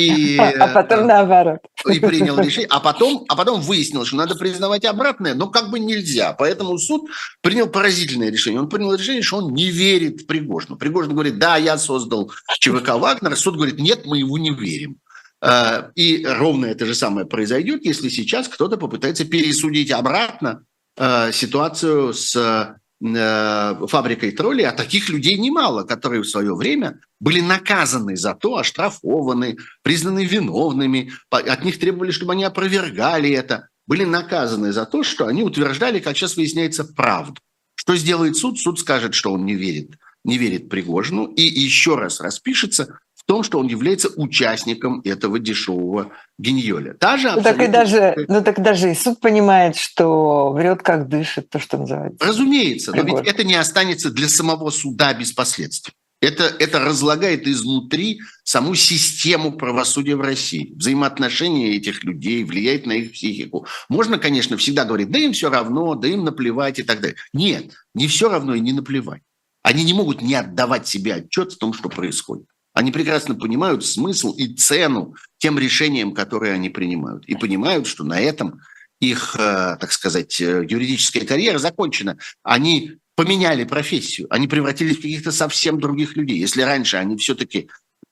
И, 0.00 0.36
а 0.36 0.68
потом 0.68 1.06
наоборот. 1.06 1.58
И 1.88 2.00
принял 2.00 2.38
решение. 2.40 2.68
А 2.70 2.80
потом, 2.80 3.24
а 3.28 3.36
потом 3.36 3.60
выяснилось, 3.60 4.08
что 4.08 4.16
надо 4.16 4.34
признавать 4.34 4.84
обратное, 4.84 5.34
но 5.34 5.48
как 5.48 5.70
бы 5.70 5.78
нельзя. 5.78 6.32
Поэтому 6.32 6.78
суд 6.78 7.10
принял 7.40 7.68
поразительное 7.68 8.30
решение. 8.30 8.60
Он 8.60 8.68
принял 8.68 8.94
решение, 8.94 9.22
что 9.22 9.38
он 9.38 9.52
не 9.52 9.70
верит 9.70 10.26
Пригожину. 10.26 10.76
Пригожин 10.76 11.12
говорит, 11.12 11.38
да, 11.38 11.56
я 11.56 11.78
создал 11.78 12.32
ЧВК 12.58 12.94
«Вагнер». 12.94 13.36
Суд 13.36 13.56
говорит, 13.56 13.78
нет, 13.78 14.06
мы 14.06 14.18
его 14.18 14.38
не 14.38 14.50
верим. 14.50 14.98
А, 15.42 15.90
и 15.94 16.24
ровно 16.26 16.66
это 16.66 16.84
же 16.84 16.94
самое 16.94 17.26
произойдет, 17.26 17.84
если 17.84 18.08
сейчас 18.08 18.48
кто-то 18.48 18.76
попытается 18.76 19.24
пересудить 19.24 19.90
обратно 19.90 20.64
а, 20.98 21.32
ситуацию 21.32 22.12
с 22.12 22.36
э, 22.36 22.79
фабрикой 23.02 24.32
троллей, 24.32 24.66
а 24.66 24.72
таких 24.72 25.08
людей 25.08 25.38
немало, 25.38 25.84
которые 25.84 26.22
в 26.22 26.28
свое 26.28 26.54
время 26.54 27.00
были 27.18 27.40
наказаны 27.40 28.14
за 28.16 28.34
то, 28.34 28.56
оштрафованы, 28.56 29.56
признаны 29.82 30.24
виновными, 30.24 31.12
от 31.30 31.64
них 31.64 31.78
требовали, 31.78 32.10
чтобы 32.10 32.32
они 32.32 32.44
опровергали 32.44 33.30
это, 33.30 33.68
были 33.86 34.04
наказаны 34.04 34.72
за 34.72 34.84
то, 34.84 35.02
что 35.02 35.26
они 35.26 35.42
утверждали, 35.42 35.98
как 35.98 36.16
сейчас 36.16 36.36
выясняется, 36.36 36.84
правду. 36.84 37.40
Что 37.74 37.96
сделает 37.96 38.36
суд? 38.36 38.60
Суд 38.60 38.78
скажет, 38.78 39.14
что 39.14 39.32
он 39.32 39.46
не 39.46 39.54
верит, 39.54 39.92
не 40.22 40.36
верит 40.36 40.68
Пригожину 40.68 41.24
и 41.24 41.42
еще 41.42 41.96
раз 41.96 42.20
распишется 42.20 42.98
том, 43.30 43.44
что 43.44 43.60
он 43.60 43.68
является 43.68 44.08
участником 44.16 45.02
этого 45.04 45.38
дешевого 45.38 46.10
геньоля. 46.36 46.96
Даже 46.98 47.30
ну, 47.30 47.42
так 47.42 47.62
и 47.62 47.68
даже, 47.68 48.26
ну 48.26 48.42
так 48.42 48.60
даже 48.60 48.90
и 48.90 48.94
суд 48.96 49.20
понимает, 49.20 49.76
что 49.76 50.50
врет 50.50 50.82
как 50.82 51.06
дышит, 51.06 51.48
то, 51.48 51.60
что 51.60 51.78
называется. 51.78 52.26
Разумеется, 52.26 52.90
Пригожин. 52.90 53.14
но 53.14 53.20
ведь 53.20 53.32
это 53.32 53.44
не 53.44 53.54
останется 53.54 54.10
для 54.10 54.28
самого 54.28 54.70
суда 54.70 55.14
без 55.14 55.30
последствий. 55.30 55.94
Это, 56.20 56.42
это 56.58 56.80
разлагает 56.80 57.46
изнутри 57.46 58.20
саму 58.42 58.74
систему 58.74 59.52
правосудия 59.52 60.16
в 60.16 60.22
России. 60.22 60.72
Взаимоотношения 60.74 61.76
этих 61.76 62.02
людей 62.02 62.42
влияет 62.42 62.84
на 62.84 62.94
их 62.94 63.12
психику. 63.12 63.64
Можно, 63.88 64.18
конечно, 64.18 64.56
всегда 64.56 64.84
говорить, 64.84 65.12
да 65.12 65.20
им 65.20 65.34
все 65.34 65.50
равно, 65.50 65.94
да 65.94 66.08
им 66.08 66.24
наплевать 66.24 66.80
и 66.80 66.82
так 66.82 67.00
далее. 67.00 67.16
Нет, 67.32 67.74
не 67.94 68.08
все 68.08 68.28
равно 68.28 68.56
и 68.56 68.60
не 68.60 68.72
наплевать. 68.72 69.22
Они 69.62 69.84
не 69.84 69.94
могут 69.94 70.20
не 70.20 70.34
отдавать 70.34 70.88
себе 70.88 71.14
отчет 71.14 71.52
в 71.52 71.58
том, 71.58 71.72
что 71.72 71.88
происходит. 71.88 72.46
Они 72.80 72.92
прекрасно 72.92 73.34
понимают 73.34 73.84
смысл 73.84 74.32
и 74.32 74.54
цену 74.54 75.14
тем 75.36 75.58
решениям, 75.58 76.14
которые 76.14 76.54
они 76.54 76.70
принимают. 76.70 77.26
И 77.26 77.34
понимают, 77.34 77.86
что 77.86 78.04
на 78.04 78.18
этом 78.18 78.62
их, 79.00 79.36
э, 79.38 79.76
так 79.78 79.92
сказать, 79.92 80.40
э, 80.40 80.66
юридическая 80.66 81.26
карьера 81.26 81.58
закончена. 81.58 82.16
Они 82.42 82.92
поменяли 83.16 83.64
профессию, 83.64 84.28
они 84.30 84.48
превратились 84.48 84.96
в 84.96 85.02
каких-то 85.02 85.30
совсем 85.30 85.78
других 85.78 86.16
людей. 86.16 86.38
Если 86.38 86.62
раньше 86.62 86.96
они 86.96 87.18
все-таки, 87.18 87.68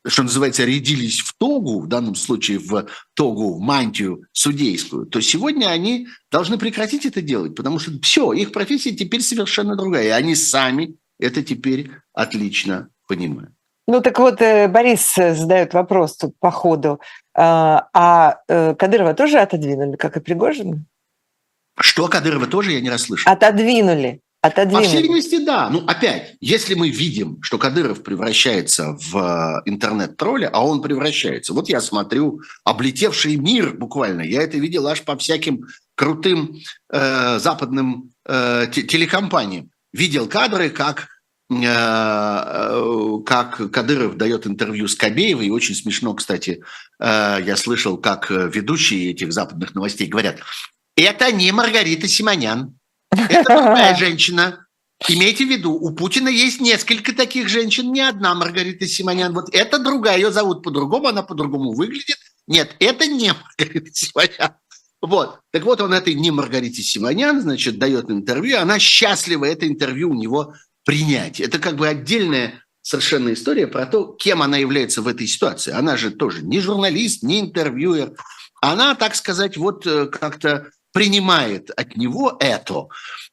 что 0.06 0.22
называется, 0.22 0.66
рядились 0.66 1.20
в 1.20 1.34
тогу, 1.38 1.80
в 1.80 1.88
данном 1.88 2.14
случае 2.14 2.58
в 2.58 2.88
тогу, 3.14 3.54
в 3.54 3.60
мантию 3.62 4.26
судейскую, 4.32 5.06
то 5.06 5.22
сегодня 5.22 5.68
они 5.68 6.08
должны 6.30 6.58
прекратить 6.58 7.06
это 7.06 7.22
делать, 7.22 7.54
потому 7.54 7.78
что 7.78 7.98
все, 8.02 8.34
их 8.34 8.52
профессия 8.52 8.94
теперь 8.94 9.22
совершенно 9.22 9.76
другая, 9.76 10.08
и 10.08 10.10
они 10.10 10.34
сами 10.34 10.96
это 11.18 11.42
теперь 11.42 11.90
отлично 12.12 12.90
понимают. 13.06 13.52
Ну 13.88 14.02
так 14.02 14.18
вот, 14.18 14.42
э, 14.42 14.68
Борис 14.68 15.16
э, 15.16 15.34
задает 15.34 15.72
вопрос 15.72 16.18
тут 16.18 16.38
по 16.38 16.50
ходу. 16.50 17.00
А, 17.34 17.88
а 17.94 18.36
э, 18.46 18.74
Кадырова 18.74 19.14
тоже 19.14 19.38
отодвинули, 19.38 19.96
как 19.96 20.18
и 20.18 20.20
Пригожина? 20.20 20.84
Что 21.80 22.06
Кадырова 22.06 22.46
тоже, 22.46 22.72
я 22.72 22.82
не 22.82 22.90
расслышал. 22.90 23.32
Отодвинули. 23.32 24.20
Отодвинули. 24.42 24.84
По 24.84 24.88
всей 24.88 25.02
видимости, 25.02 25.42
да. 25.42 25.70
Ну, 25.70 25.86
опять, 25.86 26.36
если 26.40 26.74
мы 26.74 26.90
видим, 26.90 27.38
что 27.40 27.56
Кадыров 27.56 28.02
превращается 28.02 28.98
в 29.10 29.62
интернет-тролля, 29.64 30.50
а 30.52 30.66
он 30.66 30.82
превращается. 30.82 31.54
Вот 31.54 31.70
я 31.70 31.80
смотрю 31.80 32.42
облетевший 32.64 33.36
мир 33.36 33.72
буквально. 33.72 34.20
Я 34.20 34.42
это 34.42 34.58
видел 34.58 34.86
аж 34.86 35.02
по 35.02 35.16
всяким 35.16 35.66
крутым 35.94 36.60
э, 36.92 37.38
западным 37.38 38.12
э, 38.26 38.66
телекомпаниям. 38.70 39.70
Видел 39.94 40.28
кадры, 40.28 40.68
как 40.68 41.08
как 41.50 43.70
Кадыров 43.70 44.18
дает 44.18 44.46
интервью 44.46 44.86
с 44.86 44.94
Кобеевой, 44.94 45.46
и 45.46 45.50
очень 45.50 45.74
смешно, 45.74 46.12
кстати, 46.12 46.62
э, 47.00 47.38
я 47.42 47.56
слышал, 47.56 47.96
как 47.96 48.30
ведущие 48.30 49.12
этих 49.12 49.32
западных 49.32 49.74
новостей 49.74 50.08
говорят, 50.08 50.40
это 50.94 51.32
не 51.32 51.50
Маргарита 51.52 52.06
Симонян, 52.06 52.78
это 53.10 53.44
другая 53.44 53.96
женщина. 53.96 54.66
Имейте 55.08 55.46
в 55.46 55.48
виду, 55.48 55.72
у 55.72 55.94
Путина 55.94 56.28
есть 56.28 56.60
несколько 56.60 57.14
таких 57.14 57.48
женщин, 57.48 57.92
не 57.92 58.00
одна 58.00 58.34
Маргарита 58.34 58.86
Симонян. 58.86 59.32
Вот 59.32 59.54
это 59.54 59.78
другая, 59.78 60.16
ее 60.16 60.32
зовут 60.32 60.62
по-другому, 60.62 61.06
она 61.06 61.22
по-другому 61.22 61.72
выглядит. 61.72 62.18
Нет, 62.46 62.74
это 62.80 63.06
не 63.06 63.32
Маргарита 63.58 63.94
Симонян. 63.94 64.54
Вот. 65.00 65.40
Так 65.52 65.62
вот, 65.62 65.80
он 65.80 65.94
этой 65.94 66.14
не 66.14 66.30
Маргарите 66.30 66.82
Симонян, 66.82 67.40
значит, 67.40 67.78
дает 67.78 68.10
интервью. 68.10 68.58
Она 68.58 68.78
счастлива, 68.78 69.44
это 69.44 69.66
интервью 69.66 70.10
у 70.10 70.14
него 70.14 70.54
принять. 70.88 71.38
Это 71.38 71.58
как 71.58 71.76
бы 71.76 71.86
отдельная 71.86 72.64
совершенно 72.80 73.34
история 73.34 73.66
про 73.66 73.84
то, 73.84 74.06
кем 74.06 74.40
она 74.40 74.56
является 74.56 75.02
в 75.02 75.06
этой 75.06 75.26
ситуации. 75.26 75.70
Она 75.70 75.98
же 75.98 76.10
тоже 76.10 76.40
не 76.40 76.60
журналист, 76.60 77.22
не 77.22 77.40
интервьюер. 77.40 78.14
Она, 78.62 78.94
так 78.94 79.14
сказать, 79.14 79.58
вот 79.58 79.86
э, 79.86 80.06
как-то 80.06 80.70
принимает 80.94 81.68
от 81.72 81.98
него 81.98 82.38
это. 82.40 82.86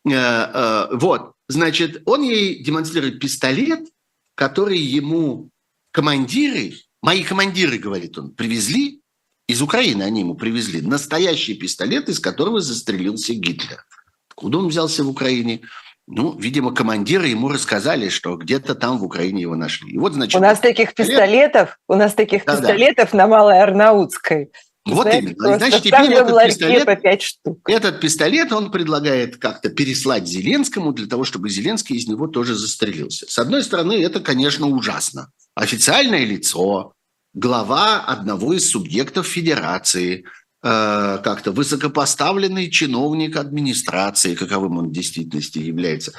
Э, 0.06 0.12
э, 0.12 0.88
вот, 0.97 1.32
значит, 1.47 2.03
он 2.06 2.24
ей 2.24 2.62
демонстрирует 2.62 3.22
пистолет, 3.22 3.88
который 4.36 4.78
ему 4.78 5.49
командиры, 5.91 6.74
мои 7.01 7.24
командиры, 7.24 7.78
говорит 7.78 8.18
он, 8.18 8.32
привезли 8.32 8.99
из 9.47 9.62
Украины, 9.62 10.03
они 10.03 10.20
ему 10.20 10.36
привезли 10.36 10.82
настоящий 10.82 11.53
пистолет, 11.53 12.10
из 12.10 12.20
которого 12.20 12.60
застрелился 12.60 13.34
Гитлер. 13.34 13.86
Откуда 14.28 14.58
он 14.58 14.68
взялся 14.68 15.06
в 15.06 15.10
Украине? 15.10 15.62
Ну, 16.08 16.38
видимо, 16.38 16.74
командиры 16.74 17.28
ему 17.28 17.49
рассказали, 17.49 18.10
что 18.10 18.36
где-то 18.38 18.76
там 18.76 18.99
в 18.99 19.03
Украине 19.03 19.41
его 19.41 19.56
нашли. 19.56 19.91
И 19.91 19.97
вот, 19.97 20.14
значит, 20.14 20.36
у 20.36 20.43
нас 20.43 20.60
таких 20.60 20.93
пистолетов, 20.93 21.80
у 21.88 21.95
нас 21.95 22.14
таких 22.14 22.45
да, 22.45 22.56
пистолетов 22.56 23.10
да. 23.12 23.18
на 23.18 23.28
Малой 23.28 23.60
Арнаутской. 23.60 24.51
Вот 24.86 25.01
Знаете, 25.08 25.30
именно. 25.30 25.58
Значит, 25.58 25.82
теперь 25.82 26.14
этот 26.14 26.45
пистолет, 26.45 26.86
по 26.86 26.95
5 26.95 27.22
штук. 27.24 27.70
этот 27.70 27.99
пистолет 27.99 28.51
он 28.51 28.72
предлагает 28.72 29.38
как-то 29.38 29.70
переслать 29.70 30.28
Зеленскому 30.28 30.93
для 30.93 31.08
того, 31.08 31.24
чтобы 31.24 31.49
Зеленский 31.49 31.95
из 31.95 32.08
него 32.08 32.28
тоже 32.28 32.53
застрелился. 32.53 33.26
С 33.28 33.39
одной 33.39 33.64
стороны, 33.64 33.93
это, 33.93 34.20
конечно, 34.20 34.68
ужасно. 34.68 35.32
Официальное 35.56 36.24
лицо, 36.24 36.93
глава 37.34 38.01
одного 38.01 38.53
из 38.53 38.70
субъектов 38.70 39.26
федерации– 39.26 40.26
Э, 40.68 41.20
как-то 41.24 41.51
высокопоставленный 41.51 42.72
чиновник 42.72 43.36
администрации, 43.36 44.34
каковым 44.34 44.80
он 44.80 44.88
в 44.89 44.91
действительности 44.91 45.59
является 45.59 46.11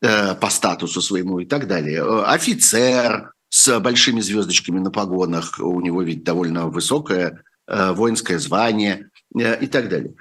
э, 0.00 0.34
по 0.34 0.50
статусу 0.50 1.00
своему 1.00 1.38
и 1.38 1.44
так 1.44 1.68
далее, 1.68 1.98
э, 1.98 2.22
офицер 2.24 3.32
с 3.48 3.78
большими 3.78 4.20
звездочками 4.20 4.80
на 4.80 4.90
погонах, 4.90 5.60
у 5.60 5.80
него 5.80 6.02
ведь 6.02 6.24
довольно 6.24 6.66
высокое 6.66 7.44
воинское 7.68 8.40
звание 8.40 9.10
и 9.34 9.66
так 9.66 9.88
далее, 9.88 10.14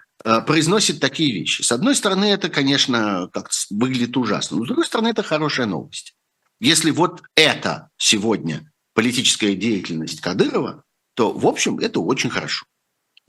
произносит 0.45 0.99
такие 0.99 1.33
вещи. 1.33 1.63
С 1.63 1.71
одной 1.71 1.95
стороны, 1.95 2.25
это, 2.25 2.49
конечно, 2.49 3.29
как 3.33 3.49
выглядит 3.71 4.15
ужасно, 4.15 4.57
но 4.57 4.65
с 4.65 4.67
другой 4.67 4.85
стороны, 4.85 5.07
это 5.07 5.23
хорошая 5.23 5.65
новость. 5.65 6.13
Если 6.59 6.91
вот 6.91 7.23
это 7.35 7.89
сегодня 7.97 8.71
политическая 8.93 9.55
деятельность 9.55 10.21
Кадырова, 10.21 10.83
то, 11.15 11.33
в 11.33 11.47
общем, 11.47 11.79
это 11.79 11.99
очень 11.99 12.29
хорошо. 12.29 12.65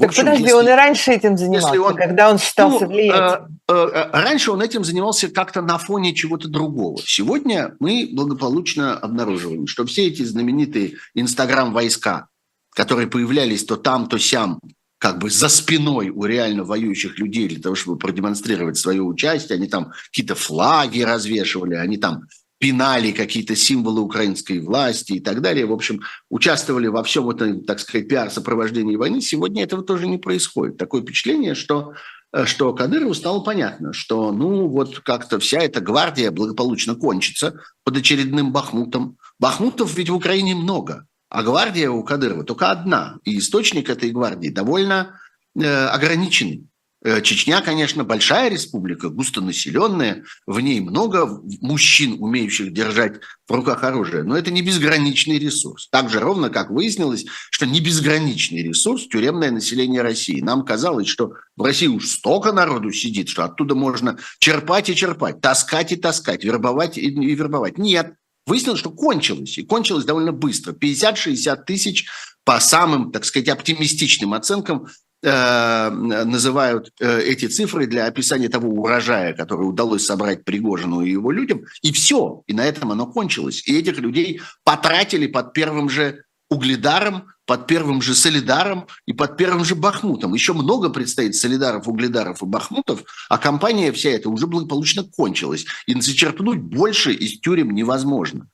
Так 0.03 0.11
общем, 0.11 0.25
подожди, 0.25 0.43
если, 0.43 0.55
он 0.57 0.67
и 0.67 0.73
раньше 0.73 1.13
этим 1.13 1.39
занимался, 1.39 1.81
он, 1.81 1.95
когда 1.95 2.29
он 2.29 2.39
считался 2.39 2.87
ну, 2.87 2.91
влиятельным. 2.91 3.61
Э, 3.69 3.73
э, 3.73 4.11
раньше 4.11 4.51
он 4.51 4.61
этим 4.61 4.83
занимался 4.83 5.29
как-то 5.29 5.63
на 5.63 5.79
фоне 5.79 6.13
чего-то 6.13 6.49
другого. 6.49 6.99
Сегодня 7.05 7.77
мы 7.79 8.11
благополучно 8.13 8.99
обнаруживаем, 8.99 9.69
что 9.69 9.87
все 9.87 10.09
эти 10.09 10.25
знаменитые 10.25 10.95
инстаграм-войска, 11.15 12.27
которые 12.75 13.07
появлялись 13.07 13.65
то 13.65 13.77
там, 13.77 14.09
то 14.09 14.19
сям, 14.19 14.59
как 14.99 15.21
бы 15.21 15.31
за 15.31 15.49
спиной 15.49 16.09
у 16.09 16.25
реально 16.25 16.65
воюющих 16.65 17.21
людей 17.21 17.47
для 17.47 17.63
того, 17.63 17.77
чтобы 17.77 17.97
продемонстрировать 17.97 18.79
свое 18.79 19.03
участие. 19.03 19.55
Они 19.55 19.69
там 19.69 19.93
какие-то 20.07 20.35
флаги 20.35 21.03
развешивали, 21.03 21.77
они 21.77 21.97
там 21.97 22.23
пинали 22.63 23.11
какие-то 23.11 23.57
символы 23.57 24.01
украинской 24.01 24.61
власти 24.61 25.15
и 25.15 25.21
так 25.21 25.41
далее. 25.41 25.67
В 25.67 25.73
общем, 25.73 26.03
участвовали 26.31 26.87
во 26.87 27.03
всем 27.03 27.29
этом, 27.29 27.65
так 27.65 27.81
сказать, 27.81 28.07
пиар-сопровождении 28.07 28.95
войны. 28.95 29.21
Сегодня 29.21 29.65
этого 29.65 29.83
тоже 29.83 30.07
не 30.07 30.17
происходит. 30.17 30.77
Такое 30.77 31.03
впечатление, 31.03 31.57
что 31.57 31.95
э, 32.33 32.45
что 32.47 32.73
Кадырову 32.73 33.15
стало 33.15 33.41
понятно, 33.41 33.93
что 33.93 34.31
ну 34.31 34.69
вот 34.69 35.01
как-то 35.01 35.41
вся 35.41 35.59
эта 35.59 35.81
гвардия 35.81 36.31
благополучно 36.31 36.95
кончится 36.95 37.61
под 37.83 37.97
очередным 37.97 38.53
Бахмутом. 38.53 39.17
Бахмутов 39.41 39.97
ведь 39.97 40.11
в 40.11 40.15
Украине 40.15 40.55
много, 40.55 41.09
а 41.31 41.43
гвардия 41.43 41.91
у 41.91 42.05
Кадырова 42.05 42.45
только 42.45 42.71
одна. 42.71 43.17
И 43.25 43.39
источник 43.39 43.91
этой 43.91 44.13
гвардии 44.13 44.51
довольно 44.51 45.19
э, 45.57 45.87
ограниченный. 45.87 46.69
Э, 47.05 47.21
Чечня, 47.21 47.61
конечно, 47.63 48.05
большая 48.05 48.49
республика, 48.49 49.09
густонаселенная, 49.09 50.25
в 50.47 50.61
ней 50.61 50.81
много 50.81 51.41
мужчин, 51.61 52.17
умеющих 52.21 52.73
держать 52.73 53.21
в 53.49 53.53
руках 53.53 53.83
оружие, 53.83 54.23
но 54.23 54.37
это 54.37 54.53
не 54.53 54.63
безграничный 54.63 55.39
ресурс. 55.39 55.89
Так 55.91 56.11
же 56.11 56.21
ровно, 56.21 56.49
как 56.49 56.71
выяснилось, 56.71 57.25
что 57.51 57.67
не 57.67 57.81
безграничный 57.81 58.63
ресурс 58.63 59.09
тюремное 59.09 59.51
население 59.51 60.03
России. 60.03 60.41
Нам 60.41 60.65
казалось, 60.65 61.09
что 61.09 61.33
в 61.57 61.63
России 61.65 61.89
уж 61.89 62.07
столько 62.07 62.53
народу 62.53 62.93
сидит, 62.93 63.29
что 63.29 63.45
оттуда 63.45 63.75
можно 63.75 64.19
черпать 64.39 64.89
и 64.89 64.95
черпать, 64.95 65.41
таскать 65.41 65.91
и 65.91 65.97
таскать, 65.97 66.45
вербовать 66.45 66.99
и, 66.99 67.11
вербовать. 67.11 67.79
Нет, 67.79 68.15
выяснилось, 68.47 68.79
что 68.79 68.91
кончилось, 68.91 69.59
и 69.59 69.65
кончилось 69.65 70.05
довольно 70.05 70.33
быстро. 70.33 70.73
50-60 70.73 71.65
тысяч 71.67 72.07
по 72.45 72.61
самым, 72.61 73.11
так 73.11 73.25
сказать, 73.25 73.49
оптимистичным 73.49 74.35
оценкам 74.35 74.87
э, 75.23 75.91
называют 75.91 76.91
э, 77.01 77.23
эти 77.23 77.47
цифры 77.47 77.87
для 77.87 78.07
описания 78.07 78.49
того 78.49 78.69
урожая, 78.69 79.33
который 79.33 79.69
удалось 79.69 80.05
собрать 80.05 80.45
Пригожину 80.45 81.03
и 81.03 81.11
его 81.11 81.31
людям, 81.31 81.63
и 81.83 81.93
все, 81.93 82.43
и 82.47 82.53
на 82.53 82.65
этом 82.65 82.93
оно 82.93 83.07
кончилось. 83.07 83.63
И 83.67 83.79
этих 83.79 83.99
людей 83.99 84.41
потратили 84.65 85.27
под 85.27 85.53
первым 85.53 85.89
же 85.89 86.25
угледаром, 86.53 87.29
под 87.47 87.67
первым 87.67 88.03
же 88.03 88.15
солидаром 88.15 88.87
и 89.07 89.13
под 89.13 89.37
первым 89.37 89.65
же 89.65 89.75
бахмутом. 89.75 90.35
Еще 90.35 90.53
много 90.53 90.91
предстоит 90.91 91.35
солидаров, 91.35 91.89
угледаров 91.89 92.43
и 92.43 92.47
бахмутов, 92.47 93.03
а 93.29 93.39
компания 93.39 93.91
вся 93.93 94.11
эта 94.11 94.29
уже 94.29 94.47
благополучно 94.47 95.05
кончилась. 95.05 95.65
И 95.87 95.99
зачерпнуть 96.01 96.61
больше 96.61 97.13
из 97.13 97.41
тюрем 97.41 97.73
невозможно. 97.73 98.49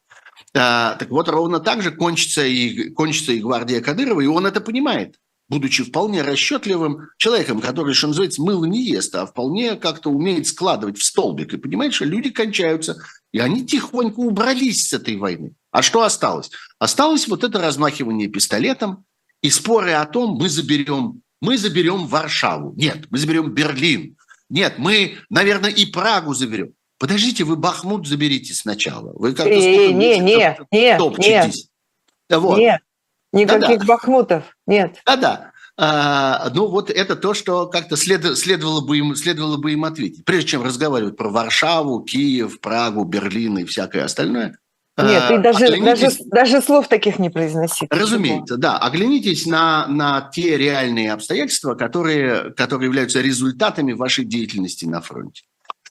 А, 0.55 0.95
так 0.95 1.11
вот, 1.11 1.29
ровно 1.29 1.61
так 1.61 1.83
же 1.83 1.91
кончится 1.91 2.45
и, 2.45 2.91
кончится 2.91 3.33
и 3.33 3.41
гвардия 3.41 3.81
Кадырова, 3.81 4.21
и 4.21 4.27
он 4.27 4.47
это 4.47 4.61
понимает 4.61 5.17
будучи 5.49 5.85
вполне 5.85 6.23
расчетливым 6.23 7.09
человеком, 7.17 7.61
который, 7.61 7.95
что 7.95 8.09
называется, 8.09 8.43
мыло 8.43 8.65
не 8.65 8.83
ест, 8.83 9.15
а 9.15 9.27
вполне 9.27 9.77
как-то 9.77 10.11
умеет 10.11 10.47
складывать 10.47 10.99
в 10.99 11.05
столбик. 11.05 11.55
И 11.55 11.57
понимает, 11.57 11.95
что 11.95 12.05
люди 12.05 12.31
кончаются. 12.31 13.03
И 13.33 13.39
они 13.39 13.65
тихонько 13.65 14.21
убрались 14.21 14.89
с 14.89 14.93
этой 14.93 15.17
войны. 15.17 15.53
А 15.71 15.83
что 15.83 16.03
осталось? 16.03 16.51
Осталось 16.79 17.29
вот 17.29 17.45
это 17.45 17.61
размахивание 17.61 18.29
пистолетом 18.29 19.05
и 19.43 19.51
споры 19.51 19.93
о 19.93 20.07
том, 20.07 20.37
мы 20.37 20.49
заберем, 20.49 21.23
мы 21.41 21.57
заберем 21.57 22.07
Варшаву. 22.07 22.75
Нет, 22.77 23.07
мы 23.11 23.19
заберем 23.19 23.53
Берлин. 23.53 24.17
Нет, 24.51 24.75
мы, 24.79 25.19
наверное, 25.31 25.71
и 25.71 25.87
Прагу 25.87 26.35
заберем. 26.35 26.73
Подождите, 26.99 27.45
вы 27.45 27.57
Бахмут 27.57 28.09
заберите 28.09 28.55
сначала. 28.55 29.13
Вы 29.15 29.33
как-то 29.35 29.55
не, 29.55 29.89
не, 29.89 29.93
не, 29.93 30.19
нет, 30.19 30.61
нет, 30.73 30.99
вот. 32.41 32.59
нет, 32.59 32.81
никаких 33.33 33.81
Да-да. 33.81 33.85
Бахмутов, 33.85 34.45
нет. 34.67 34.97
Да-да. 35.07 35.53
А, 35.81 36.51
ну 36.53 36.67
вот 36.67 36.91
это 36.91 37.15
то, 37.15 37.35
что 37.35 37.67
как-то 37.67 37.97
след, 37.97 38.37
следовало, 38.37 38.81
бы 38.81 38.99
им, 38.99 39.15
следовало 39.15 39.59
бы 39.59 39.73
им 39.73 39.85
ответить. 39.85 40.25
Прежде 40.25 40.51
чем 40.51 40.63
разговаривать 40.65 41.17
про 41.17 41.29
Варшаву, 41.29 42.01
Киев, 42.01 42.61
Прагу, 42.61 43.05
Берлин 43.05 43.59
и 43.59 43.65
всякое 43.65 44.05
остальное. 44.05 44.59
Нет, 44.97 45.23
а, 45.23 45.29
ты 45.29 45.39
даже, 45.39 45.67
оглянитесь... 45.67 46.01
даже, 46.01 46.31
даже 46.31 46.61
слов 46.61 46.89
таких 46.89 47.21
не 47.21 47.31
произноси. 47.31 47.87
Разумеется, 47.89 48.57
да. 48.57 48.79
Оглянитесь 48.79 49.47
на, 49.47 49.87
на 49.87 50.29
те 50.33 50.57
реальные 50.57 51.13
обстоятельства, 51.13 51.77
которые, 51.77 52.51
которые 52.55 52.87
являются 52.87 53.21
результатами 53.21 53.93
вашей 53.93 54.25
деятельности 54.25 54.85
на 54.85 55.01
фронте 55.01 55.45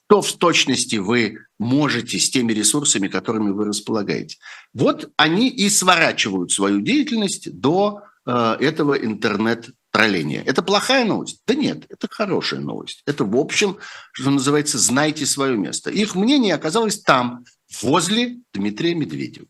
что 0.08 0.22
в 0.22 0.32
точности 0.32 0.96
вы 0.96 1.40
можете 1.58 2.18
с 2.18 2.30
теми 2.30 2.54
ресурсами, 2.54 3.08
которыми 3.08 3.50
вы 3.50 3.66
располагаете. 3.66 4.38
Вот 4.72 5.12
они 5.18 5.50
и 5.50 5.68
сворачивают 5.68 6.50
свою 6.50 6.80
деятельность 6.80 7.52
до 7.60 8.04
э, 8.24 8.56
этого 8.58 8.94
интернет-тролления. 8.94 10.42
Это 10.44 10.62
плохая 10.62 11.04
новость? 11.04 11.42
Да 11.46 11.54
нет, 11.54 11.84
это 11.90 12.08
хорошая 12.10 12.60
новость. 12.60 13.02
Это, 13.04 13.24
в 13.24 13.36
общем, 13.36 13.76
что 14.12 14.30
называется, 14.30 14.78
знайте 14.78 15.26
свое 15.26 15.58
место. 15.58 15.90
Их 15.90 16.14
мнение 16.14 16.54
оказалось 16.54 17.02
там, 17.02 17.44
возле 17.82 18.38
Дмитрия 18.54 18.94
Медведева. 18.94 19.46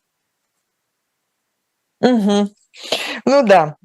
Угу. 2.00 2.52
Ну 3.26 3.46
да, 3.46 3.76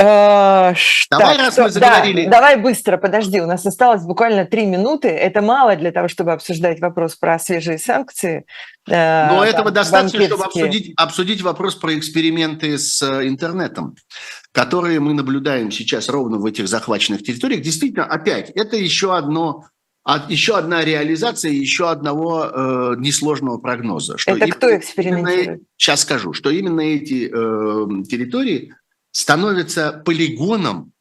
Э, 0.00 0.74
давай, 1.10 1.36
так, 1.36 1.38
раз 1.38 1.52
что, 1.54 1.62
мы 1.64 1.70
заговорили... 1.70 2.24
Да, 2.26 2.30
давай 2.30 2.56
быстро, 2.56 2.98
подожди, 2.98 3.40
у 3.40 3.46
нас 3.46 3.66
осталось 3.66 4.04
буквально 4.04 4.44
три 4.44 4.64
минуты. 4.64 5.08
Это 5.08 5.42
мало 5.42 5.74
для 5.74 5.90
того, 5.90 6.06
чтобы 6.06 6.32
обсуждать 6.32 6.80
вопрос 6.80 7.16
про 7.16 7.36
свежие 7.40 7.78
санкции. 7.78 8.46
Э, 8.88 9.28
Но 9.28 9.44
этого 9.44 9.72
достаточно, 9.72 10.20
банкетские. 10.20 10.28
чтобы 10.28 10.44
обсудить, 10.44 10.94
обсудить 10.96 11.42
вопрос 11.42 11.74
про 11.74 11.98
эксперименты 11.98 12.78
с 12.78 13.02
э, 13.02 13.26
интернетом, 13.26 13.96
которые 14.52 15.00
мы 15.00 15.14
наблюдаем 15.14 15.72
сейчас 15.72 16.08
ровно 16.08 16.38
в 16.38 16.46
этих 16.46 16.68
захваченных 16.68 17.24
территориях. 17.24 17.62
Действительно, 17.62 18.04
опять, 18.04 18.50
это 18.50 18.76
еще 18.76 19.16
одно 19.16 19.64
еще 20.28 20.56
одна 20.56 20.84
реализация 20.84 21.52
еще 21.52 21.90
одного 21.90 22.44
э, 22.46 22.94
несложного 22.98 23.58
прогноза. 23.58 24.16
Что 24.16 24.36
Это 24.36 24.46
кто 24.46 24.74
экспериментирует? 24.74 25.46
Именно, 25.46 25.60
сейчас 25.76 26.00
скажу, 26.00 26.32
что 26.32 26.48
именно 26.48 26.80
эти 26.80 27.26
э, 27.26 28.04
территории 28.04 28.74
становится 29.18 30.00
полигоном 30.04 30.92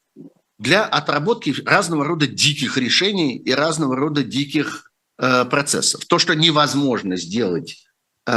для 0.58 0.84
отработки 0.84 1.54
разного 1.64 2.04
рода 2.04 2.26
диких 2.26 2.76
решений 2.76 3.38
и 3.38 3.52
разного 3.54 3.96
рода 3.96 4.24
диких 4.24 4.92
э, 5.20 5.46
процессов. 5.46 6.04
То, 6.06 6.18
что 6.18 6.34
невозможно 6.34 7.16
сделать 7.16 7.86
э, 8.26 8.32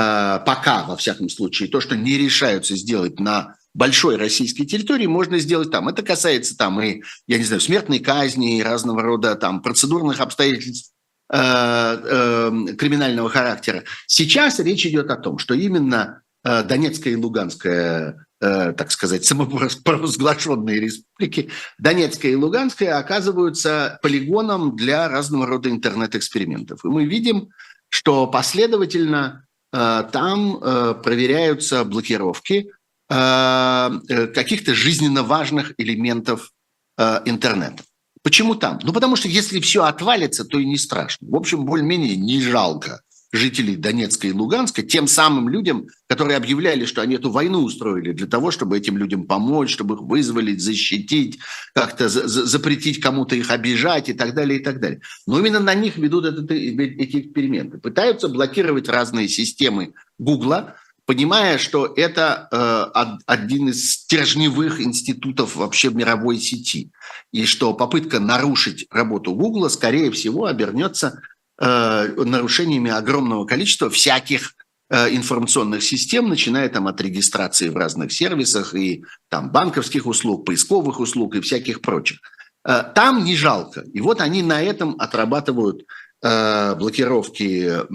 пока, 0.45 0.85
во 0.85 0.99
всяком 0.99 1.31
случае, 1.31 1.70
то, 1.70 1.81
что 1.81 1.97
не 1.97 2.18
решаются 2.18 2.76
сделать 2.76 3.18
на 3.18 3.57
большой 3.72 4.16
российской 4.16 4.66
территории, 4.66 5.07
можно 5.07 5.39
сделать 5.39 5.70
там. 5.70 5.89
Это 5.89 6.03
касается 6.03 6.59
там 6.59 6.78
и, 6.83 7.03
я 7.26 7.39
не 7.39 7.45
знаю, 7.45 7.62
смертной 7.62 8.01
казни, 8.01 8.59
и 8.59 8.62
разного 8.62 9.01
рода 9.01 9.35
там 9.35 9.62
процедурных 9.62 10.20
обстоятельств 10.20 10.93
э, 11.33 11.39
э, 11.39 12.74
криминального 12.76 13.31
характера. 13.31 13.85
Сейчас 14.07 14.59
речь 14.59 14.85
идет 14.85 15.11
о 15.11 15.16
том, 15.16 15.39
что 15.39 15.55
именно 15.55 16.20
э, 16.45 16.64
Донецкая 16.64 17.14
и 17.14 17.16
Луганская 17.16 18.26
Э, 18.43 18.72
так 18.72 18.91
сказать, 18.91 19.22
самопровозглашенные 19.26 20.80
республики, 20.80 21.51
Донецкая 21.78 22.32
и 22.32 22.36
Луганская, 22.36 22.97
оказываются 22.97 23.99
полигоном 24.03 24.76
для 24.76 25.11
разного 25.11 25.47
рода 25.47 25.68
интернет-экспериментов. 25.68 26.82
И 26.82 26.88
мы 26.88 27.05
видим, 27.05 27.51
что 27.91 28.26
последовательно 28.26 29.47
э, 29.74 30.05
там 30.11 30.57
э, 30.57 30.95
проверяются 31.03 31.84
блокировки 31.84 32.70
каких-то 33.09 34.72
жизненно 34.72 35.24
важных 35.24 35.72
элементов 35.78 36.53
интернета. 36.97 37.82
Почему 38.22 38.55
там? 38.55 38.78
Ну, 38.84 38.93
потому 38.93 39.16
что 39.16 39.26
если 39.26 39.59
все 39.59 39.82
отвалится, 39.82 40.45
то 40.45 40.61
и 40.61 40.64
не 40.64 40.78
страшно. 40.78 41.26
В 41.28 41.34
общем, 41.34 41.64
более-менее 41.64 42.14
не 42.16 42.41
жалко 42.41 43.01
жителей 43.33 43.76
Донецка 43.76 44.26
и 44.26 44.33
Луганска, 44.33 44.83
тем 44.83 45.07
самым 45.07 45.49
людям, 45.49 45.87
которые 46.09 46.37
объявляли, 46.37 46.85
что 46.85 47.01
они 47.01 47.14
эту 47.14 47.31
войну 47.31 47.62
устроили 47.62 48.12
для 48.12 48.26
того, 48.26 48.51
чтобы 48.51 48.76
этим 48.76 48.97
людям 48.97 49.24
помочь, 49.24 49.72
чтобы 49.72 49.95
их 49.95 50.01
вызволить, 50.01 50.61
защитить, 50.61 51.39
как-то 51.72 52.09
за 52.09 52.26
запретить 52.26 53.01
кому-то 53.01 53.37
их 53.37 53.51
обижать 53.51 54.09
и 54.09 54.12
так 54.12 54.35
далее, 54.35 54.61
и 54.61 54.62
так 54.62 54.81
далее. 54.81 55.01
Но 55.26 55.39
именно 55.39 55.61
на 55.61 55.74
них 55.74 55.97
ведут 55.97 56.24
этот, 56.24 56.51
эти 56.51 57.20
эксперименты. 57.20 57.78
Пытаются 57.78 58.28
блокировать 58.28 58.89
разные 58.89 59.28
системы 59.28 59.95
Гугла, 60.18 60.74
понимая, 61.07 61.59
что 61.59 61.93
это 61.97 62.49
э, 62.53 63.16
один 63.26 63.68
из 63.68 63.93
стержневых 63.93 64.81
институтов 64.81 65.57
вообще 65.57 65.91
мировой 65.91 66.39
сети, 66.39 66.91
и 67.33 67.47
что 67.47 67.74
попытка 67.74 68.20
нарушить 68.20 68.87
работу 68.91 69.35
Гугла, 69.35 69.68
скорее 69.68 70.11
всего, 70.11 70.47
обернется 70.47 71.20
Э, 71.62 72.08
нарушениями 72.16 72.90
огромного 72.90 73.44
количества 73.44 73.90
всяких 73.90 74.54
э, 74.88 75.14
информационных 75.14 75.82
систем, 75.82 76.30
начиная 76.30 76.70
там 76.70 76.86
от 76.86 76.98
регистрации 77.02 77.68
в 77.68 77.76
разных 77.76 78.14
сервисах 78.14 78.74
и 78.74 79.04
там 79.28 79.50
банковских 79.50 80.06
услуг, 80.06 80.46
поисковых 80.46 81.00
услуг 81.00 81.34
и 81.34 81.42
всяких 81.42 81.82
прочих. 81.82 82.20
Э, 82.66 82.82
там 82.94 83.24
не 83.24 83.36
жалко. 83.36 83.84
И 83.92 84.00
вот 84.00 84.22
они 84.22 84.42
на 84.42 84.62
этом 84.62 84.96
отрабатывают 84.98 85.84
блокировки 86.22 87.86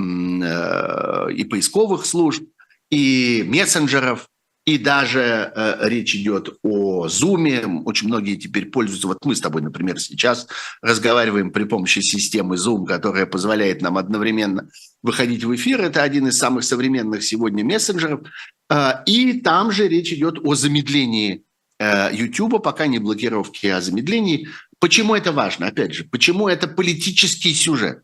и 1.31 1.43
поисковых 1.43 2.07
служб, 2.07 2.43
и 2.89 3.45
мессенджеров, 3.47 4.27
и 4.65 4.79
даже 4.79 5.51
э, 5.55 5.87
речь 5.87 6.15
идет 6.15 6.57
о 6.63 7.05
Zoom. 7.05 7.83
Очень 7.85 8.07
многие 8.07 8.35
теперь 8.35 8.65
пользуются. 8.65 9.07
Вот 9.07 9.23
мы 9.23 9.35
с 9.35 9.41
тобой, 9.41 9.61
например, 9.61 9.99
сейчас 9.99 10.47
разговариваем 10.81 11.51
при 11.51 11.65
помощи 11.65 11.99
системы 11.99 12.55
Zoom, 12.55 12.85
которая 12.85 13.27
позволяет 13.27 13.83
нам 13.83 13.97
одновременно 13.97 14.67
выходить 15.03 15.43
в 15.43 15.53
эфир. 15.55 15.81
Это 15.81 16.01
один 16.01 16.27
из 16.27 16.37
самых 16.39 16.63
современных 16.63 17.23
сегодня 17.23 17.63
мессенджеров. 17.63 18.21
Э, 18.69 19.03
и 19.05 19.39
там 19.39 19.71
же 19.71 19.87
речь 19.87 20.11
идет 20.11 20.39
о 20.43 20.55
замедлении 20.55 21.43
э, 21.79 22.09
YouTube, 22.11 22.63
пока 22.63 22.87
не 22.87 22.97
блокировки, 22.97 23.67
а 23.67 23.81
замедлении. 23.81 24.49
Почему 24.79 25.13
это 25.13 25.31
важно? 25.31 25.67
Опять 25.67 25.93
же, 25.93 26.05
почему 26.05 26.47
это 26.47 26.67
политический 26.67 27.53
сюжет? 27.53 28.01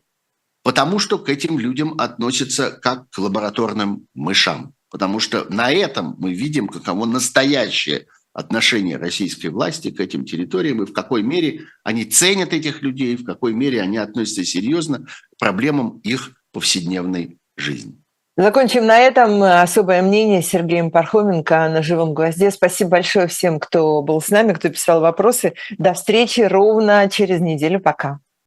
Потому 0.62 1.00
что 1.00 1.18
к 1.18 1.28
этим 1.28 1.58
людям 1.58 1.94
относятся 1.98 2.70
как 2.70 3.10
к 3.10 3.18
лабораторным 3.18 4.06
мышам 4.14 4.74
потому 4.92 5.18
что 5.18 5.46
на 5.48 5.72
этом 5.72 6.14
мы 6.18 6.34
видим, 6.34 6.68
каково 6.68 7.06
настоящее 7.06 8.06
отношение 8.34 8.98
российской 8.98 9.48
власти 9.48 9.90
к 9.90 10.00
этим 10.00 10.24
территориям 10.24 10.82
и 10.82 10.86
в 10.86 10.92
какой 10.92 11.22
мере 11.22 11.62
они 11.82 12.04
ценят 12.04 12.52
этих 12.52 12.82
людей, 12.82 13.16
в 13.16 13.24
какой 13.24 13.54
мере 13.54 13.80
они 13.80 13.96
относятся 13.96 14.44
серьезно 14.44 15.06
к 15.06 15.38
проблемам 15.38 15.98
их 16.04 16.32
повседневной 16.52 17.38
жизни. 17.56 17.98
Закончим 18.36 18.86
на 18.86 18.98
этом. 18.98 19.42
Особое 19.42 20.00
мнение 20.00 20.42
Сергеем 20.42 20.90
Пархоменко 20.90 21.68
на 21.68 21.82
«Живом 21.82 22.14
гвозде». 22.14 22.50
Спасибо 22.50 22.90
большое 22.90 23.26
всем, 23.26 23.60
кто 23.60 24.00
был 24.02 24.22
с 24.22 24.30
нами, 24.30 24.54
кто 24.54 24.70
писал 24.70 25.00
вопросы. 25.02 25.52
До 25.76 25.92
встречи 25.92 26.40
ровно 26.40 27.08
через 27.10 27.40
неделю. 27.40 27.80
Пока. 27.80 28.20